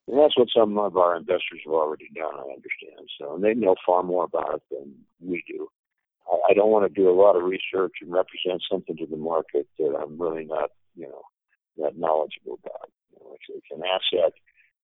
What, 0.05 0.15
and 0.15 0.23
that's 0.23 0.37
what 0.37 0.47
some 0.55 0.77
of 0.77 0.97
our 0.97 1.17
investors 1.17 1.61
have 1.65 1.73
already 1.73 2.09
done. 2.15 2.33
I 2.33 2.41
understand. 2.41 3.09
So, 3.19 3.35
and 3.35 3.43
they 3.43 3.53
know 3.53 3.75
far 3.85 4.03
more 4.03 4.23
about 4.23 4.55
it 4.55 4.61
than 4.71 4.95
we 5.19 5.43
do. 5.47 5.67
I, 6.29 6.51
I 6.51 6.53
don't 6.53 6.71
want 6.71 6.91
to 6.91 7.01
do 7.01 7.09
a 7.09 7.13
lot 7.13 7.35
of 7.35 7.43
research 7.43 7.93
and 8.01 8.11
represent 8.11 8.61
something 8.71 8.95
to 8.97 9.05
the 9.05 9.17
market 9.17 9.67
that 9.77 9.95
I'm 10.01 10.19
really 10.21 10.45
not, 10.45 10.71
you 10.95 11.07
know, 11.07 11.21
that 11.77 11.97
knowledgeable 11.97 12.59
about. 12.63 12.91
You 13.11 13.19
know, 13.19 13.35
it's, 13.35 13.45
it's 13.49 13.67
an 13.71 13.83
asset. 13.83 14.33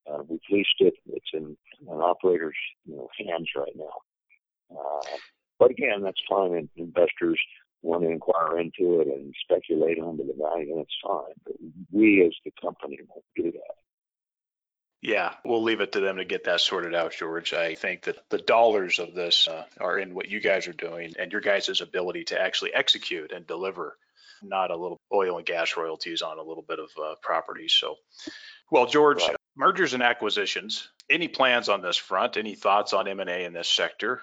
Uh, 0.09 0.23
we've 0.27 0.39
leased 0.49 0.79
it. 0.79 0.93
It's 1.07 1.29
in 1.33 1.57
an 1.87 2.01
operator's 2.01 2.55
you 2.85 2.95
know 2.95 3.09
hands 3.17 3.49
right 3.55 3.75
now. 3.75 4.77
Uh, 4.77 5.17
but 5.59 5.71
again, 5.71 6.01
that's 6.03 6.21
fine. 6.29 6.53
And 6.53 6.69
investors 6.75 7.39
want 7.81 8.03
to 8.03 8.09
inquire 8.09 8.59
into 8.59 9.01
it 9.01 9.07
and 9.07 9.33
speculate 9.43 9.99
on 9.99 10.17
the 10.17 10.33
value, 10.37 10.73
and 10.73 10.81
it's 10.81 10.97
fine. 11.05 11.33
But 11.45 11.55
we, 11.91 12.25
as 12.25 12.33
the 12.45 12.51
company, 12.61 12.99
won't 13.07 13.25
do 13.35 13.51
that. 13.51 13.75
Yeah, 15.01 15.35
we'll 15.45 15.61
leave 15.61 15.81
it 15.81 15.91
to 15.91 15.99
them 15.99 16.17
to 16.17 16.25
get 16.25 16.45
that 16.45 16.59
sorted 16.59 16.95
out, 16.95 17.13
George. 17.13 17.53
I 17.53 17.75
think 17.75 18.03
that 18.03 18.17
the 18.29 18.39
dollars 18.39 18.97
of 18.97 19.13
this 19.13 19.47
uh, 19.47 19.63
are 19.79 19.99
in 19.99 20.15
what 20.15 20.29
you 20.29 20.39
guys 20.39 20.67
are 20.67 20.73
doing 20.73 21.13
and 21.19 21.31
your 21.31 21.41
guys' 21.41 21.81
ability 21.81 22.25
to 22.25 22.41
actually 22.41 22.73
execute 22.73 23.31
and 23.31 23.45
deliver 23.45 23.97
not 24.43 24.71
a 24.71 24.75
little 24.75 24.99
oil 25.13 25.37
and 25.37 25.45
gas 25.45 25.77
royalties 25.77 26.21
on 26.21 26.37
a 26.37 26.43
little 26.43 26.65
bit 26.67 26.79
of 26.79 26.89
uh, 27.01 27.15
property. 27.21 27.67
So, 27.67 27.95
well, 28.71 28.85
George, 28.85 29.21
right. 29.21 29.35
mergers 29.55 29.93
and 29.93 30.03
acquisitions. 30.03 30.89
Any 31.09 31.27
plans 31.27 31.69
on 31.69 31.81
this 31.81 31.97
front? 31.97 32.37
Any 32.37 32.55
thoughts 32.55 32.93
on 32.93 33.07
M 33.07 33.19
and 33.19 33.29
A 33.29 33.45
in 33.45 33.53
this 33.53 33.69
sector? 33.69 34.21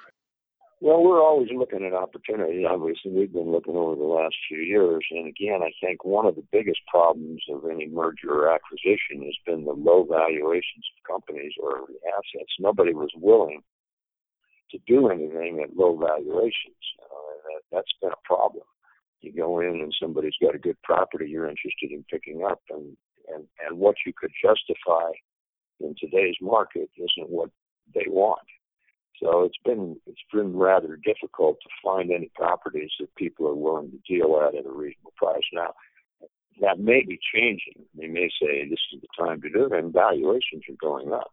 Well, 0.80 1.02
we're 1.02 1.22
always 1.22 1.48
looking 1.50 1.82
at 1.86 1.94
opportunities. 1.94 2.66
Obviously, 2.68 3.10
we've 3.10 3.32
been 3.32 3.50
looking 3.50 3.74
over 3.74 3.94
the 3.94 4.02
last 4.02 4.34
few 4.48 4.58
years, 4.58 5.02
and 5.12 5.26
again, 5.28 5.62
I 5.62 5.72
think 5.80 6.04
one 6.04 6.26
of 6.26 6.34
the 6.34 6.44
biggest 6.52 6.80
problems 6.88 7.42
of 7.48 7.64
any 7.70 7.88
merger 7.88 8.30
or 8.30 8.54
acquisition 8.54 9.24
has 9.24 9.36
been 9.46 9.64
the 9.64 9.72
low 9.72 10.04
valuations 10.04 10.84
of 10.92 11.10
companies 11.10 11.52
or 11.62 11.86
assets. 12.08 12.52
Nobody 12.58 12.92
was 12.92 13.08
willing 13.16 13.62
to 14.72 14.78
do 14.86 15.08
anything 15.08 15.62
at 15.62 15.74
low 15.74 15.96
valuations. 15.96 16.84
Uh, 17.00 17.32
that, 17.44 17.62
that's 17.72 17.94
been 18.02 18.12
a 18.12 18.26
problem 18.26 18.64
you 19.20 19.32
go 19.32 19.60
in 19.60 19.80
and 19.80 19.94
somebody's 20.00 20.34
got 20.40 20.54
a 20.54 20.58
good 20.58 20.80
property 20.82 21.28
you're 21.28 21.48
interested 21.48 21.90
in 21.90 22.04
picking 22.10 22.44
up 22.44 22.60
and 22.70 22.96
and 23.32 23.46
and 23.66 23.78
what 23.78 23.96
you 24.04 24.12
could 24.16 24.32
justify 24.42 25.10
in 25.80 25.94
today's 25.98 26.36
market 26.40 26.90
isn't 26.96 27.30
what 27.30 27.50
they 27.94 28.04
want. 28.06 28.46
So 29.22 29.44
it's 29.44 29.58
been 29.64 29.96
it's 30.06 30.24
been 30.32 30.56
rather 30.56 30.96
difficult 30.96 31.58
to 31.62 31.68
find 31.82 32.10
any 32.10 32.30
properties 32.34 32.90
that 33.00 33.14
people 33.16 33.46
are 33.48 33.54
willing 33.54 33.90
to 33.90 33.98
deal 34.12 34.40
at 34.42 34.54
at 34.54 34.66
a 34.66 34.70
reasonable 34.70 35.14
price. 35.16 35.42
Now 35.52 35.74
that 36.60 36.78
may 36.78 37.02
be 37.02 37.18
changing. 37.34 37.84
They 37.96 38.06
may 38.06 38.28
say 38.40 38.68
this 38.68 38.80
is 38.92 39.00
the 39.00 39.24
time 39.24 39.40
to 39.42 39.50
do 39.50 39.66
it 39.66 39.72
and 39.72 39.92
valuations 39.92 40.62
are 40.68 40.76
going 40.80 41.12
up. 41.12 41.32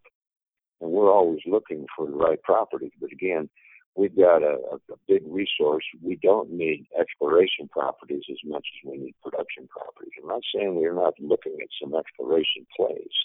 And 0.80 0.91
we're 0.91 1.12
always 1.12 1.41
looking 1.46 1.86
for 1.96 2.06
the 2.08 2.13
right 2.13 2.41
properties 2.44 2.91
but 3.00 3.12
again 3.12 3.50
we've 3.96 4.16
got 4.16 4.42
a, 4.44 4.58
a, 4.72 4.96
big 5.08 5.24
resource. 5.28 5.84
We 6.02 6.18
don't 6.22 6.52
need 6.52 6.88
exploration 7.00 7.68
properties 7.70 8.24
as 8.30 8.38
much 8.46 8.66
as 8.66 8.90
we 8.90 8.98
need 8.98 9.16
production 9.24 9.68
properties. 9.68 10.14
I'm 10.22 10.30
not 10.30 10.42
saying 10.54 10.76
we're 10.76 10.96
not 10.96 11.14
looking 11.20 11.58
at 11.62 11.68
some 11.82 11.94
exploration 11.96 12.66
plays, 12.76 13.16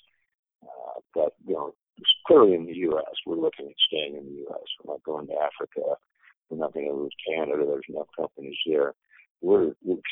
uh, 0.63 1.01
but 1.15 1.35
you 1.47 1.55
know, 1.55 1.75
clearly 2.27 2.55
in 2.55 2.67
the 2.67 2.77
U.S. 2.91 3.15
we're 3.27 3.37
looking 3.37 3.67
at 3.67 3.87
staying 3.87 4.17
in 4.17 4.27
the 4.27 4.39
U.S. 4.51 4.67
We're 4.83 4.95
not 4.95 5.05
going 5.05 5.27
to 5.29 5.35
Africa. 5.35 5.97
We're 6.51 6.59
not 6.59 6.75
going 6.75 6.89
to 6.89 6.95
lose 6.95 7.15
Canada. 7.27 7.65
There's 7.67 7.89
enough 7.89 8.09
companies 8.17 8.59
there. 8.67 8.95
We're, 9.43 9.73
we're 9.83 10.03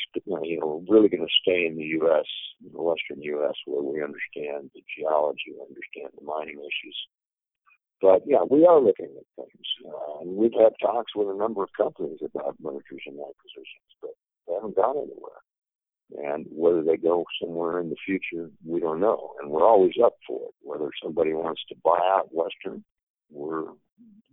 you 0.43 0.59
know 0.59 0.83
we're 0.87 0.95
really 0.95 1.09
going 1.09 1.25
to 1.25 1.41
stay 1.41 1.65
in 1.65 1.75
the 1.75 1.89
U.S. 1.99 2.27
in 2.63 2.71
the 2.71 2.81
Western 2.81 3.21
U.S. 3.21 3.55
where 3.65 3.83
we 3.83 4.03
understand 4.03 4.71
the 4.73 4.83
geology, 4.95 5.51
we 5.51 5.61
understand 5.61 6.15
the 6.15 6.23
mining 6.23 6.59
issues 6.59 6.97
but 8.05 8.21
yeah, 8.27 8.43
we 8.47 8.67
are 8.67 8.79
looking 8.79 9.09
at 9.17 9.25
things. 9.35 9.67
Uh, 9.83 10.21
and 10.21 10.37
we've 10.37 10.53
had 10.53 10.73
talks 10.79 11.15
with 11.15 11.27
a 11.27 11.37
number 11.37 11.63
of 11.63 11.69
companies 11.75 12.19
about 12.23 12.55
mergers 12.61 13.01
and 13.07 13.17
acquisitions, 13.17 13.91
but 13.99 14.11
they 14.47 14.53
haven't 14.53 14.75
gone 14.75 14.97
anywhere. 14.97 15.41
And 16.29 16.45
whether 16.51 16.83
they 16.83 16.97
go 16.97 17.25
somewhere 17.41 17.79
in 17.79 17.89
the 17.89 17.95
future, 18.05 18.51
we 18.63 18.79
don't 18.79 18.99
know. 18.99 19.31
And 19.41 19.49
we're 19.49 19.67
always 19.67 19.93
up 20.03 20.13
for 20.27 20.39
it. 20.49 20.53
Whether 20.61 20.91
somebody 21.01 21.33
wants 21.33 21.61
to 21.69 21.75
buy 21.83 21.97
out 22.13 22.29
Western 22.31 22.83
we're 23.31 23.65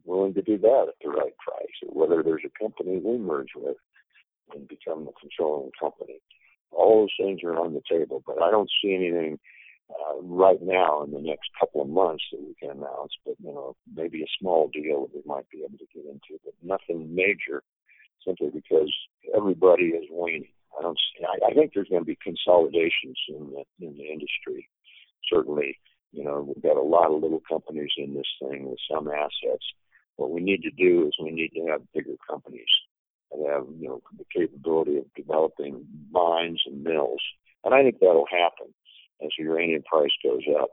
willing 0.04 0.34
to 0.34 0.42
do 0.42 0.58
that 0.58 0.86
at 0.88 0.94
the 1.02 1.08
right 1.08 1.32
price, 1.38 1.76
or 1.88 1.94
whether 1.94 2.22
there's 2.22 2.44
a 2.44 2.62
company 2.62 3.00
we 3.02 3.16
merge 3.16 3.54
with 3.56 3.76
and 4.54 4.68
become 4.68 5.06
the 5.06 5.12
controlling 5.18 5.70
company. 5.80 6.20
All 6.72 7.00
those 7.00 7.26
things 7.26 7.40
are 7.42 7.58
on 7.58 7.72
the 7.72 7.82
table, 7.90 8.22
but 8.26 8.42
I 8.42 8.50
don't 8.50 8.70
see 8.82 8.94
anything 8.94 9.38
uh, 9.92 10.22
right 10.22 10.60
now 10.62 11.02
in 11.02 11.12
the 11.12 11.20
next 11.20 11.50
couple 11.58 11.82
of 11.82 11.88
months 11.88 12.24
that 12.32 12.40
we 12.40 12.54
can 12.54 12.70
announce. 12.70 13.12
But 13.24 13.34
you 13.42 13.52
know, 13.52 13.76
maybe 13.94 14.22
a 14.22 14.36
small 14.40 14.70
deal 14.72 15.02
that 15.02 15.14
we 15.14 15.22
might 15.26 15.48
be 15.50 15.64
able 15.66 15.78
to 15.78 15.86
get 15.94 16.04
into, 16.04 16.40
but 16.44 16.54
nothing 16.62 17.14
major, 17.14 17.62
simply 18.26 18.50
because 18.52 18.92
everybody 19.36 19.94
is 19.94 20.06
waning. 20.10 20.48
I 20.78 20.82
don't. 20.82 20.98
See, 21.18 21.24
I, 21.24 21.50
I 21.50 21.54
think 21.54 21.72
there's 21.74 21.88
going 21.88 22.02
to 22.02 22.06
be 22.06 22.18
consolidations 22.22 23.18
in 23.28 23.52
the 23.52 23.86
in 23.86 23.96
the 23.96 24.08
industry. 24.08 24.68
Certainly, 25.30 25.78
you 26.12 26.24
know, 26.24 26.40
we've 26.46 26.62
got 26.62 26.76
a 26.76 26.82
lot 26.82 27.10
of 27.10 27.22
little 27.22 27.42
companies 27.48 27.92
in 27.96 28.14
this 28.14 28.28
thing 28.40 28.70
with 28.70 28.78
some 28.90 29.08
assets. 29.08 29.64
What 30.16 30.30
we 30.30 30.40
need 30.40 30.62
to 30.62 30.70
do 30.70 31.06
is 31.06 31.12
we 31.22 31.30
need 31.30 31.52
to 31.54 31.66
have 31.70 31.92
bigger 31.94 32.16
companies 32.28 32.68
that 33.30 33.48
have, 33.48 33.66
you 33.78 33.88
know, 33.88 34.02
the 34.18 34.24
capability 34.32 34.98
of 34.98 35.04
developing 35.14 35.86
mines 36.10 36.60
and 36.66 36.84
mills. 36.84 37.22
And 37.64 37.74
I 37.74 37.82
think 37.82 37.98
that'll 38.00 38.26
happen 38.30 38.74
as 39.22 39.30
the 39.36 39.44
uranium 39.44 39.82
price 39.82 40.10
goes 40.22 40.42
up. 40.60 40.70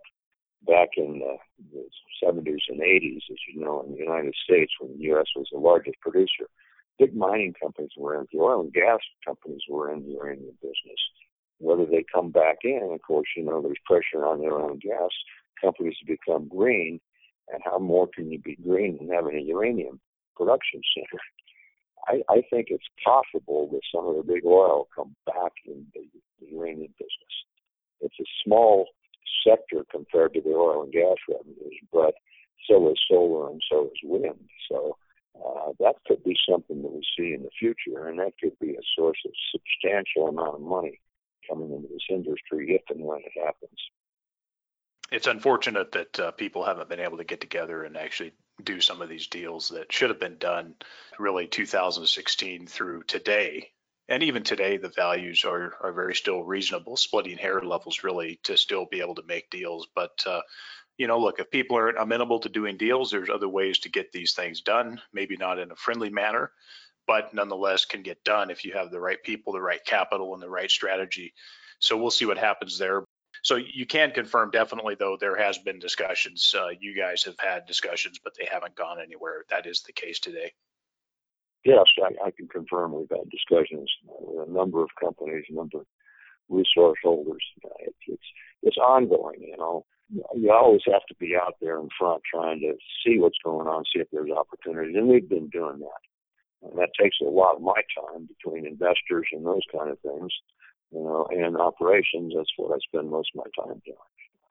Back 0.67 0.89
in 0.97 1.19
the, 1.19 1.37
the 1.71 1.85
70s 2.21 2.67
and 2.67 2.81
80s, 2.81 3.23
as 3.31 3.37
you 3.53 3.61
know, 3.61 3.81
in 3.87 3.93
the 3.93 3.97
United 3.97 4.35
States, 4.43 4.73
when 4.79 4.97
the 4.97 5.03
U.S. 5.05 5.27
was 5.35 5.47
the 5.51 5.57
largest 5.57 5.97
producer, 6.01 6.49
big 6.97 7.15
mining 7.15 7.53
companies 7.61 7.91
were 7.97 8.19
in, 8.19 8.27
the 8.31 8.39
oil 8.39 8.61
and 8.61 8.73
gas 8.73 8.99
companies 9.25 9.61
were 9.69 9.91
in 9.91 10.03
the 10.03 10.11
uranium 10.11 10.57
business. 10.61 10.99
Whether 11.59 11.85
they 11.85 12.05
come 12.13 12.31
back 12.31 12.57
in, 12.63 12.89
of 12.93 13.01
course, 13.01 13.27
you 13.37 13.43
know, 13.43 13.61
there's 13.61 13.77
pressure 13.85 14.25
on 14.25 14.39
the 14.39 14.47
oil 14.47 14.71
and 14.71 14.81
gas 14.81 15.09
companies 15.61 15.95
to 15.99 16.05
become 16.05 16.49
green. 16.49 16.99
And 17.51 17.61
how 17.63 17.79
more 17.79 18.07
can 18.13 18.29
you 18.29 18.39
be 18.39 18.57
green 18.57 18.97
than 18.97 19.09
having 19.09 19.37
a 19.37 19.41
uranium 19.41 19.99
production 20.35 20.81
center? 20.93 21.21
I, 22.07 22.21
I 22.29 22.41
think 22.49 22.67
it's 22.69 22.87
possible 23.03 23.69
that 23.71 23.81
some 23.93 24.07
of 24.07 24.15
the 24.15 24.23
big 24.23 24.45
oil 24.45 24.87
come 24.95 25.15
back 25.25 25.53
in 25.65 25.85
the, 25.93 26.01
the 26.39 26.47
uranium 26.51 26.93
business. 26.97 27.35
It's 28.01 28.19
a 28.19 28.29
small 28.43 28.87
sector 29.45 29.85
compared 29.91 30.33
to 30.33 30.41
the 30.41 30.51
oil 30.51 30.83
and 30.83 30.91
gas 30.91 31.17
revenues, 31.27 31.75
but 31.91 32.13
so 32.69 32.91
is 32.91 32.99
solar 33.09 33.49
and 33.49 33.61
so 33.69 33.85
is 33.85 33.99
wind. 34.03 34.49
So 34.69 34.97
uh, 35.35 35.71
that 35.79 35.95
could 36.07 36.23
be 36.23 36.35
something 36.49 36.81
that 36.81 36.91
we 36.91 37.03
see 37.17 37.33
in 37.33 37.43
the 37.43 37.49
future, 37.57 38.07
and 38.07 38.19
that 38.19 38.33
could 38.41 38.57
be 38.59 38.71
a 38.71 38.81
source 38.97 39.19
of 39.25 39.31
substantial 39.51 40.27
amount 40.27 40.55
of 40.55 40.61
money 40.61 40.99
coming 41.49 41.71
into 41.71 41.87
this 41.87 42.05
industry 42.09 42.75
if 42.75 42.81
and 42.89 43.03
when 43.03 43.19
it 43.19 43.31
happens. 43.43 43.79
It's 45.11 45.27
unfortunate 45.27 45.91
that 45.93 46.19
uh, 46.19 46.31
people 46.31 46.63
haven't 46.63 46.89
been 46.89 46.99
able 46.99 47.17
to 47.17 47.23
get 47.23 47.41
together 47.41 47.83
and 47.83 47.97
actually 47.97 48.33
do 48.63 48.81
some 48.81 49.01
of 49.01 49.09
these 49.09 49.27
deals 49.27 49.69
that 49.69 49.91
should 49.91 50.09
have 50.09 50.19
been 50.19 50.37
done 50.37 50.75
really 51.17 51.47
2016 51.47 52.67
through 52.67 53.03
today. 53.03 53.71
And 54.09 54.23
even 54.23 54.41
today, 54.41 54.77
the 54.77 54.89
values 54.89 55.45
are, 55.45 55.75
are 55.81 55.93
very 55.93 56.15
still 56.15 56.43
reasonable, 56.43 56.97
splitting 56.97 57.37
hair 57.37 57.61
levels 57.61 58.03
really 58.03 58.39
to 58.41 58.57
still 58.57 58.87
be 58.87 59.01
able 59.01 59.13
to 59.15 59.23
make 59.27 59.51
deals. 59.51 59.87
But, 59.93 60.23
uh, 60.25 60.41
you 60.97 61.05
know, 61.05 61.19
look, 61.19 61.39
if 61.39 61.51
people 61.51 61.77
aren't 61.77 61.99
amenable 61.99 62.39
to 62.39 62.49
doing 62.49 62.75
deals, 62.75 63.11
there's 63.11 63.29
other 63.29 63.47
ways 63.47 63.77
to 63.79 63.89
get 63.89 64.11
these 64.11 64.33
things 64.33 64.61
done, 64.61 64.99
maybe 65.13 65.37
not 65.37 65.59
in 65.59 65.71
a 65.71 65.75
friendly 65.75 66.09
manner, 66.09 66.51
but 67.05 67.35
nonetheless 67.35 67.85
can 67.85 68.01
get 68.01 68.23
done 68.23 68.49
if 68.49 68.65
you 68.65 68.73
have 68.73 68.89
the 68.89 68.99
right 68.99 69.21
people, 69.23 69.53
the 69.53 69.61
right 69.61 69.85
capital, 69.85 70.33
and 70.33 70.41
the 70.41 70.49
right 70.49 70.71
strategy. 70.71 71.31
So 71.77 71.95
we'll 71.95 72.09
see 72.09 72.25
what 72.25 72.39
happens 72.39 72.79
there. 72.79 73.03
So 73.43 73.57
you 73.57 73.85
can 73.85 74.11
confirm 74.11 74.49
definitely, 74.49 74.95
though, 74.95 75.17
there 75.17 75.37
has 75.37 75.59
been 75.59 75.77
discussions. 75.77 76.53
Uh, 76.57 76.69
you 76.79 76.95
guys 76.95 77.23
have 77.23 77.37
had 77.39 77.67
discussions, 77.67 78.19
but 78.21 78.33
they 78.37 78.47
haven't 78.51 78.75
gone 78.75 78.99
anywhere. 78.99 79.45
That 79.49 79.67
is 79.67 79.83
the 79.83 79.93
case 79.93 80.19
today. 80.19 80.51
Yes, 81.65 81.85
I, 82.01 82.27
I 82.27 82.31
can 82.31 82.47
confirm 82.47 82.93
we've 82.93 83.09
had 83.09 83.29
discussions 83.29 83.91
with 84.05 84.47
a 84.47 84.51
number 84.51 84.81
of 84.81 84.89
companies, 84.99 85.45
a 85.49 85.55
number 85.55 85.79
of 85.79 85.85
resource 86.49 86.99
holders. 87.03 87.43
It's, 87.81 87.95
it's 88.07 88.23
it's 88.63 88.77
ongoing. 88.77 89.41
You 89.41 89.57
know, 89.57 89.85
you 90.35 90.51
always 90.51 90.81
have 90.87 91.05
to 91.07 91.15
be 91.15 91.35
out 91.35 91.55
there 91.61 91.79
in 91.79 91.89
front 91.97 92.21
trying 92.29 92.59
to 92.61 92.73
see 93.05 93.19
what's 93.19 93.37
going 93.43 93.67
on, 93.67 93.83
see 93.85 93.99
if 93.99 94.07
there's 94.11 94.31
opportunities, 94.31 94.95
and 94.95 95.07
we've 95.07 95.29
been 95.29 95.49
doing 95.49 95.79
that. 95.79 96.67
And 96.69 96.77
that 96.77 96.89
takes 96.99 97.17
a 97.21 97.25
lot 97.29 97.55
of 97.55 97.61
my 97.61 97.81
time 97.95 98.27
between 98.27 98.65
investors 98.65 99.27
and 99.31 99.45
those 99.45 99.61
kind 99.71 99.89
of 99.89 99.99
things 99.99 100.31
you 100.91 101.03
know, 101.03 101.27
and 101.31 101.57
operations. 101.57 102.33
That's 102.35 102.49
what 102.57 102.75
I 102.75 102.79
spend 102.87 103.09
most 103.09 103.29
of 103.35 103.43
my 103.45 103.63
time 103.63 103.81
doing, 103.85 103.97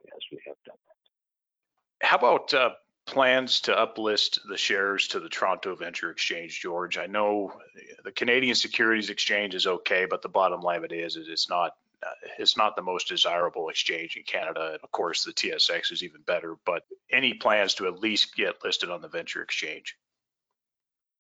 as 0.07 0.23
we 0.31 0.39
have 0.47 0.57
done 0.65 0.77
that. 0.87 2.07
How 2.07 2.17
about 2.17 2.55
uh, 2.55 2.71
plans 3.09 3.61
to 3.63 3.73
uplist 3.73 4.39
the 4.49 4.57
shares 4.57 5.09
to 5.09 5.21
the 5.21 5.29
Toronto 5.29 5.75
Venture 5.75 6.11
Exchange, 6.11 6.61
George? 6.61 6.99
I 6.99 7.07
know 7.07 7.53
the 8.05 8.13
Canadian 8.13 8.55
Securities 8.55 9.11
Exchange 9.11 9.55
is 9.55 9.67
okay, 9.67 10.07
but 10.09 10.23
the 10.23 10.29
bottom 10.29 10.61
line 10.61 10.79
of 10.79 10.85
it 10.85 10.93
is, 10.93 11.17
is 11.17 11.29
it's 11.29 11.49
not 11.49 11.73
uh, 12.01 12.11
it's 12.39 12.57
not 12.57 12.77
the 12.77 12.83
most 12.83 13.09
desirable 13.09 13.71
exchange 13.71 14.17
in 14.17 14.23
Canada. 14.23 14.69
And 14.75 14.81
of 14.85 14.93
course, 14.93 15.25
the 15.25 15.33
TSX 15.33 15.91
is 15.91 16.05
even 16.05 16.21
better. 16.21 16.55
But 16.65 16.85
any 17.11 17.35
plans 17.35 17.75
to 17.75 17.89
at 17.89 17.99
least 17.99 18.37
get 18.37 18.63
listed 18.63 18.89
on 18.89 19.03
the 19.03 19.09
Venture 19.09 19.43
Exchange? 19.43 19.97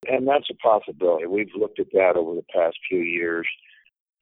And 0.09 0.28
that's 0.28 0.49
a 0.51 0.55
possibility. 0.55 1.26
We've 1.26 1.51
looked 1.57 1.80
at 1.80 1.91
that 1.95 2.14
over 2.14 2.36
the 2.36 2.45
past 2.55 2.76
few 2.89 3.01
years 3.01 3.49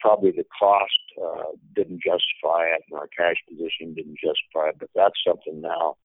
probably 0.00 0.30
the 0.30 0.46
cost 0.58 0.98
uh, 1.22 1.50
didn't 1.74 2.02
justify 2.02 2.64
it, 2.66 2.82
and 2.88 2.98
our 2.98 3.08
cash 3.08 3.36
position 3.48 3.94
didn't 3.94 4.18
justify 4.18 4.68
it. 4.68 4.76
But 4.78 4.90
that's 4.94 5.18
something 5.26 5.60
now, 5.60 5.96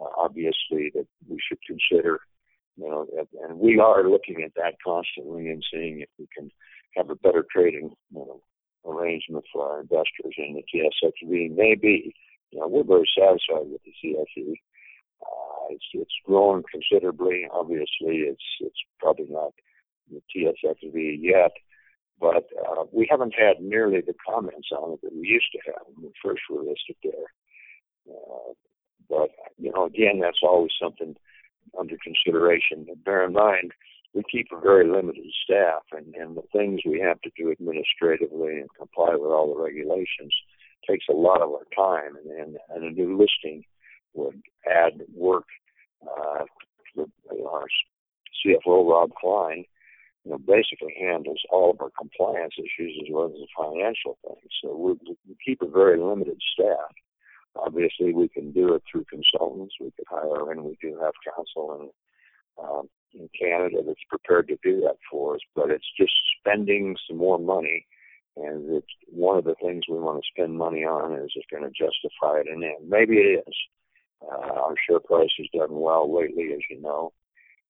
uh, 0.00 0.08
obviously, 0.16 0.90
that 0.94 1.06
we 1.28 1.38
should 1.46 1.58
consider. 1.66 2.20
You 2.76 2.88
know, 2.88 3.06
and 3.48 3.58
we 3.58 3.80
are 3.80 4.08
looking 4.08 4.42
at 4.44 4.54
that 4.54 4.74
constantly 4.84 5.48
and 5.48 5.64
seeing 5.72 6.00
if 6.00 6.08
we 6.18 6.28
can 6.36 6.50
have 6.96 7.10
a 7.10 7.16
better 7.16 7.44
trading 7.52 7.90
you 8.12 8.18
know, 8.18 8.40
arrangement 8.86 9.44
for 9.52 9.68
our 9.68 9.80
investors 9.80 10.34
in 10.36 10.54
the 10.54 10.62
TSXV. 10.62 11.56
Maybe, 11.56 12.14
you 12.50 12.60
know, 12.60 12.68
we're 12.68 12.84
very 12.84 13.08
satisfied 13.18 13.66
with 13.70 13.80
the 13.84 13.92
CSE. 14.04 14.52
Uh, 15.20 15.66
it's 15.70 15.84
it's 15.92 16.14
grown 16.24 16.62
considerably. 16.70 17.46
Obviously, 17.52 18.22
it's 18.30 18.44
it's 18.60 18.78
probably 19.00 19.26
not 19.28 19.52
the 20.10 20.22
TSXV 20.34 21.18
yet, 21.20 21.52
but 22.20 22.44
uh, 22.66 22.84
we 22.92 23.06
haven't 23.10 23.34
had 23.36 23.60
nearly 23.60 24.00
the 24.00 24.14
comments 24.26 24.68
on 24.72 24.92
it 24.92 25.00
that 25.02 25.12
we 25.12 25.26
used 25.26 25.50
to 25.52 25.58
have 25.66 25.82
when 25.86 26.06
we 26.06 26.12
first 26.22 26.42
released 26.48 26.88
it 26.88 26.96
there. 27.02 28.14
Uh, 28.14 28.52
but 29.08 29.30
you 29.58 29.72
know, 29.72 29.86
again, 29.86 30.20
that's 30.20 30.42
always 30.42 30.72
something 30.80 31.16
under 31.78 31.96
consideration. 32.02 32.86
But 32.88 33.04
bear 33.04 33.24
in 33.24 33.32
mind, 33.32 33.72
we 34.14 34.22
keep 34.30 34.48
a 34.52 34.60
very 34.60 34.88
limited 34.88 35.26
staff, 35.44 35.82
and, 35.92 36.14
and 36.14 36.36
the 36.36 36.42
things 36.52 36.80
we 36.84 37.00
have 37.00 37.20
to 37.22 37.30
do 37.36 37.50
administratively 37.50 38.60
and 38.60 38.68
comply 38.76 39.10
with 39.12 39.30
all 39.30 39.54
the 39.54 39.62
regulations 39.62 40.34
takes 40.88 41.06
a 41.10 41.14
lot 41.14 41.42
of 41.42 41.50
our 41.50 41.66
time. 41.76 42.16
And, 42.16 42.40
and, 42.40 42.58
and 42.70 42.84
a 42.84 42.90
new 42.90 43.18
listing 43.18 43.64
would 44.14 44.40
add 44.66 45.02
work. 45.14 45.46
Uh, 46.02 46.44
our 47.46 47.66
CFO 48.44 48.88
Rob 48.88 49.10
Klein 49.20 49.64
you 50.24 50.32
know, 50.32 50.38
basically 50.38 50.94
handles 50.98 51.40
all 51.50 51.70
of 51.70 51.80
our 51.80 51.90
compliance 51.98 52.54
issues 52.58 52.98
as 53.02 53.08
well 53.10 53.26
as 53.26 53.32
the 53.32 53.46
financial 53.56 54.18
things. 54.26 54.50
So 54.62 54.76
we, 54.76 55.14
we 55.26 55.36
keep 55.44 55.62
a 55.62 55.68
very 55.68 55.98
limited 55.98 56.40
staff. 56.52 56.92
Obviously, 57.64 58.12
we 58.12 58.28
can 58.28 58.52
do 58.52 58.74
it 58.74 58.82
through 58.90 59.04
consultants. 59.04 59.74
We 59.80 59.92
could 59.96 60.06
hire, 60.08 60.50
and 60.52 60.64
we 60.64 60.76
do 60.80 60.98
have 61.02 61.12
counsel 61.24 61.92
in, 62.58 62.64
um, 62.64 62.88
in 63.12 63.28
Canada 63.38 63.78
that's 63.86 64.04
prepared 64.08 64.48
to 64.48 64.58
do 64.62 64.80
that 64.82 64.96
for 65.10 65.34
us. 65.34 65.40
But 65.54 65.70
it's 65.70 65.90
just 65.98 66.12
spending 66.38 66.96
some 67.08 67.18
more 67.18 67.38
money, 67.38 67.86
and 68.36 68.70
it's 68.76 68.86
one 69.08 69.38
of 69.38 69.44
the 69.44 69.56
things 69.62 69.84
we 69.88 69.98
want 69.98 70.22
to 70.22 70.30
spend 70.30 70.56
money 70.56 70.84
on 70.84 71.12
is 71.14 71.32
it 71.34 71.44
going 71.50 71.64
to 71.64 71.70
justify 71.70 72.40
it? 72.40 72.46
And 72.48 72.64
maybe 72.88 73.16
it 73.16 73.44
is. 73.46 73.54
Uh, 74.20 74.52
our 74.52 74.74
share 74.88 75.00
price 75.00 75.30
has 75.38 75.46
done 75.54 75.70
well 75.70 76.12
lately, 76.12 76.52
as 76.52 76.60
you 76.70 76.80
know 76.80 77.12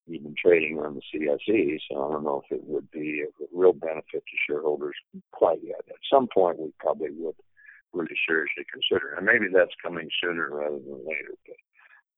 even 0.08 0.34
trading 0.40 0.78
on 0.78 0.94
the 0.94 1.02
CSE. 1.14 1.78
So 1.88 2.04
I 2.04 2.12
don't 2.12 2.24
know 2.24 2.42
if 2.44 2.56
it 2.56 2.64
would 2.64 2.90
be 2.90 3.22
a 3.22 3.44
real 3.52 3.72
benefit 3.72 4.04
to 4.12 4.36
shareholders 4.46 4.94
quite 5.32 5.58
yet. 5.62 5.80
At 5.88 5.96
some 6.12 6.28
point, 6.32 6.58
we 6.58 6.72
probably 6.78 7.10
would 7.16 7.34
really 7.92 8.16
seriously 8.26 8.64
consider, 8.72 9.14
and 9.14 9.26
maybe 9.26 9.46
that's 9.52 9.74
coming 9.82 10.08
sooner 10.22 10.48
rather 10.50 10.78
than 10.78 11.06
later. 11.06 11.34
But 11.46 11.56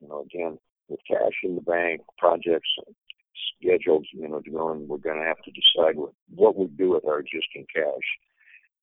you 0.00 0.08
know, 0.08 0.22
again, 0.22 0.58
with 0.88 1.00
cash 1.06 1.34
in 1.44 1.54
the 1.54 1.62
bank, 1.62 2.02
projects 2.18 2.68
scheduled, 3.56 4.06
you 4.12 4.28
know, 4.28 4.40
to 4.40 4.50
go, 4.50 4.70
and 4.72 4.88
we're 4.88 4.98
going 4.98 5.18
to 5.18 5.26
have 5.26 5.42
to 5.42 5.50
decide 5.50 5.96
what 5.96 6.12
what 6.34 6.56
we 6.56 6.66
do 6.66 6.90
with 6.90 7.04
our 7.04 7.20
existing 7.20 7.66
cash. 7.74 8.06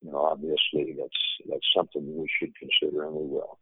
You 0.01 0.11
know, 0.11 0.19
obviously, 0.19 0.95
that's 0.97 1.49
that's 1.49 1.67
something 1.75 2.17
we 2.17 2.29
should 2.39 2.53
consider, 2.55 3.05
and 3.05 3.13
we 3.13 3.27
will. 3.27 3.59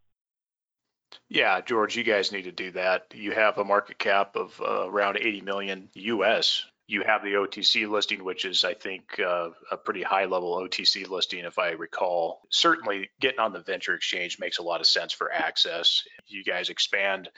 Yeah, 1.29 1.61
George, 1.61 1.95
you 1.95 2.03
guys 2.03 2.31
need 2.31 2.43
to 2.43 2.51
do 2.51 2.71
that. 2.71 3.13
You 3.13 3.31
have 3.31 3.57
a 3.57 3.63
market 3.63 3.97
cap 3.97 4.35
of 4.35 4.61
uh, 4.61 4.89
around 4.89 5.17
80 5.17 5.41
million 5.41 5.89
US. 5.93 6.65
You 6.87 7.03
have 7.03 7.23
the 7.23 7.33
OTC 7.33 7.89
listing, 7.89 8.23
which 8.23 8.45
is, 8.45 8.63
I 8.63 8.75
think, 8.75 9.19
uh, 9.19 9.49
a 9.71 9.77
pretty 9.77 10.03
high 10.03 10.25
level 10.25 10.55
OTC 10.55 11.09
listing, 11.09 11.43
if 11.43 11.57
I 11.57 11.71
recall. 11.71 12.41
Certainly, 12.51 13.09
getting 13.19 13.39
on 13.39 13.53
the 13.53 13.61
venture 13.61 13.95
exchange 13.95 14.37
makes 14.39 14.59
a 14.59 14.63
lot 14.63 14.81
of 14.81 14.87
sense 14.87 15.11
for 15.11 15.31
access. 15.31 16.03
You 16.27 16.43
guys 16.43 16.69
expand 16.69 17.29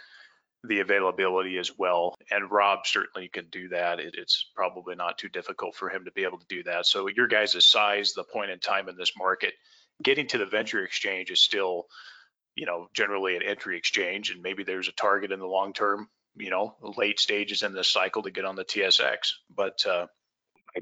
the 0.64 0.80
availability 0.80 1.58
as 1.58 1.78
well. 1.78 2.16
And 2.32 2.52
Rob 2.52 2.86
certainly 2.86 3.28
can 3.28 3.46
do 3.50 3.70
that. 3.70 4.00
It, 4.00 4.16
it's 4.18 4.50
probably 4.56 4.96
not 4.96 5.18
too 5.18 5.30
difficult 5.30 5.76
for 5.76 5.90
him 5.90 6.06
to 6.06 6.12
be 6.12 6.24
able 6.24 6.40
to 6.40 6.48
do 6.48 6.64
that. 6.64 6.86
So 6.86 7.08
your 7.08 7.28
guys' 7.28 7.66
size, 7.66 8.14
the 8.14 8.24
point 8.24 8.52
in 8.52 8.60
time 8.60 8.90
in 8.90 8.98
this 8.98 9.14
market, 9.18 9.54
getting 10.04 10.28
to 10.28 10.38
the 10.38 10.46
venture 10.46 10.84
exchange 10.84 11.32
is 11.32 11.42
still, 11.42 11.86
you 12.56 12.66
know, 12.66 12.88
generally 12.94 13.36
an 13.36 13.44
entry 13.44 13.78
exchange, 13.78 14.32
and 14.32 14.42
maybe 14.42 14.64
there's 14.64 14.88
a 14.88 14.94
target 14.94 15.32
in 15.32 15.40
the 15.40 15.48
long 15.48 15.74
term, 15.74 16.08
you 16.38 16.50
know, 16.50 16.76
late 16.98 17.20
stages 17.20 17.64
in 17.64 17.74
this 17.74 17.92
cycle 17.92 18.24
to 18.24 18.32
get 18.32 18.46
on 18.46 18.56
the 18.56 18.66
TSX. 18.66 19.18
But 19.56 19.86
uh, 19.86 20.08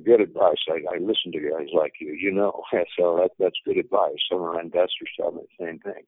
good 0.04 0.22
advice. 0.22 0.58
I, 0.70 0.82
I 0.94 0.98
listen 1.00 1.32
to 1.32 1.40
guys 1.40 1.68
like 1.74 1.94
you, 2.00 2.14
you 2.14 2.32
know, 2.32 2.64
so 2.98 3.18
that, 3.18 3.32
that's 3.40 3.60
good 3.66 3.78
advice. 3.78 4.18
Some 4.30 4.40
of 4.40 4.46
our 4.46 4.62
investors 4.62 5.10
tell 5.18 5.32
me 5.32 5.42
the 5.42 5.66
same 5.66 5.80
thing. 5.80 6.04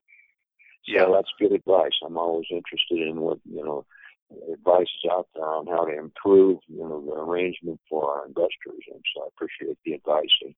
So 0.86 0.94
yeah, 0.94 1.06
that's 1.12 1.28
good 1.38 1.52
advice. 1.52 1.92
I'm 2.04 2.16
always 2.16 2.46
interested 2.50 3.06
in 3.06 3.20
what 3.20 3.38
you 3.44 3.64
know 3.64 3.84
advice 4.52 4.82
is 4.82 5.10
out 5.10 5.28
there 5.34 5.44
on 5.44 5.66
how 5.66 5.84
to 5.84 5.96
improve 5.96 6.58
you 6.68 6.78
know 6.78 7.04
the 7.04 7.12
arrangement 7.12 7.80
for 7.88 8.10
our 8.10 8.26
investors, 8.26 8.84
and 8.90 9.02
so 9.14 9.24
I 9.24 9.28
appreciate 9.28 9.78
the 9.84 9.92
advice. 9.92 10.32
And 10.42 10.54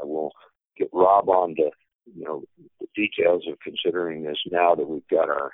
I 0.00 0.04
will 0.04 0.32
get 0.78 0.88
Rob 0.92 1.28
on 1.28 1.54
to 1.56 1.70
you 2.14 2.24
know 2.24 2.44
the 2.80 2.86
details 2.94 3.44
of 3.48 3.58
considering 3.60 4.22
this 4.22 4.38
now 4.50 4.74
that 4.74 4.88
we've 4.88 5.08
got 5.08 5.28
our 5.28 5.50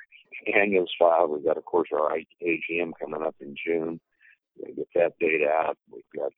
annuals 0.47 0.93
filed. 0.99 1.31
We've 1.31 1.45
got, 1.45 1.57
of 1.57 1.65
course, 1.65 1.89
our 1.93 2.17
AGM 2.43 2.93
coming 3.01 3.23
up 3.23 3.37
in 3.41 3.55
June. 3.65 4.01
We 4.59 4.75
get 4.75 4.89
that 4.95 5.13
data 5.21 5.49
out. 5.49 5.79
We've 5.91 6.03
got 6.17 6.33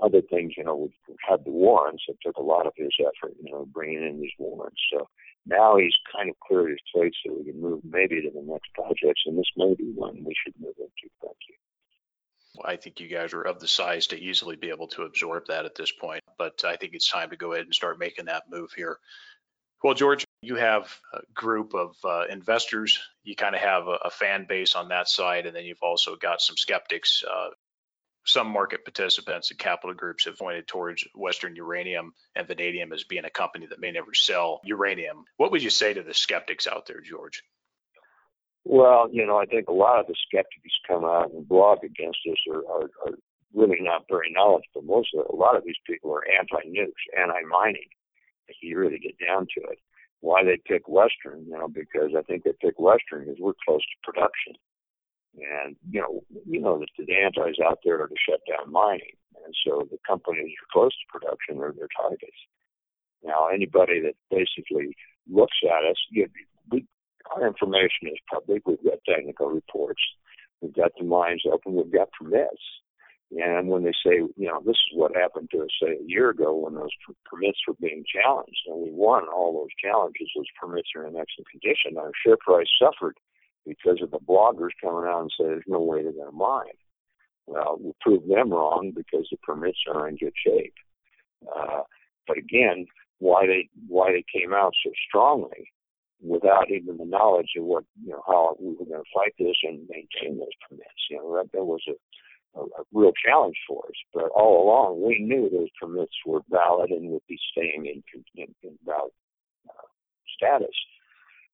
other 0.00 0.22
things, 0.22 0.52
you 0.56 0.64
know, 0.64 0.76
we've 0.76 1.16
had 1.28 1.44
the 1.44 1.50
warrants. 1.50 2.04
It 2.08 2.18
took 2.24 2.36
a 2.36 2.42
lot 2.42 2.66
of 2.66 2.72
his 2.76 2.92
effort, 3.00 3.34
you 3.42 3.52
know, 3.52 3.66
bringing 3.72 4.06
in 4.06 4.20
these 4.20 4.30
warrants. 4.38 4.80
So 4.92 5.08
now 5.46 5.76
he's 5.76 5.94
kind 6.14 6.30
of 6.30 6.36
cleared 6.40 6.70
his 6.70 6.78
plate 6.94 7.14
so 7.24 7.34
we 7.36 7.50
can 7.50 7.60
move 7.60 7.80
maybe 7.84 8.20
to 8.22 8.30
the 8.30 8.42
next 8.42 8.72
projects, 8.74 9.22
and 9.26 9.36
this 9.36 9.50
may 9.56 9.74
be 9.74 9.90
one 9.94 10.22
we 10.24 10.34
should 10.44 10.54
move 10.60 10.74
into. 10.78 11.12
Thank 11.20 11.36
you. 11.48 11.54
I 12.64 12.76
think 12.76 13.00
you 13.00 13.08
guys 13.08 13.32
are 13.34 13.42
of 13.42 13.60
the 13.60 13.68
size 13.68 14.08
to 14.08 14.20
easily 14.20 14.56
be 14.56 14.70
able 14.70 14.88
to 14.88 15.02
absorb 15.02 15.44
that 15.48 15.64
at 15.64 15.74
this 15.74 15.92
point, 15.92 16.22
but 16.38 16.64
I 16.64 16.76
think 16.76 16.94
it's 16.94 17.10
time 17.10 17.30
to 17.30 17.36
go 17.36 17.52
ahead 17.52 17.64
and 17.64 17.74
start 17.74 17.98
making 17.98 18.26
that 18.26 18.44
move 18.50 18.70
here. 18.76 18.98
Well, 19.82 19.94
George, 19.94 20.24
you 20.42 20.56
have 20.56 20.96
a 21.12 21.20
group 21.34 21.74
of 21.74 21.96
uh, 22.04 22.24
investors. 22.30 22.98
You 23.24 23.34
kind 23.34 23.54
of 23.54 23.60
have 23.60 23.88
a, 23.88 23.98
a, 24.04 24.10
fan 24.10 24.46
base 24.48 24.74
on 24.74 24.88
that 24.88 25.08
side, 25.08 25.46
and 25.46 25.56
then 25.56 25.64
you've 25.64 25.82
also 25.82 26.16
got 26.16 26.40
some 26.40 26.56
skeptics 26.56 27.24
uh, 27.28 27.48
some 28.28 28.48
market 28.48 28.84
participants 28.84 29.50
and 29.50 29.58
capital 29.58 29.94
groups 29.94 30.26
have 30.26 30.38
pointed 30.38 30.68
towards 30.68 31.02
Western 31.14 31.56
Uranium 31.56 32.12
and 32.36 32.46
Vanadium 32.46 32.92
as 32.92 33.04
being 33.04 33.24
a 33.24 33.30
company 33.30 33.66
that 33.66 33.80
may 33.80 33.90
never 33.90 34.12
sell 34.12 34.60
uranium. 34.64 35.24
What 35.38 35.50
would 35.50 35.62
you 35.62 35.70
say 35.70 35.94
to 35.94 36.02
the 36.02 36.12
skeptics 36.12 36.66
out 36.66 36.86
there, 36.86 37.00
George? 37.00 37.42
Well, 38.64 39.08
you 39.10 39.26
know, 39.26 39.38
I 39.38 39.46
think 39.46 39.68
a 39.68 39.72
lot 39.72 40.00
of 40.00 40.06
the 40.06 40.14
skeptics 40.26 40.74
come 40.86 41.04
out 41.04 41.30
and 41.30 41.48
blog 41.48 41.84
against 41.84 42.18
us 42.30 42.36
are, 42.52 42.66
are, 42.70 42.90
are 43.06 43.18
really 43.54 43.78
not 43.80 44.04
very 44.10 44.30
knowledgeable. 44.30 44.82
Most 44.82 45.08
of 45.14 45.24
a 45.32 45.36
lot 45.36 45.56
of 45.56 45.64
these 45.64 45.80
people 45.86 46.12
are 46.12 46.28
anti-nukes, 46.38 47.18
anti-mining. 47.18 47.88
If 48.48 48.56
you 48.60 48.78
really 48.78 48.98
get 48.98 49.16
down 49.26 49.46
to 49.56 49.70
it, 49.70 49.78
why 50.20 50.44
they 50.44 50.58
pick 50.66 50.88
Western, 50.88 51.46
you 51.46 51.56
know, 51.56 51.68
because 51.68 52.10
I 52.16 52.22
think 52.22 52.44
they 52.44 52.52
pick 52.60 52.78
Western 52.78 53.24
because 53.24 53.38
we're 53.40 53.52
close 53.64 53.82
to 53.82 54.10
production. 54.10 54.54
And 55.38 55.76
you 55.90 56.00
know, 56.00 56.24
you 56.46 56.60
know 56.60 56.80
that 56.80 56.88
the 56.98 57.14
antis 57.14 57.58
out 57.64 57.78
there 57.84 58.02
are 58.02 58.08
to 58.08 58.14
shut 58.28 58.40
down 58.48 58.72
mining, 58.72 59.14
and 59.44 59.54
so 59.64 59.86
the 59.90 59.98
companies 60.06 60.50
are 60.50 60.72
close 60.72 60.90
to 60.90 61.18
production 61.18 61.60
are 61.62 61.72
their 61.72 61.88
targets. 61.94 62.36
Now, 63.22 63.48
anybody 63.48 64.00
that 64.00 64.14
basically 64.30 64.96
looks 65.30 65.56
at 65.64 65.88
us, 65.88 65.96
you, 66.10 66.26
we, 66.70 66.86
our 67.34 67.46
information 67.46 68.08
is 68.08 68.18
public. 68.32 68.66
We've 68.66 68.82
got 68.82 68.98
technical 69.06 69.48
reports. 69.50 70.00
We've 70.60 70.74
got 70.74 70.92
the 70.98 71.04
mines 71.04 71.42
open. 71.50 71.74
We've 71.74 71.92
got 71.92 72.08
permits. 72.18 72.62
And 73.30 73.68
when 73.68 73.84
they 73.84 73.92
say, 74.04 74.24
you 74.36 74.48
know, 74.48 74.60
this 74.64 74.76
is 74.76 74.94
what 74.94 75.14
happened 75.14 75.50
to 75.52 75.60
us, 75.60 75.68
say, 75.82 75.98
a 76.00 76.06
year 76.06 76.30
ago 76.30 76.54
when 76.56 76.74
those 76.74 76.90
permits 77.26 77.58
were 77.66 77.74
being 77.80 78.02
challenged, 78.10 78.60
and 78.66 78.82
we 78.82 78.90
won 78.90 79.24
all 79.28 79.52
those 79.52 79.74
challenges, 79.82 80.28
those 80.34 80.46
permits 80.58 80.88
are 80.96 81.06
in 81.06 81.16
excellent 81.16 81.50
condition. 81.50 81.98
Our 81.98 82.12
share 82.24 82.38
price 82.40 82.66
suffered 82.80 83.16
because 83.66 84.00
of 84.02 84.10
the 84.10 84.18
bloggers 84.18 84.70
coming 84.82 85.08
out 85.08 85.20
and 85.20 85.30
say 85.38 85.44
there's 85.44 85.64
no 85.66 85.80
way 85.80 86.02
they're 86.02 86.12
going 86.12 86.30
to 86.30 86.36
mine. 86.36 86.78
Well, 87.46 87.78
we 87.80 87.92
proved 88.00 88.30
them 88.30 88.50
wrong 88.50 88.92
because 88.96 89.28
the 89.30 89.36
permits 89.38 89.78
are 89.92 90.08
in 90.08 90.16
good 90.16 90.34
shape. 90.46 90.74
Uh, 91.44 91.82
but 92.26 92.38
again, 92.38 92.86
why 93.18 93.46
they 93.46 93.68
why 93.88 94.12
they 94.12 94.24
came 94.32 94.52
out 94.52 94.72
so 94.84 94.90
strongly 95.08 95.72
without 96.20 96.70
even 96.70 96.96
the 96.96 97.04
knowledge 97.04 97.52
of 97.56 97.64
what 97.64 97.84
you 98.02 98.10
know 98.10 98.22
how 98.26 98.56
we 98.60 98.68
were 98.68 98.84
going 98.84 99.02
to 99.02 99.14
fight 99.14 99.32
this 99.38 99.56
and 99.62 99.88
maintain 99.88 100.38
those 100.38 100.48
permits. 100.68 101.08
You 101.10 101.18
know 101.18 101.36
that 101.36 101.52
that 101.52 101.64
was 101.64 101.82
a, 101.88 101.92
a, 102.58 102.62
a 102.80 102.84
real 102.92 103.12
challenge 103.24 103.56
for 103.66 103.84
us. 103.86 103.98
But 104.12 104.30
all 104.34 104.64
along, 104.64 105.06
we 105.06 105.20
knew 105.20 105.48
those 105.48 105.68
permits 105.80 106.14
were 106.26 106.40
valid 106.50 106.90
and 106.90 107.10
would 107.10 107.26
be 107.28 107.38
staying 107.52 107.86
in, 107.86 108.02
in, 108.34 108.54
in 108.62 108.78
valid 108.84 109.12
uh, 109.68 109.88
status. 110.36 110.74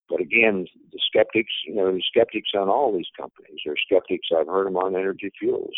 But 0.08 0.20
again, 0.20 0.66
the 0.92 0.98
skeptics, 1.08 1.52
you 1.66 1.74
know, 1.74 1.92
the 1.92 2.02
skeptics 2.06 2.50
on 2.54 2.68
all 2.68 2.92
these 2.92 3.10
companies. 3.18 3.60
There's 3.64 3.82
skeptics. 3.86 4.28
I've 4.36 4.46
heard 4.46 4.66
them 4.66 4.76
on 4.76 4.94
energy 4.96 5.30
fuels. 5.38 5.76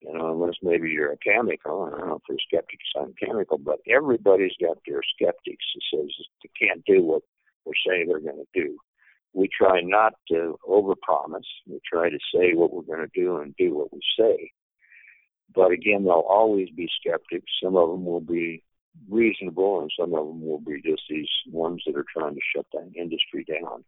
You 0.00 0.12
know, 0.12 0.32
unless 0.32 0.56
maybe 0.62 0.90
you're 0.90 1.12
a 1.12 1.16
Cameco. 1.16 1.86
I 1.86 1.98
don't 1.98 2.08
know 2.08 2.16
if 2.16 2.22
there's 2.28 2.44
skeptics 2.46 2.84
on 2.94 3.14
Cameco, 3.22 3.62
but 3.62 3.78
everybody's 3.88 4.52
got 4.60 4.76
their 4.86 5.00
skeptics 5.14 5.64
that 5.74 5.82
says 5.92 6.10
they 6.42 6.66
can't 6.66 6.84
do 6.84 7.02
what 7.02 7.22
they 7.64 7.72
say 7.86 8.04
they're 8.04 8.20
going 8.20 8.44
to 8.44 8.60
do. 8.60 8.76
We 9.32 9.48
try 9.48 9.80
not 9.82 10.12
to 10.30 10.58
overpromise. 10.68 11.48
We 11.66 11.80
try 11.90 12.10
to 12.10 12.18
say 12.34 12.52
what 12.54 12.72
we're 12.72 12.82
going 12.82 13.08
to 13.08 13.20
do 13.20 13.38
and 13.38 13.56
do 13.56 13.74
what 13.74 13.92
we 13.92 14.00
say. 14.18 14.52
But 15.54 15.70
again, 15.70 16.04
there'll 16.04 16.20
always 16.20 16.68
be 16.70 16.88
skeptics. 17.00 17.50
Some 17.62 17.76
of 17.76 17.90
them 17.90 18.04
will 18.04 18.20
be 18.20 18.62
reasonable, 19.08 19.80
and 19.80 19.90
some 19.98 20.14
of 20.14 20.26
them 20.26 20.44
will 20.44 20.60
be 20.60 20.80
just 20.82 21.02
these 21.08 21.28
ones 21.50 21.82
that 21.86 21.96
are 21.96 22.06
trying 22.16 22.34
to 22.34 22.40
shut 22.54 22.66
that 22.72 22.90
industry 22.96 23.44
down. 23.44 23.84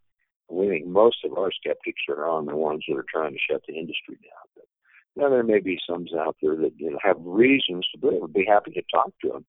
We 0.49 0.69
think 0.69 0.87
most 0.87 1.17
of 1.25 1.37
our 1.37 1.51
skeptics 1.51 2.01
are 2.09 2.27
on 2.27 2.45
the 2.45 2.55
ones 2.55 2.83
that 2.87 2.97
are 2.97 3.05
trying 3.11 3.33
to 3.33 3.39
shut 3.49 3.63
the 3.67 3.73
industry 3.73 4.17
down. 4.23 4.47
But 4.55 4.65
now 5.15 5.29
there 5.29 5.43
may 5.43 5.59
be 5.59 5.79
some 5.89 6.05
out 6.17 6.37
there 6.41 6.55
that 6.55 6.73
you 6.77 6.91
know 6.91 6.99
have 7.03 7.17
reasons 7.19 7.85
to 7.91 7.97
be. 7.99 8.17
Would 8.17 8.33
be 8.33 8.45
happy 8.47 8.71
to 8.71 8.81
talk 8.93 9.11
to 9.21 9.29
them, 9.29 9.45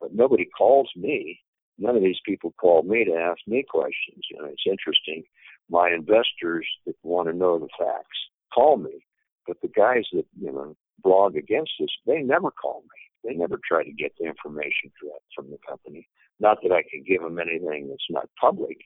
but 0.00 0.14
nobody 0.14 0.46
calls 0.46 0.90
me. 0.96 1.40
None 1.78 1.96
of 1.96 2.02
these 2.02 2.20
people 2.26 2.52
call 2.60 2.82
me 2.82 3.04
to 3.04 3.14
ask 3.14 3.38
me 3.46 3.64
questions. 3.68 4.24
You 4.30 4.38
know, 4.38 4.46
it's 4.46 4.64
interesting. 4.66 5.22
My 5.70 5.90
investors 5.90 6.66
that 6.84 6.96
want 7.02 7.28
to 7.28 7.32
know 7.32 7.58
the 7.58 7.68
facts 7.78 8.18
call 8.52 8.76
me, 8.76 9.04
but 9.46 9.56
the 9.62 9.68
guys 9.68 10.04
that 10.12 10.26
you 10.38 10.52
know 10.52 10.76
blog 11.02 11.36
against 11.36 11.72
us, 11.82 11.88
they 12.06 12.22
never 12.22 12.50
call 12.50 12.82
me. 12.82 13.00
They 13.30 13.34
never 13.36 13.58
try 13.66 13.84
to 13.84 13.92
get 13.92 14.12
the 14.18 14.26
information 14.26 14.92
from 15.34 15.50
the 15.50 15.58
company. 15.66 16.08
Not 16.38 16.58
that 16.62 16.72
I 16.72 16.82
can 16.82 17.04
give 17.06 17.22
them 17.22 17.38
anything 17.38 17.88
that's 17.88 18.06
not 18.08 18.30
public, 18.40 18.78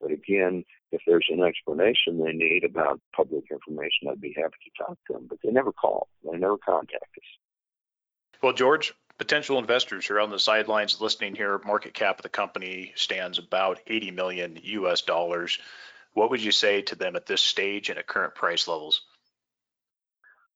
but 0.00 0.10
again, 0.10 0.64
if 0.92 1.02
there's 1.06 1.26
an 1.30 1.42
explanation 1.42 2.18
they 2.18 2.32
need 2.32 2.64
about 2.64 3.00
public 3.14 3.44
information, 3.50 4.08
I'd 4.10 4.20
be 4.20 4.34
happy 4.36 4.56
to 4.64 4.84
talk 4.84 4.98
to 5.06 5.12
them. 5.14 5.26
But 5.28 5.38
they 5.42 5.50
never 5.50 5.72
call. 5.72 6.08
They 6.24 6.38
never 6.38 6.58
contact 6.58 7.16
us. 7.16 8.40
Well, 8.42 8.52
George, 8.52 8.94
potential 9.18 9.58
investors 9.58 10.10
are 10.10 10.20
on 10.20 10.30
the 10.30 10.38
sidelines 10.38 11.00
listening 11.00 11.34
here. 11.34 11.60
Market 11.64 11.94
cap 11.94 12.18
of 12.18 12.22
the 12.22 12.28
company 12.28 12.92
stands 12.94 13.38
about 13.38 13.80
80 13.86 14.10
million 14.10 14.58
US 14.62 15.02
dollars. 15.02 15.58
What 16.12 16.30
would 16.30 16.42
you 16.42 16.52
say 16.52 16.82
to 16.82 16.94
them 16.94 17.16
at 17.16 17.26
this 17.26 17.42
stage 17.42 17.90
and 17.90 17.98
at 17.98 18.06
current 18.06 18.34
price 18.34 18.68
levels? 18.68 19.02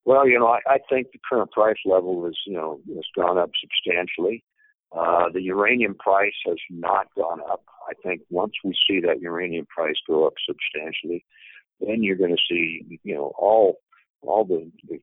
Well, 0.05 0.27
you 0.27 0.39
know, 0.39 0.47
I, 0.49 0.61
I 0.67 0.79
think 0.89 1.09
the 1.13 1.21
current 1.29 1.51
price 1.53 1.77
level 1.85 2.27
is, 2.27 2.37
you 2.47 2.55
know, 2.55 2.81
has 2.95 3.05
gone 3.15 3.39
up 3.39 3.51
substantially. 3.61 4.43
Uh, 4.97 5.27
the 5.33 5.43
uranium 5.43 5.95
price 5.95 6.35
has 6.47 6.57
not 6.69 7.07
gone 7.17 7.41
up. 7.49 7.63
I 7.89 7.93
think 8.03 8.23
once 8.31 8.53
we 8.65 8.75
see 8.89 9.01
that 9.01 9.21
uranium 9.21 9.67
price 9.67 9.95
go 10.07 10.27
up 10.27 10.35
substantially, 10.49 11.25
then 11.81 12.03
you're 12.03 12.17
going 12.17 12.35
to 12.37 12.43
see, 12.49 13.01
you 13.05 13.15
know, 13.15 13.33
all 13.39 13.79
all 14.23 14.45
the, 14.45 14.71
the 14.89 15.01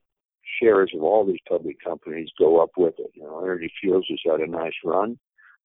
shares 0.62 0.92
of 0.96 1.02
all 1.02 1.26
these 1.26 1.40
public 1.48 1.78
companies 1.84 2.30
go 2.38 2.62
up 2.62 2.72
with 2.78 2.94
it. 3.00 3.12
You 3.16 3.24
know, 3.24 3.40
Energy 3.40 3.72
Fuels 3.82 4.06
has 4.10 4.20
had 4.26 4.42
a 4.42 4.48
nice 4.48 4.74
run. 4.84 5.18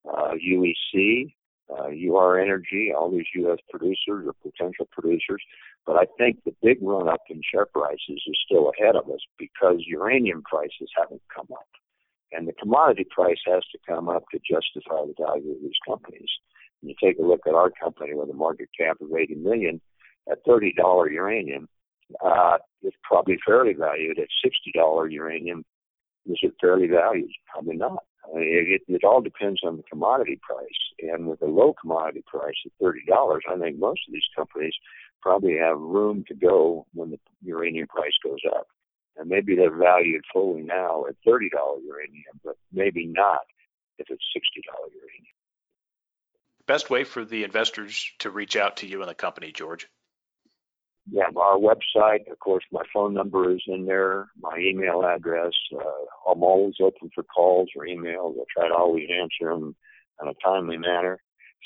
Uh, 0.08 0.32
UEC, 0.34 1.32
uh, 1.70 1.88
UR 1.88 2.38
Energy, 2.38 2.92
all 2.96 3.10
these 3.10 3.26
U.S. 3.36 3.58
producers 3.70 4.26
or 4.26 4.34
potential 4.42 4.88
producers. 4.90 5.42
But 5.86 5.96
I 5.96 6.06
think 6.18 6.38
the 6.44 6.54
big 6.62 6.78
run 6.80 7.08
up 7.08 7.22
in 7.28 7.40
share 7.42 7.66
prices 7.66 8.00
is 8.08 8.38
still 8.44 8.70
ahead 8.70 8.96
of 8.96 9.08
us 9.08 9.20
because 9.38 9.76
uranium 9.86 10.42
prices 10.42 10.90
haven't 10.96 11.22
come 11.34 11.48
up. 11.52 11.68
And 12.32 12.48
the 12.48 12.52
commodity 12.52 13.06
price 13.10 13.40
has 13.46 13.62
to 13.72 13.78
come 13.86 14.08
up 14.08 14.24
to 14.32 14.38
justify 14.38 15.04
the 15.06 15.14
value 15.18 15.52
of 15.52 15.62
these 15.62 15.78
companies. 15.86 16.30
And 16.80 16.90
you 16.90 16.94
take 17.02 17.18
a 17.18 17.26
look 17.26 17.40
at 17.46 17.54
our 17.54 17.70
company 17.70 18.14
with 18.14 18.30
a 18.30 18.34
market 18.34 18.68
cap 18.78 18.98
of 19.00 19.14
80 19.14 19.34
million 19.36 19.80
at 20.30 20.44
$30 20.46 20.72
uranium, 21.10 21.68
uh, 22.24 22.58
it's 22.82 22.96
probably 23.02 23.38
fairly 23.44 23.74
valued 23.74 24.18
at 24.18 24.28
$60 24.44 25.10
uranium. 25.10 25.64
Is 26.26 26.38
it 26.42 26.54
fairly 26.60 26.86
valued? 26.86 27.30
Probably 27.52 27.76
not. 27.76 28.04
I 28.24 28.38
mean, 28.38 28.48
it, 28.48 28.82
it 28.88 29.04
all 29.04 29.20
depends 29.20 29.60
on 29.64 29.76
the 29.76 29.82
commodity 29.84 30.38
price. 30.42 30.68
And 31.00 31.26
with 31.26 31.42
a 31.42 31.46
low 31.46 31.74
commodity 31.78 32.22
price 32.26 32.54
of 32.64 32.72
$30, 32.80 33.40
I 33.50 33.58
think 33.58 33.78
most 33.78 34.00
of 34.06 34.12
these 34.12 34.28
companies 34.36 34.74
probably 35.20 35.56
have 35.58 35.78
room 35.78 36.24
to 36.28 36.34
go 36.34 36.86
when 36.94 37.10
the 37.10 37.18
uranium 37.42 37.88
price 37.88 38.12
goes 38.24 38.40
up. 38.54 38.68
And 39.16 39.28
maybe 39.28 39.54
they're 39.54 39.76
valued 39.76 40.24
fully 40.32 40.62
now 40.62 41.04
at 41.06 41.16
$30 41.26 41.48
uranium, 41.52 42.40
but 42.44 42.56
maybe 42.72 43.06
not 43.06 43.42
if 43.98 44.08
it's 44.10 44.24
$60 44.36 44.62
uranium. 44.94 45.34
Best 46.66 46.90
way 46.90 47.04
for 47.04 47.24
the 47.24 47.44
investors 47.44 48.10
to 48.20 48.30
reach 48.30 48.56
out 48.56 48.78
to 48.78 48.86
you 48.86 49.00
and 49.00 49.10
the 49.10 49.14
company, 49.14 49.52
George? 49.52 49.88
Yeah, 51.10 51.24
our 51.36 51.58
website, 51.58 52.30
of 52.30 52.38
course, 52.38 52.64
my 52.70 52.82
phone 52.94 53.12
number 53.12 53.52
is 53.52 53.62
in 53.66 53.86
there, 53.86 54.28
my 54.40 54.56
email 54.58 55.04
address. 55.04 55.52
Uh, 55.74 56.30
I'm 56.30 56.42
always 56.44 56.76
open 56.80 57.10
for 57.12 57.24
calls 57.24 57.68
or 57.76 57.86
emails. 57.86 58.36
I 58.38 58.44
try 58.56 58.68
to 58.68 58.74
always 58.74 59.08
answer 59.10 59.52
them 59.52 59.74
in 60.22 60.28
a 60.28 60.34
timely 60.44 60.78
manner. 60.78 61.18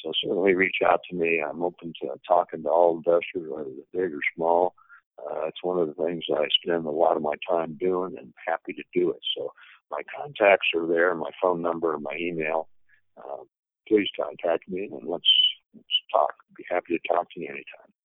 So 0.02 0.12
certainly 0.24 0.54
reach 0.54 0.76
out 0.86 1.00
to 1.10 1.16
me. 1.16 1.42
I'm 1.46 1.62
open 1.62 1.92
to 2.02 2.08
talking 2.26 2.62
to 2.62 2.68
all 2.68 2.96
investors, 2.96 3.50
whether 3.50 3.68
they're 3.92 4.08
big 4.08 4.14
or 4.14 4.20
small. 4.34 4.74
Uh, 5.18 5.46
it's 5.46 5.62
one 5.62 5.78
of 5.78 5.88
the 5.88 6.04
things 6.04 6.24
I 6.34 6.46
spend 6.62 6.86
a 6.86 6.90
lot 6.90 7.16
of 7.16 7.22
my 7.22 7.34
time 7.48 7.76
doing 7.78 8.16
and 8.18 8.32
happy 8.46 8.72
to 8.72 8.82
do 8.94 9.10
it. 9.10 9.20
So 9.36 9.52
my 9.90 10.00
contacts 10.16 10.68
are 10.74 10.86
there, 10.86 11.14
my 11.14 11.30
phone 11.42 11.62
number, 11.62 11.98
my 11.98 12.16
email. 12.18 12.68
Uh, 13.16 13.44
please 13.88 14.08
contact 14.18 14.68
me 14.68 14.88
and 14.92 15.08
let's, 15.08 15.28
let's 15.74 15.86
talk. 16.12 16.34
I'd 16.50 16.56
be 16.56 16.64
happy 16.70 16.98
to 16.98 17.08
talk 17.08 17.30
to 17.32 17.40
you 17.40 17.48
anytime. 17.48 17.95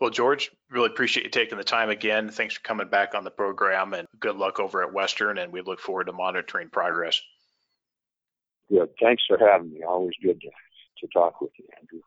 Well, 0.00 0.10
George, 0.10 0.50
really 0.70 0.86
appreciate 0.86 1.24
you 1.24 1.30
taking 1.30 1.58
the 1.58 1.64
time 1.64 1.90
again. 1.90 2.28
Thanks 2.30 2.54
for 2.54 2.62
coming 2.62 2.88
back 2.88 3.14
on 3.14 3.24
the 3.24 3.30
program 3.30 3.94
and 3.94 4.06
good 4.18 4.36
luck 4.36 4.60
over 4.60 4.82
at 4.82 4.92
Western. 4.92 5.38
And 5.38 5.52
we 5.52 5.60
look 5.62 5.80
forward 5.80 6.06
to 6.06 6.12
monitoring 6.12 6.68
progress. 6.70 7.20
Good. 8.70 8.90
Thanks 9.00 9.22
for 9.26 9.38
having 9.38 9.72
me. 9.72 9.82
Always 9.86 10.14
good 10.22 10.40
to, 10.40 10.48
to 10.48 11.12
talk 11.12 11.40
with 11.40 11.52
you, 11.58 11.66
Andrew. 11.78 12.00